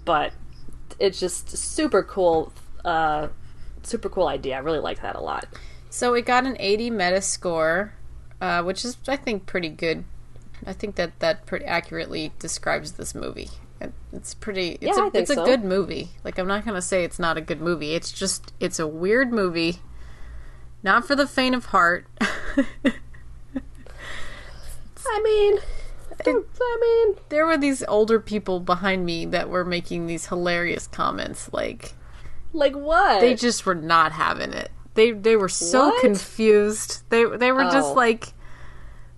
but 0.05 0.33
it's 0.99 1.19
just 1.19 1.49
super 1.57 2.03
cool 2.03 2.53
uh 2.85 3.29
super 3.83 4.09
cool 4.09 4.29
idea 4.29 4.57
i 4.57 4.59
really 4.59 4.79
like 4.79 5.01
that 5.03 5.17
a 5.17 5.21
lot 5.21 5.47
So 5.91 6.15
it 6.15 6.25
got 6.25 6.47
an 6.47 6.57
80 6.59 6.89
meta 6.91 7.21
score, 7.21 7.93
uh, 8.41 8.63
which 8.63 8.83
is, 8.83 8.97
I 9.07 9.17
think, 9.17 9.45
pretty 9.45 9.69
good. 9.69 10.05
I 10.67 10.73
think 10.73 10.95
that 10.97 11.19
that 11.21 11.45
pretty 11.45 11.67
accurately 11.67 12.33
describes 12.39 12.93
this 12.93 13.15
movie. 13.15 13.51
It- 13.79 13.93
It's 14.11 14.33
pretty. 14.33 14.79
It's 14.81 14.97
Yeah, 14.97 15.05
a, 15.05 15.07
I 15.09 15.11
think 15.11 15.23
it's 15.23 15.31
a 15.31 15.35
so. 15.35 15.45
good 15.45 15.65
movie. 15.65 16.09
Like 16.25 16.39
I'm 16.39 16.47
not 16.47 16.65
gonna 16.65 16.81
say 16.81 17.05
it's 17.05 17.19
not 17.19 17.37
a 17.37 17.43
good 17.43 17.61
movie. 17.61 17.93
It's 17.95 18.11
just 18.11 18.55
it's 18.59 18.79
a 18.79 18.87
weird 18.87 19.33
movie. 19.35 19.81
Not 20.83 21.07
for 21.07 21.15
the 21.15 21.27
faint 21.27 21.55
of 21.55 21.67
heart. 21.67 22.07
i 25.05 25.21
mean 25.23 25.59
i 26.27 26.79
mean 26.81 27.17
there 27.29 27.45
were 27.47 27.57
these 27.59 27.83
older 27.89 28.21
people 28.21 28.61
behind 28.61 29.05
me 29.05 29.25
that 29.27 29.49
were 29.51 29.65
making 29.65 30.07
these 30.07 30.27
hilarious 30.27 30.87
comments. 30.87 31.53
Like 31.53 31.95
like 32.53 32.75
what 32.75 33.21
they 33.21 33.35
just 33.35 33.65
were 33.67 33.75
not 33.75 34.13
having 34.13 34.53
it. 34.53 34.71
They 34.95 35.11
they 35.13 35.37
were 35.37 35.49
so 35.49 35.89
What? 35.89 36.01
confused. 36.01 37.03
They 37.11 37.25
they 37.25 37.51
were 37.53 37.65
Oh. 37.65 37.71
just 37.71 37.95
like, 37.97 38.35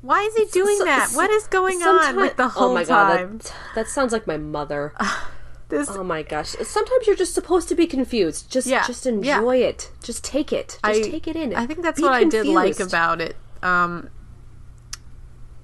why 0.03 0.23
is 0.23 0.35
he 0.37 0.45
doing 0.47 0.79
So- 0.79 0.85
that? 0.85 1.09
so- 1.11 1.17
What 1.17 1.31
is 1.31 1.47
going 1.49 1.83
on? 1.83 2.17
Like 2.17 2.37
the 2.37 2.49
whole 2.49 2.71
oh 2.71 2.75
my 2.75 2.85
god 2.85 3.17
time. 3.17 3.39
that, 3.39 3.55
that 3.75 3.89
sounds 3.89 4.13
like 4.13 4.27
my 4.27 4.37
mother 4.37 4.93
this 5.71 5.89
oh 5.91 6.05
my 6.05 6.23
gosh 6.23 6.51
sometimes 6.63 7.07
you're 7.07 7.17
just 7.17 7.33
supposed 7.35 7.69
to 7.71 7.75
be 7.75 7.87
confused 7.87 8.51
just 8.53 8.67
Yeah, 8.67 8.87
just 8.87 9.07
yeah. 9.07 9.13
enjoy 9.13 9.57
it 9.57 9.91
just 10.03 10.23
take 10.23 10.53
it 10.53 10.79
just 10.85 11.11
take 11.11 11.27
it 11.27 11.37
in 11.37 11.55
I 11.55 11.67
think 11.67 11.83
that's 11.83 11.99
Be 11.99 12.05
what 12.05 12.13
I 12.13 12.25
did 12.25 12.47
like 12.47 12.79
about 12.81 13.21
it. 13.23 13.35
Um, 13.63 14.11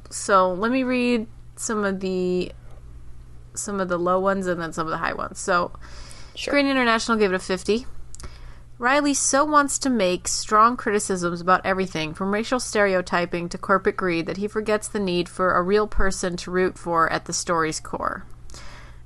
so 0.08 0.52
let 0.52 0.72
me 0.72 0.82
read 0.82 1.26
some 1.56 1.84
of 1.84 2.00
the 2.00 2.50
some 3.54 3.78
of 3.80 3.88
the 3.88 3.98
low 3.98 4.18
ones 4.18 4.46
and 4.46 4.60
then 4.60 4.72
some 4.72 4.86
of 4.86 4.90
the 4.90 4.96
high 4.98 5.12
ones. 5.12 5.38
So, 5.38 5.72
Screen 6.48 6.66
International 6.66 7.18
gave 7.18 7.32
it 7.32 7.36
a 7.36 7.38
50. 7.38 7.86
Riley 8.78 9.12
so 9.12 9.44
wants 9.44 9.78
to 9.80 9.90
make 9.90 10.26
strong 10.26 10.74
criticisms 10.74 11.42
about 11.42 11.60
everything, 11.66 12.14
from 12.14 12.32
racial 12.32 12.58
stereotyping 12.58 13.50
to 13.50 13.58
corporate 13.58 13.98
greed, 13.98 14.24
that 14.24 14.38
he 14.38 14.48
forgets 14.48 14.88
the 14.88 15.00
need 15.00 15.28
for 15.28 15.52
a 15.52 15.62
real 15.62 15.86
person 15.86 16.38
to 16.38 16.50
root 16.50 16.78
for 16.78 17.12
at 17.12 17.26
the 17.26 17.34
story's 17.34 17.78
core. 17.78 18.24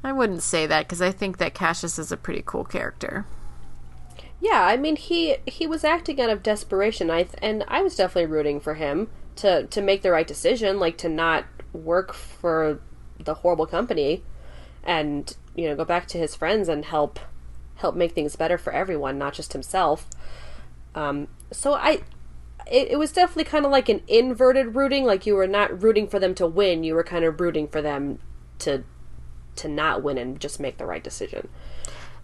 I 0.05 0.13
wouldn't 0.13 0.43
say 0.43 0.67
that 0.67 0.87
because 0.87 1.03
I 1.03 1.11
think 1.11 1.39
that 1.39 1.55
Cassius 1.55 1.99
is 1.99 2.13
a 2.13 2.17
pretty 2.17 2.43
cool 2.47 2.65
character. 2.65 3.27
Yeah, 4.41 4.63
I 4.67 4.77
mean 4.77 4.97
he 4.97 5.37
he 5.47 5.67
was 5.67 5.83
acting 5.83 6.21
out 6.21 6.31
of 6.31 6.43
desperation. 6.43 7.11
I 7.11 7.23
th- 7.23 7.39
and 7.41 7.65
I 7.67 7.83
was 7.83 7.97
definitely 7.97 8.31
rooting 8.31 8.61
for 8.61 8.75
him 8.75 9.09
to 9.37 9.67
to 9.67 9.81
make 9.81 10.03
the 10.03 10.13
right 10.13 10.27
decision, 10.27 10.79
like 10.79 10.99
to 10.99 11.09
not 11.09 11.47
work 11.73 12.13
for 12.13 12.79
the 13.19 13.35
horrible 13.35 13.67
company, 13.67 14.23
and 14.85 15.35
you 15.55 15.69
know 15.69 15.77
go 15.77 15.85
back 15.85 16.07
to 16.09 16.19
his 16.19 16.35
friends 16.35 16.69
and 16.69 16.85
help 16.85 17.19
help 17.77 17.95
make 17.95 18.13
things 18.13 18.37
better 18.37 18.59
for 18.59 18.73
everyone, 18.73 19.19
not 19.19 19.35
just 19.35 19.53
himself. 19.53 20.09
Um, 20.95 21.29
so 21.53 21.75
I. 21.75 22.03
It, 22.71 22.93
it 22.93 22.99
was 22.99 23.13
definitely 23.13 23.45
kind 23.45 23.67
of 23.67 23.71
like 23.71 23.91
an 23.91 24.01
inverted 24.09 24.75
rooting. 24.75 25.05
Like 25.05 25.27
you 25.27 25.35
were 25.35 25.47
not 25.47 25.83
rooting 25.83 26.09
for 26.09 26.19
them 26.19 26.35
to 26.37 26.47
win; 26.47 26.83
you 26.83 26.95
were 26.95 27.05
kind 27.05 27.25
of 27.25 27.39
rooting 27.39 27.69
for 27.69 27.83
them 27.83 28.21
to 28.61 28.85
to 29.57 29.69
not 29.69 30.03
win 30.03 30.17
and 30.17 30.41
just 30.41 30.59
make 30.59 30.79
the 30.79 30.87
right 30.87 31.05
decision. 31.05 31.49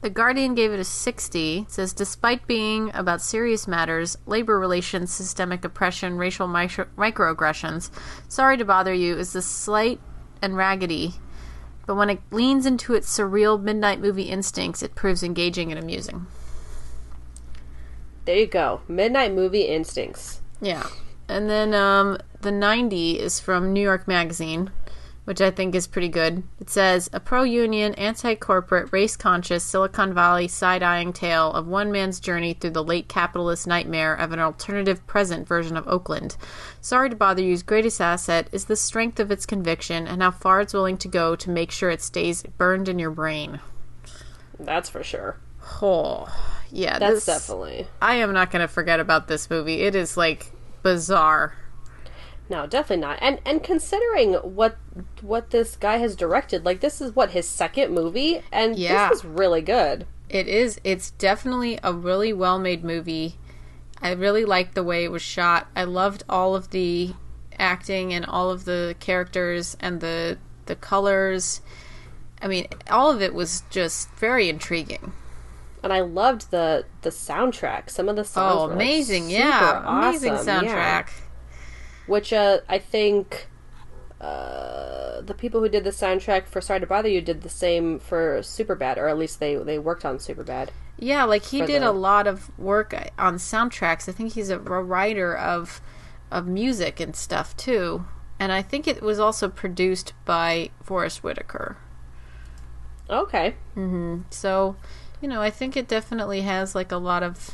The 0.03 0.11
Guardian 0.11 0.55
gave 0.55 0.72
it 0.72 0.81
a 0.81 0.85
60. 0.85 1.59
It 1.59 1.70
says, 1.70 1.93
despite 1.93 2.47
being 2.47 2.91
about 2.95 3.20
serious 3.20 3.68
matters, 3.68 4.16
labor 4.24 4.59
relations, 4.59 5.12
systemic 5.12 5.62
oppression, 5.62 6.16
racial 6.16 6.47
micro- 6.47 6.87
microaggressions, 6.97 7.91
Sorry 8.26 8.57
to 8.57 8.64
Bother 8.64 8.95
You 8.95 9.18
is 9.18 9.35
the 9.35 9.43
slight 9.43 10.01
and 10.41 10.57
raggedy, 10.57 11.14
but 11.91 11.97
when 11.97 12.09
it 12.09 12.20
leans 12.30 12.66
into 12.66 12.95
its 12.95 13.18
surreal 13.18 13.61
midnight 13.61 13.99
movie 13.99 14.30
instincts, 14.30 14.80
it 14.80 14.95
proves 14.95 15.24
engaging 15.24 15.72
and 15.72 15.82
amusing. 15.82 16.28
There 18.26 18.36
you 18.36 18.47
go. 18.47 18.82
Midnight 18.86 19.34
movie 19.34 19.62
instincts. 19.62 20.41
Yeah. 20.61 20.86
And 21.26 21.51
then 21.51 21.74
um, 21.74 22.18
the 22.43 22.53
90 22.53 23.18
is 23.18 23.41
from 23.41 23.72
New 23.72 23.80
York 23.80 24.07
Magazine, 24.07 24.70
which 25.31 25.41
I 25.41 25.53
think 25.53 25.76
is 25.76 25.87
pretty 25.87 26.09
good. 26.09 26.43
It 26.59 26.68
says 26.68 27.09
a 27.12 27.20
pro 27.20 27.45
union, 27.45 27.95
anti 27.95 28.35
corporate, 28.35 28.93
race 28.93 29.16
conscious 29.16 29.62
Silicon 29.62 30.12
Valley 30.12 30.49
side 30.49 30.83
eyeing 30.83 31.12
tale 31.12 31.53
of 31.53 31.68
one 31.68 31.93
man's 31.93 32.18
journey 32.18 32.53
through 32.53 32.70
the 32.70 32.83
late 32.83 33.07
capitalist 33.09 33.64
nightmare 33.64 34.12
of 34.12 34.33
an 34.33 34.41
alternative 34.41 35.07
present 35.07 35.47
version 35.47 35.76
of 35.76 35.87
Oakland. 35.87 36.37
Sorry 36.81 37.09
to 37.11 37.14
Bother 37.14 37.43
You's 37.43 37.62
greatest 37.62 38.01
asset 38.01 38.49
is 38.51 38.64
the 38.64 38.74
strength 38.74 39.20
of 39.20 39.31
its 39.31 39.47
conviction 39.47 40.09
and 40.09 40.20
how 40.20 40.33
far 40.33 40.62
it's 40.62 40.74
willing 40.74 40.97
to 40.97 41.07
go 41.07 41.37
to 41.37 41.49
make 41.49 41.70
sure 41.70 41.91
it 41.91 42.03
stays 42.03 42.43
burned 42.43 42.89
in 42.89 42.99
your 42.99 43.12
brain. 43.12 43.61
That's 44.59 44.89
for 44.89 45.05
sure. 45.05 45.37
Oh, 45.81 46.26
yeah. 46.72 46.99
That's 46.99 47.24
this- 47.24 47.26
definitely. 47.26 47.87
I 48.03 48.16
am 48.16 48.33
not 48.33 48.51
going 48.51 48.62
to 48.62 48.66
forget 48.66 48.99
about 48.99 49.28
this 49.28 49.49
movie. 49.49 49.83
It 49.83 49.95
is 49.95 50.16
like 50.16 50.51
bizarre. 50.83 51.55
No, 52.51 52.66
definitely 52.66 53.01
not. 53.03 53.18
And 53.22 53.40
and 53.46 53.62
considering 53.62 54.34
what 54.34 54.76
what 55.22 55.51
this 55.51 55.76
guy 55.76 55.98
has 55.98 56.16
directed, 56.16 56.64
like 56.64 56.80
this 56.80 57.01
is 57.01 57.14
what 57.14 57.30
his 57.30 57.48
second 57.48 57.94
movie, 57.94 58.42
and 58.51 58.76
Yeah. 58.76 59.09
this 59.09 59.20
is 59.20 59.24
really 59.24 59.62
good. 59.62 60.07
It 60.28 60.48
is. 60.48 60.80
It's 60.84 61.12
definitely 61.12 61.78
a 61.82 61.92
really 61.92 62.32
well 62.32 62.59
made 62.59 62.84
movie. 62.84 63.36
I 64.03 64.11
really 64.12 64.44
liked 64.44 64.74
the 64.74 64.82
way 64.82 65.05
it 65.05 65.12
was 65.12 65.22
shot. 65.22 65.68
I 65.76 65.84
loved 65.84 66.24
all 66.28 66.55
of 66.57 66.70
the 66.70 67.14
acting 67.59 68.12
and 68.14 68.24
all 68.26 68.51
of 68.51 68.64
the 68.64 68.96
characters 68.98 69.76
and 69.80 70.01
the 70.01 70.38
the 70.66 70.74
colors. 70.74 71.61
I 72.42 72.48
mean, 72.48 72.66
all 72.90 73.11
of 73.11 73.20
it 73.22 73.34
was 73.34 73.62
just 73.70 74.11
very 74.12 74.48
intriguing. 74.48 75.12
And 75.84 75.92
I 75.92 76.01
loved 76.01 76.51
the 76.51 76.84
the 77.03 77.11
soundtrack. 77.11 77.90
Some 77.90 78.09
of 78.09 78.16
the 78.16 78.24
songs 78.24 78.55
Oh, 78.57 78.62
were, 78.62 78.68
like, 78.68 78.76
amazing! 78.76 79.28
super 79.28 79.38
yeah, 79.38 79.82
amazing 80.09 80.32
soundtrack. 80.34 80.64
yeah. 80.64 81.07
Which 82.11 82.32
uh, 82.32 82.58
I 82.68 82.78
think 82.78 83.46
uh, 84.20 85.20
the 85.20 85.32
people 85.32 85.61
who 85.61 85.68
did 85.68 85.84
the 85.84 85.90
soundtrack 85.90 86.46
for 86.46 86.61
Sorry 86.61 86.80
to 86.80 86.86
Bother 86.86 87.08
You 87.08 87.20
did 87.20 87.42
the 87.42 87.48
same 87.48 88.00
for 88.00 88.40
Superbad, 88.40 88.96
or 88.96 89.06
at 89.06 89.16
least 89.16 89.38
they 89.38 89.54
they 89.54 89.78
worked 89.78 90.04
on 90.04 90.18
Superbad. 90.18 90.70
Yeah, 90.98 91.22
like 91.22 91.44
he 91.44 91.61
did 91.64 91.82
the- 91.82 91.90
a 91.90 91.92
lot 91.92 92.26
of 92.26 92.56
work 92.58 92.92
on 93.16 93.36
soundtracks. 93.36 94.08
I 94.08 94.12
think 94.12 94.32
he's 94.32 94.50
a, 94.50 94.58
writer 94.58 95.36
of 95.36 95.80
of 96.32 96.48
music 96.48 96.98
and 96.98 97.14
stuff 97.14 97.56
too. 97.56 98.06
And 98.40 98.50
I 98.50 98.61
think 98.62 98.88
it 98.88 99.02
was 99.02 99.20
also 99.20 99.48
produced 99.48 100.12
by 100.24 100.70
Forest 100.82 101.22
Whitaker. 101.22 101.76
Okay, 103.08 103.54
So, 104.30 104.76
you 105.20 105.28
know, 105.28 105.42
I 105.42 105.50
think 105.50 105.76
it 105.76 105.86
definitely 105.86 106.40
has 106.42 106.74
like 106.74 106.90
a 106.90 106.96
lot 106.96 107.22
of 107.22 107.50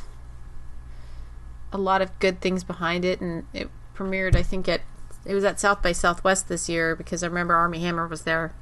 a 1.71 1.77
lot 1.77 2.01
of 2.01 2.17
good 2.19 2.39
things 2.41 2.63
behind 2.63 3.03
it 3.05 3.19
and 3.21 3.45
it 3.53 3.69
premiered 3.97 4.35
I 4.35 4.43
think 4.43 4.67
at 4.69 4.81
it 5.25 5.33
was 5.33 5.43
at 5.43 5.59
South 5.59 5.81
by 5.81 5.91
Southwest 5.91 6.47
this 6.47 6.69
year 6.69 6.95
because 6.95 7.23
I 7.23 7.27
remember 7.27 7.53
Armie 7.55 7.79
Hammer 7.79 8.07
was 8.07 8.21
there. 8.23 8.53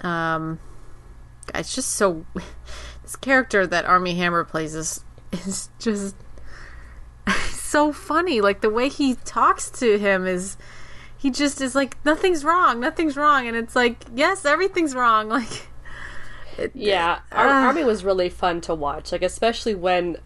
Um 0.00 0.58
it's 1.54 1.74
just 1.74 1.90
so 1.94 2.24
this 3.02 3.16
character 3.16 3.66
that 3.66 3.84
Armie 3.84 4.14
Hammer 4.14 4.44
plays 4.44 4.74
is 4.74 5.04
is 5.32 5.68
just 5.78 6.16
so 7.50 7.92
funny. 7.92 8.40
Like 8.40 8.60
the 8.60 8.70
way 8.70 8.88
he 8.88 9.14
talks 9.24 9.70
to 9.80 9.98
him 9.98 10.26
is 10.26 10.56
he 11.16 11.30
just 11.30 11.60
is 11.60 11.74
like 11.74 11.96
nothing's 12.04 12.44
wrong, 12.44 12.80
nothing's 12.80 13.16
wrong 13.16 13.46
and 13.46 13.56
it's 13.56 13.76
like 13.76 14.04
yes, 14.14 14.44
everything's 14.44 14.94
wrong. 14.94 15.28
Like 15.38 15.68
it- 16.58 16.72
yeah, 16.74 17.20
Ah. 17.32 17.66
Armie 17.66 17.82
was 17.84 18.04
really 18.04 18.28
fun 18.28 18.60
to 18.62 18.74
watch. 18.74 19.10
Like 19.12 19.22
especially 19.22 19.74
when. 19.74 20.18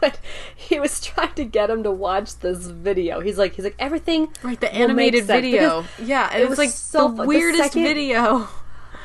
When 0.00 0.12
he 0.56 0.80
was 0.80 1.00
trying 1.00 1.34
to 1.34 1.44
get 1.44 1.70
him 1.70 1.82
to 1.82 1.90
watch 1.90 2.36
this 2.38 2.66
video, 2.66 3.20
he's 3.20 3.38
like, 3.38 3.54
he's 3.54 3.64
like 3.64 3.76
everything. 3.78 4.28
Right, 4.42 4.60
the 4.60 4.72
animated 4.74 5.24
video. 5.24 5.84
Yeah, 6.02 6.34
it, 6.34 6.40
it 6.40 6.48
was, 6.48 6.50
was 6.50 6.58
like 6.58 6.70
so 6.70 7.08
the 7.08 7.16
fu- 7.16 7.22
the 7.22 7.28
weirdest 7.28 7.62
second- 7.64 7.82
video. 7.82 8.48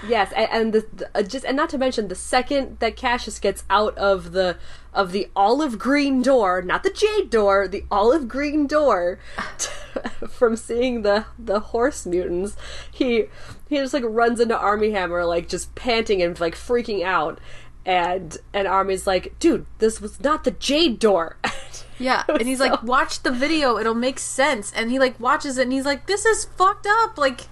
Yes, 0.07 0.31
and, 0.35 0.49
and 0.51 0.73
the, 0.73 1.09
uh, 1.15 1.23
just 1.23 1.45
and 1.45 1.57
not 1.57 1.69
to 1.69 1.77
mention 1.77 2.09
the 2.09 2.15
second 2.15 2.77
that 2.79 2.95
Cassius 2.95 3.39
gets 3.39 3.63
out 3.69 3.97
of 3.97 4.33
the 4.33 4.57
of 4.93 5.11
the 5.11 5.29
olive 5.35 5.79
green 5.79 6.21
door, 6.21 6.61
not 6.61 6.83
the 6.83 6.89
jade 6.91 7.29
door, 7.29 7.67
the 7.67 7.85
olive 7.89 8.27
green 8.27 8.67
door, 8.67 9.19
from 10.29 10.55
seeing 10.55 11.01
the 11.01 11.25
the 11.39 11.59
horse 11.59 12.05
mutants, 12.05 12.55
he 12.91 13.25
he 13.69 13.77
just 13.77 13.93
like 13.93 14.03
runs 14.05 14.39
into 14.39 14.57
Armie 14.57 14.91
Hammer 14.91 15.25
like 15.25 15.47
just 15.47 15.73
panting 15.75 16.21
and 16.21 16.39
like 16.39 16.55
freaking 16.55 17.03
out, 17.03 17.39
and 17.85 18.37
and 18.53 18.67
Armie's 18.67 19.05
like, 19.05 19.37
dude, 19.39 19.65
this 19.79 20.01
was 20.01 20.19
not 20.21 20.43
the 20.43 20.51
jade 20.51 20.99
door. 20.99 21.37
Yeah, 21.97 22.23
and 22.29 22.41
he's 22.41 22.57
so- 22.57 22.65
like, 22.65 22.83
"Watch 22.83 23.23
the 23.23 23.31
video; 23.31 23.77
it'll 23.77 23.93
make 23.93 24.19
sense." 24.19 24.73
And 24.73 24.91
he 24.91 24.99
like 24.99 25.17
watches 25.17 25.57
it, 25.57 25.61
and 25.61 25.71
he's 25.71 25.85
like, 25.85 26.07
"This 26.07 26.25
is 26.25 26.43
fucked 26.43 26.85
up." 26.85 27.17
Like, 27.17 27.47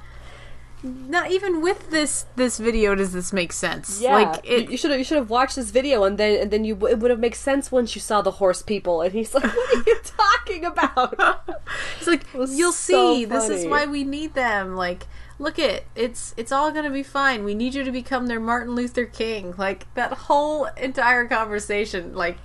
not 0.84 1.32
even 1.32 1.62
with 1.62 1.90
this 1.92 2.26
this 2.36 2.58
video 2.58 2.94
does 2.94 3.14
this 3.14 3.32
make 3.32 3.54
sense. 3.54 4.02
Yeah, 4.02 4.14
like 4.16 4.46
you- 4.46 4.58
it. 4.58 4.70
you 4.72 4.78
should 4.78 4.92
have 4.92 5.00
you 5.00 5.06
should 5.06 5.18
have 5.18 5.30
watched 5.30 5.56
this 5.56 5.72
video 5.72 6.04
and 6.04 6.18
then 6.18 6.42
and 6.42 6.52
then 6.52 6.66
you 6.66 6.76
it 6.88 7.00
would 7.00 7.10
have 7.10 7.20
made 7.20 7.36
sense 7.36 7.72
once 7.72 7.96
you 7.96 8.02
saw 8.02 8.22
the 8.22 8.32
horse 8.32 8.62
people. 8.62 9.02
And 9.02 9.14
he's 9.14 9.34
like, 9.34 9.44
"What 9.56 9.78
are 9.78 9.84
you 9.88 9.98
talking 10.04 10.66
about?" 10.66 11.50
It's 11.98 12.08
like 12.08 12.32
was 12.34 12.58
you'll 12.58 12.74
so 12.74 13.14
see. 13.16 13.26
This 13.26 13.48
is 13.50 13.66
why 13.66 13.86
we 13.86 14.04
need 14.04 14.34
them. 14.34 14.76
Like, 14.76 15.08
look 15.40 15.58
it. 15.58 15.86
It's 15.96 16.34
it's 16.38 16.52
all 16.52 16.72
gonna 16.72 16.92
be 16.92 17.04
fine. 17.04 17.46
We 17.46 17.56
need 17.56 17.74
you 17.76 17.84
to 17.86 17.92
become 17.92 18.28
their 18.28 18.40
Martin 18.42 18.76
Luther 18.76 19.06
King. 19.06 19.56
Like 19.58 19.92
that 19.94 20.12
whole 20.14 20.66
entire 20.76 21.26
conversation. 21.28 22.14
Like, 22.14 22.38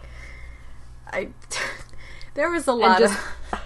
I 1.13 1.29
there 2.35 2.51
was 2.51 2.69
a 2.69 2.73
lot 2.73 3.01
just- 3.01 3.19
of. 3.53 3.61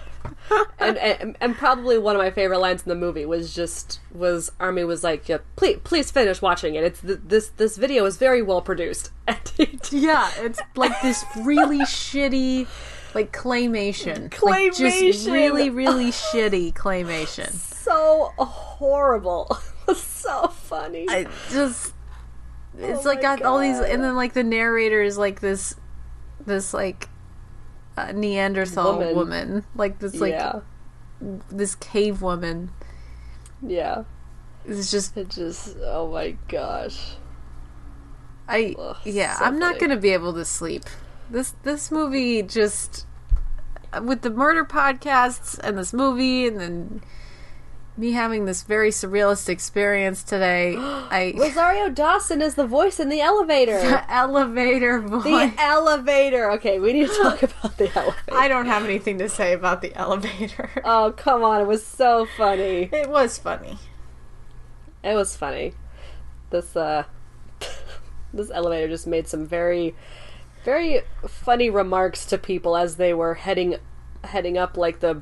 And, 0.79 0.97
and 0.97 1.37
and 1.39 1.55
probably 1.55 1.97
one 1.97 2.15
of 2.15 2.21
my 2.21 2.31
favorite 2.31 2.59
lines 2.59 2.83
in 2.83 2.89
the 2.89 2.95
movie 2.95 3.25
was 3.25 3.53
just 3.53 3.99
was 4.11 4.51
Armie 4.59 4.83
was 4.83 5.03
like, 5.03 5.29
yeah, 5.29 5.37
"Please, 5.55 5.79
please 5.83 6.11
finish 6.11 6.41
watching 6.41 6.75
it. 6.75 6.83
It's 6.83 7.01
th- 7.01 7.19
this 7.25 7.47
this 7.49 7.77
video 7.77 8.05
is 8.05 8.17
very 8.17 8.41
well 8.41 8.61
produced." 8.61 9.11
Yeah, 9.91 10.29
it's 10.37 10.59
like 10.75 10.99
this 11.01 11.23
really 11.41 11.79
shitty, 11.81 12.67
like 13.13 13.31
claymation, 13.31 14.41
like 14.41 14.73
just 14.75 14.97
Claymation! 14.97 15.31
really, 15.31 15.69
really 15.69 16.07
shitty 16.11 16.73
claymation. 16.73 17.51
so 17.51 18.31
horrible, 18.37 19.57
so 19.95 20.47
funny. 20.47 21.05
I 21.09 21.27
just, 21.51 21.93
it's 22.77 23.05
Oh 23.05 23.09
like 23.09 23.21
got 23.21 23.41
all 23.43 23.59
these, 23.59 23.79
and 23.79 24.03
then 24.03 24.15
like 24.15 24.33
the 24.33 24.43
narrator 24.43 25.01
is 25.01 25.17
like 25.17 25.39
this, 25.39 25.75
this 26.45 26.73
like 26.73 27.07
uh, 27.97 28.11
Neanderthal 28.11 28.97
Woman. 28.97 29.15
woman. 29.15 29.65
like 29.75 29.99
this 29.99 30.15
like 30.15 30.31
yeah, 30.33 30.59
this 31.49 31.75
cave 31.75 32.21
woman. 32.21 32.71
yeah. 33.61 34.03
It's 34.65 34.89
just 34.91 35.17
It 35.17 35.29
just 35.29 35.77
oh 35.81 36.09
my 36.11 36.37
gosh. 36.47 37.15
I 38.47 38.75
Ugh, 38.77 38.97
yeah, 39.05 39.35
so 39.37 39.45
I'm 39.45 39.59
not 39.59 39.79
gonna 39.79 39.97
be 39.97 40.11
able 40.11 40.33
to 40.33 40.45
sleep. 40.45 40.83
This 41.29 41.53
this 41.63 41.91
movie 41.91 42.41
just 42.43 43.05
with 44.01 44.21
the 44.21 44.29
murder 44.29 44.65
podcasts 44.65 45.59
and 45.59 45.77
this 45.77 45.93
movie 45.93 46.47
and 46.47 46.59
then 46.59 47.01
me 47.95 48.11
having 48.11 48.45
this 48.45 48.63
very 48.63 48.89
surrealist 48.89 49.49
experience 49.49 50.23
today. 50.23 50.75
I 50.77 51.33
Rosario 51.37 51.89
Dawson 51.89 52.41
is 52.41 52.55
the 52.55 52.65
voice 52.65 52.99
in 52.99 53.09
the 53.09 53.21
elevator. 53.21 53.79
the 53.79 54.11
elevator 54.11 54.99
voice. 54.99 55.23
the 55.23 55.53
elevator. 55.59 56.51
Okay, 56.51 56.79
we 56.79 56.93
need 56.93 57.07
to 57.07 57.15
talk 57.21 57.43
about 57.43 57.77
the 57.77 57.91
elevator. 57.97 58.33
I 58.33 58.47
don't 58.47 58.65
have 58.65 58.83
anything 58.83 59.17
to 59.19 59.29
say 59.29 59.53
about 59.53 59.81
the 59.81 59.93
elevator. 59.95 60.69
Oh, 60.85 61.13
come 61.15 61.43
on. 61.43 61.61
It 61.61 61.67
was 61.67 61.85
so 61.85 62.27
funny. 62.37 62.89
it 62.91 63.09
was 63.09 63.37
funny. 63.37 63.77
It 65.03 65.15
was 65.15 65.35
funny. 65.35 65.73
This 66.49 66.75
uh 66.75 67.03
this 68.33 68.49
elevator 68.51 68.87
just 68.87 69.07
made 69.07 69.27
some 69.27 69.45
very 69.45 69.95
very 70.65 71.01
funny 71.27 71.69
remarks 71.69 72.25
to 72.25 72.37
people 72.37 72.75
as 72.75 72.95
they 72.95 73.13
were 73.13 73.35
heading 73.35 73.75
heading 74.23 74.57
up 74.57 74.77
like 74.77 74.99
the 74.99 75.21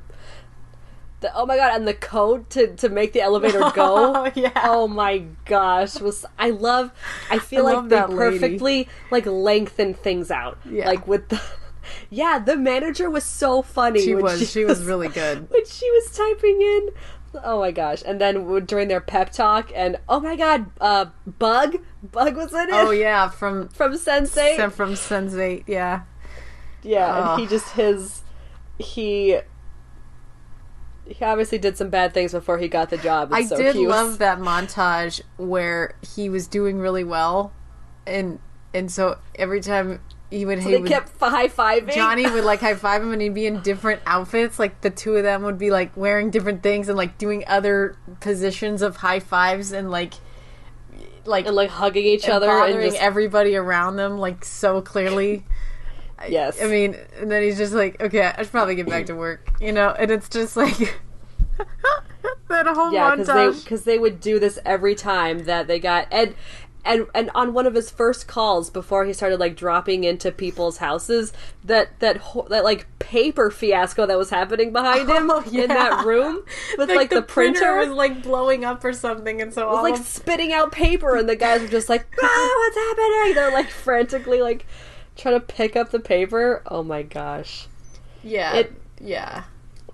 the 1.21 1.33
oh 1.35 1.45
my 1.45 1.55
god 1.55 1.75
and 1.75 1.87
the 1.87 1.93
code 1.93 2.49
to 2.51 2.75
to 2.75 2.89
make 2.89 3.13
the 3.13 3.21
elevator 3.21 3.59
go. 3.73 4.13
Oh, 4.25 4.31
yeah. 4.35 4.51
Oh 4.63 4.87
my 4.87 5.19
gosh. 5.45 5.99
Was 5.99 6.25
I 6.37 6.49
love 6.49 6.91
I 7.29 7.39
feel 7.39 7.65
I 7.67 7.73
like 7.73 7.89
they 7.89 7.95
that 7.95 8.09
lady. 8.09 8.39
perfectly 8.39 8.87
like 9.11 9.25
lengthened 9.25 9.97
things 9.97 10.29
out. 10.31 10.57
Yeah. 10.69 10.87
Like 10.87 11.07
with 11.07 11.29
the 11.29 11.41
Yeah, 12.09 12.39
the 12.39 12.55
manager 12.57 13.09
was 13.09 13.23
so 13.23 13.61
funny. 13.61 14.01
She 14.01 14.15
was. 14.15 14.49
She 14.51 14.65
was 14.65 14.83
really 14.83 15.07
good. 15.07 15.49
when 15.49 15.65
she 15.65 15.89
was 15.91 16.11
typing 16.15 16.61
in. 16.61 16.89
Oh 17.43 17.59
my 17.61 17.71
gosh! 17.71 18.03
And 18.05 18.19
then 18.19 18.65
during 18.65 18.89
their 18.89 18.99
pep 18.99 19.31
talk, 19.31 19.71
and 19.73 19.97
oh 20.09 20.19
my 20.19 20.35
god, 20.35 20.65
uh, 20.81 21.05
Bug, 21.25 21.77
Bug 22.03 22.35
was 22.35 22.51
in 22.53 22.67
it. 22.67 22.73
Oh 22.73 22.91
yeah, 22.91 23.29
from 23.29 23.69
from 23.79 23.93
Sense8. 23.93 24.71
from 24.73 24.93
Sense8, 24.95 25.63
yeah. 25.65 26.01
yeah, 26.83 27.07
Oh. 27.07 27.31
and 27.33 27.41
he 27.41 27.47
just 27.47 27.69
his 27.71 28.23
he 28.79 29.39
he 31.13 31.25
obviously 31.25 31.57
did 31.57 31.77
some 31.77 31.89
bad 31.89 32.13
things 32.13 32.31
before 32.31 32.57
he 32.57 32.67
got 32.67 32.89
the 32.89 32.97
job. 32.97 33.29
I 33.33 33.43
so 33.45 33.57
did 33.57 33.75
he 33.75 33.85
was- 33.85 33.95
love 33.95 34.17
that 34.19 34.39
montage 34.39 35.21
where 35.37 35.95
he 36.15 36.29
was 36.29 36.47
doing 36.47 36.79
really 36.79 37.03
well, 37.03 37.53
and 38.07 38.39
and 38.73 38.91
so 38.91 39.17
every 39.35 39.61
time 39.61 39.99
he 40.29 40.45
would, 40.45 40.59
he 40.59 40.71
They 40.71 40.77
would 40.79 40.89
kept 40.89 41.19
high 41.19 41.49
fiving. 41.49 41.93
Johnny 41.93 42.29
would 42.29 42.45
like 42.45 42.59
high 42.67 42.75
five 42.75 43.01
him, 43.03 43.11
and 43.11 43.21
he'd 43.21 43.33
be 43.33 43.45
in 43.45 43.61
different 43.61 44.01
outfits. 44.05 44.57
Like 44.59 44.79
the 44.81 44.89
two 44.89 45.15
of 45.15 45.23
them 45.23 45.43
would 45.43 45.57
be 45.57 45.71
like 45.71 45.95
wearing 45.97 46.29
different 46.29 46.63
things 46.63 46.87
and 46.87 46.97
like 46.97 47.17
doing 47.17 47.43
other 47.47 47.97
positions 48.21 48.81
of 48.81 48.97
high 48.97 49.19
fives 49.19 49.71
and 49.73 49.91
like 49.91 50.13
like 51.25 51.45
and 51.45 51.55
like 51.55 51.69
hugging 51.69 52.05
each 52.05 52.23
and 52.25 52.33
other 52.33 52.49
and 52.49 52.81
just 52.81 52.97
everybody 52.97 53.55
around 53.55 53.95
them 53.97 54.17
like 54.17 54.43
so 54.45 54.81
clearly. 54.81 55.45
Yes. 56.27 56.61
I 56.61 56.67
mean, 56.67 56.95
and 57.19 57.31
then 57.31 57.43
he's 57.43 57.57
just 57.57 57.73
like, 57.73 58.01
okay, 58.01 58.21
I 58.35 58.41
should 58.43 58.51
probably 58.51 58.75
get 58.75 58.87
back 58.87 59.05
to 59.07 59.15
work, 59.15 59.49
you 59.59 59.71
know. 59.71 59.89
And 59.89 60.11
it's 60.11 60.29
just 60.29 60.55
like 60.57 60.77
that 62.49 62.67
whole 62.67 62.91
yeah, 62.91 63.11
because 63.15 63.27
they 63.27 63.33
montage. 63.33 63.63
because 63.63 63.83
they 63.83 63.97
would 63.99 64.19
do 64.19 64.39
this 64.39 64.59
every 64.65 64.95
time 64.95 65.45
that 65.45 65.67
they 65.67 65.79
got 65.79 66.07
and. 66.11 66.35
And, 66.83 67.05
and 67.13 67.29
on 67.35 67.53
one 67.53 67.67
of 67.67 67.75
his 67.75 67.91
first 67.91 68.27
calls 68.27 68.71
before 68.71 69.05
he 69.05 69.13
started 69.13 69.39
like 69.39 69.55
dropping 69.55 70.03
into 70.03 70.31
people's 70.31 70.77
houses 70.77 71.31
that 71.63 71.99
that 71.99 72.17
ho- 72.17 72.47
that 72.49 72.63
like 72.63 72.87
paper 72.97 73.51
fiasco 73.51 74.07
that 74.07 74.17
was 74.17 74.31
happening 74.31 74.73
behind 74.73 75.07
him 75.07 75.29
Oh, 75.29 75.43
in 75.53 75.67
that 75.67 76.03
room 76.03 76.43
with 76.79 76.89
like, 76.89 77.11
the, 77.11 77.21
printer, 77.21 77.75
was 77.75 77.89
like 77.89 78.23
blowing 78.23 78.65
up 78.65 78.83
or 78.83 78.93
something, 78.93 79.43
and 79.43 79.53
so 79.53 79.67
was 79.69 79.83
like 79.83 79.99
of- 79.99 80.07
spitting 80.07 80.53
out 80.53 80.71
paper 80.71 81.15
and 81.17 81.29
the 81.29 81.35
guys 81.35 81.61
were 81.61 81.67
just 81.67 81.87
like 81.87 82.07
ah, 82.19 82.55
what's 82.57 82.75
happening 82.77 83.35
they're 83.35 83.51
like 83.51 83.69
frantically 83.69 84.41
like 84.41 84.65
trying 85.21 85.35
to 85.35 85.45
pick 85.45 85.75
up 85.75 85.91
the 85.91 85.99
paper 85.99 86.61
oh 86.67 86.83
my 86.83 87.03
gosh 87.03 87.67
Yeah. 88.23 88.55
It- 88.55 88.73
yeah. 88.99 89.43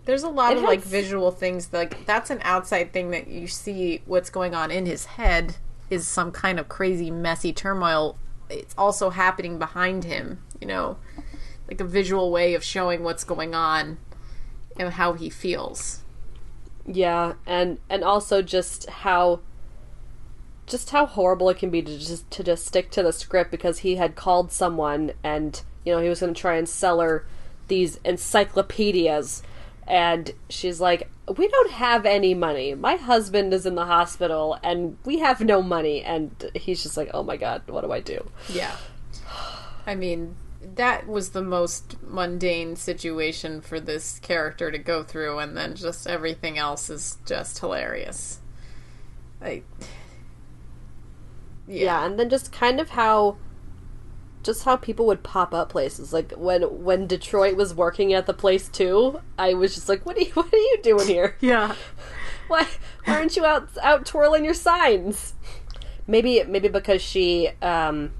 There's 0.06 0.24
a 0.24 0.30
lot 0.30 0.56
of 0.56 0.64
like 0.64 0.80
visual 0.82 1.32
things 1.32 1.72
like 1.74 2.06
that's 2.06 2.30
an 2.30 2.40
outside 2.44 2.94
thing 2.94 3.12
that 3.12 3.28
you 3.28 3.48
see 3.48 4.02
what's 4.06 4.30
going 4.30 4.56
on 4.56 4.72
in 4.72 4.86
his 4.86 5.06
head 5.06 5.58
is 5.90 6.08
some 6.08 6.32
kind 6.32 6.60
of 6.60 6.70
crazy 6.70 7.12
messy 7.12 7.52
turmoil. 7.52 8.18
It's 8.50 8.74
also 8.78 9.10
happening 9.10 9.60
behind 9.60 10.06
him, 10.06 10.42
you 10.62 10.68
know, 10.68 10.98
like 11.68 11.82
a 11.82 11.86
visual 11.86 12.32
way 12.32 12.54
of 12.54 12.64
showing 12.64 13.04
what's 13.04 13.26
going 13.26 13.54
on 13.54 13.98
and 14.78 14.94
how 14.94 15.12
he 15.14 15.30
feels. 15.30 16.04
Yeah, 16.86 17.34
and 17.46 17.80
and 17.90 18.02
also 18.04 18.42
just 18.42 18.90
how 18.90 19.42
just 20.68 20.92
how 20.92 21.06
horrible 21.06 21.50
it 21.50 21.58
can 21.58 21.70
be 21.70 21.82
to 21.82 21.98
just 21.98 22.30
to 22.30 22.44
just 22.44 22.66
stick 22.66 22.92
to 22.92 23.02
the 23.02 23.12
script 23.12 23.50
because 23.50 23.80
he 23.80 23.96
had 23.96 24.16
called 24.16 24.52
someone 24.52 25.12
and 25.24 25.64
you 25.86 25.94
know 25.94 26.02
he 26.02 26.10
was 26.10 26.20
going 26.20 26.34
to 26.34 26.40
try 26.40 26.56
and 26.58 26.70
sell 26.70 27.00
her 27.00 27.26
these 27.68 28.00
encyclopedias 28.06 29.42
and 29.88 30.32
she's 30.50 30.80
like 30.80 31.10
we 31.38 31.48
don't 31.48 31.72
have 31.72 32.06
any 32.06 32.34
money 32.34 32.76
my 32.76 32.96
husband 32.96 33.54
is 33.54 33.66
in 33.66 33.76
the 33.76 33.86
hospital 33.86 34.58
and 34.62 34.98
we 35.06 35.20
have 35.20 35.40
no 35.42 35.62
money 35.62 36.04
and 36.04 36.52
he's 36.54 36.84
just 36.84 36.98
like 36.98 37.10
oh 37.14 37.24
my 37.24 37.38
god 37.38 37.62
what 37.68 37.82
do 37.82 37.92
i 37.92 38.00
do 38.00 38.30
Yeah. 38.50 38.76
I 39.86 39.96
mean, 39.96 40.36
that 40.76 41.08
was 41.08 41.30
the 41.30 41.42
most 41.42 41.96
mundane 42.04 42.76
situation 42.76 43.62
for 43.62 43.80
this 43.80 44.20
character 44.20 44.70
to 44.70 44.78
go 44.78 45.02
through, 45.02 45.40
and 45.40 45.56
then 45.56 45.76
just 45.76 46.06
everything 46.08 46.58
else 46.58 46.90
is 46.90 47.18
just 47.26 47.60
hilarious. 47.60 48.40
Like, 49.40 49.66
yeah. 51.68 52.06
and 52.06 52.20
then 52.20 52.30
just 52.30 52.52
kind 52.52 52.80
of 52.80 52.92
how 52.92 53.38
just 54.44 54.64
how 54.64 54.78
people 54.78 55.06
would 55.06 55.24
pop 55.24 55.54
up 55.54 55.70
places 55.70 56.14
like 56.14 56.32
when 56.34 56.62
when 56.84 57.06
detroit 57.08 57.58
was 57.58 57.74
working 57.74 58.14
at 58.14 58.26
the 58.26 58.34
place 58.34 58.70
too 58.70 59.20
i 59.38 59.54
was 59.54 59.76
just 59.76 59.90
like 59.90 60.06
what 60.06 60.18
are 60.18 60.22
you 60.22 60.32
what 60.34 60.54
are 60.54 60.58
you 60.58 60.80
doing 60.82 61.08
here 61.08 61.36
Yeah. 61.42 61.76
why 62.48 62.66
why 63.04 63.16
aren't 63.18 63.36
you 63.36 63.46
out 63.46 63.70
out 63.82 64.06
twirling 64.06 64.46
your 64.46 64.54
signs 64.54 65.34
maybe 66.06 66.44
maybe 66.44 66.70
because 66.70 67.02
she 67.02 67.50
um 67.62 68.12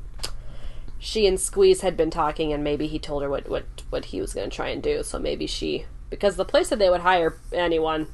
she 1.00 1.26
and 1.28 1.40
squeeze 1.40 1.82
had 1.82 1.96
been 1.96 2.10
talking 2.10 2.52
and 2.52 2.64
maybe 2.64 2.88
he 2.88 3.00
told 3.00 3.24
her 3.24 3.30
what 3.30 3.48
what 3.50 3.66
what 3.90 4.06
he 4.06 4.20
was 4.20 4.34
going 4.34 4.50
to 4.50 4.56
try 4.56 4.68
and 4.68 4.84
do 4.84 5.02
so 5.04 5.18
maybe 5.18 5.48
she 5.48 5.86
because 6.10 6.36
the 6.36 6.44
place 6.44 6.68
that 6.70 6.80
they 6.80 6.90
would 6.90 7.02
hire 7.02 7.38
anyone 7.54 8.08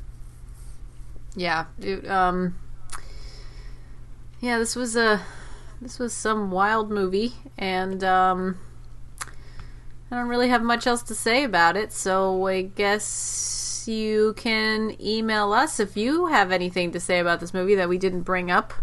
Yeah. 1.36 1.66
Dude, 1.80 2.08
um 2.08 2.56
Yeah, 4.44 4.58
this 4.58 4.76
was 4.76 4.98
a 4.98 5.22
this 5.82 5.98
was 5.98 6.12
some 6.12 6.52
wild 6.52 6.92
movie 6.92 7.32
and 7.58 8.04
um 8.04 8.58
I 10.12 10.18
don't 10.18 10.28
really 10.28 10.50
have 10.50 10.62
much 10.62 10.86
else 10.86 11.02
to 11.04 11.16
say 11.16 11.46
about 11.46 11.78
it, 11.78 11.94
so 11.94 12.46
I 12.48 12.64
guess 12.64 13.86
you 13.88 14.34
can 14.36 14.98
email 15.00 15.54
us 15.54 15.80
if 15.80 15.96
you 15.96 16.26
have 16.26 16.52
anything 16.52 16.92
to 16.92 17.00
say 17.00 17.20
about 17.20 17.40
this 17.40 17.54
movie 17.54 17.76
that 17.76 17.88
we 17.88 17.98
didn't 17.98 18.24
bring 18.24 18.52
up. 18.52 18.74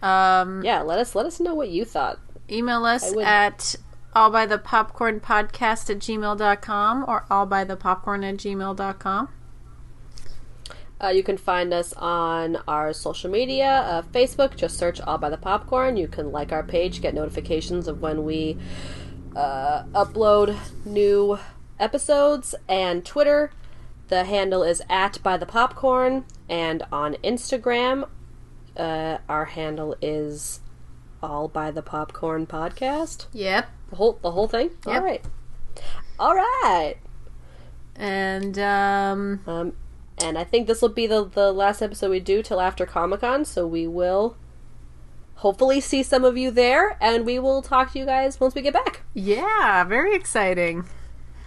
Um 0.00 0.64
yeah 0.64 0.80
let 0.80 0.98
us 0.98 1.14
let 1.14 1.26
us 1.26 1.38
know 1.38 1.54
what 1.54 1.68
you 1.68 1.84
thought 1.84 2.18
email 2.50 2.86
us 2.86 3.14
at 3.18 3.76
all 4.14 4.30
by 4.30 4.46
the 4.46 4.56
popcorn 4.56 5.20
podcast 5.20 5.90
at 5.90 5.98
gmail.com 5.98 7.04
or 7.06 7.26
all 7.30 7.44
by 7.44 7.64
the 7.64 7.76
popcorn 7.76 8.24
at 8.24 8.38
gmail.com. 8.38 9.28
Uh, 11.02 11.08
you 11.08 11.22
can 11.22 11.36
find 11.36 11.74
us 11.74 11.92
on 11.94 12.56
our 12.66 12.92
social 12.92 13.30
media, 13.30 13.68
uh, 13.68 14.02
Facebook. 14.02 14.56
Just 14.56 14.78
search 14.78 15.00
All 15.00 15.18
by 15.18 15.28
the 15.28 15.36
Popcorn. 15.36 15.96
You 15.96 16.08
can 16.08 16.32
like 16.32 16.52
our 16.52 16.62
page, 16.62 17.02
get 17.02 17.14
notifications 17.14 17.86
of 17.86 18.00
when 18.00 18.24
we 18.24 18.56
uh, 19.36 19.84
upload 19.94 20.56
new 20.86 21.38
episodes, 21.78 22.54
and 22.68 23.04
Twitter. 23.04 23.50
The 24.08 24.24
handle 24.24 24.62
is 24.62 24.82
at 24.88 25.22
by 25.22 25.36
the 25.36 25.46
popcorn, 25.46 26.24
and 26.48 26.84
on 26.92 27.14
Instagram, 27.24 28.08
uh, 28.76 29.18
our 29.28 29.46
handle 29.46 29.96
is 30.00 30.60
All 31.22 31.48
by 31.48 31.70
the 31.70 31.82
Popcorn 31.82 32.46
Podcast. 32.46 33.26
Yep. 33.32 33.68
The 33.90 33.96
whole 33.96 34.18
the 34.22 34.30
whole 34.30 34.48
thing. 34.48 34.70
Yep. 34.86 34.96
All 34.96 35.02
right. 35.02 35.24
All 36.18 36.34
right. 36.34 36.96
And 37.96 38.58
um 38.58 39.40
Um, 39.46 39.72
and 40.18 40.38
I 40.38 40.44
think 40.44 40.66
this 40.66 40.82
will 40.82 40.88
be 40.88 41.06
the, 41.06 41.24
the 41.24 41.52
last 41.52 41.82
episode 41.82 42.10
we 42.10 42.20
do 42.20 42.42
till 42.42 42.60
after 42.60 42.86
Comic 42.86 43.20
Con, 43.20 43.44
so 43.44 43.66
we 43.66 43.86
will 43.86 44.36
hopefully 45.36 45.80
see 45.80 46.02
some 46.02 46.24
of 46.24 46.36
you 46.36 46.50
there, 46.50 46.96
and 47.00 47.26
we 47.26 47.38
will 47.38 47.62
talk 47.62 47.92
to 47.92 47.98
you 47.98 48.06
guys 48.06 48.40
once 48.40 48.54
we 48.54 48.62
get 48.62 48.72
back. 48.72 49.02
Yeah, 49.14 49.84
very 49.84 50.14
exciting. 50.14 50.84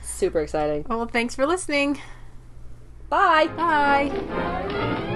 Super 0.02 0.42
exciting. 0.42 0.86
Well, 0.88 1.06
thanks 1.08 1.36
for 1.36 1.46
listening. 1.46 2.00
Bye! 3.10 3.48
Bye. 3.48 5.16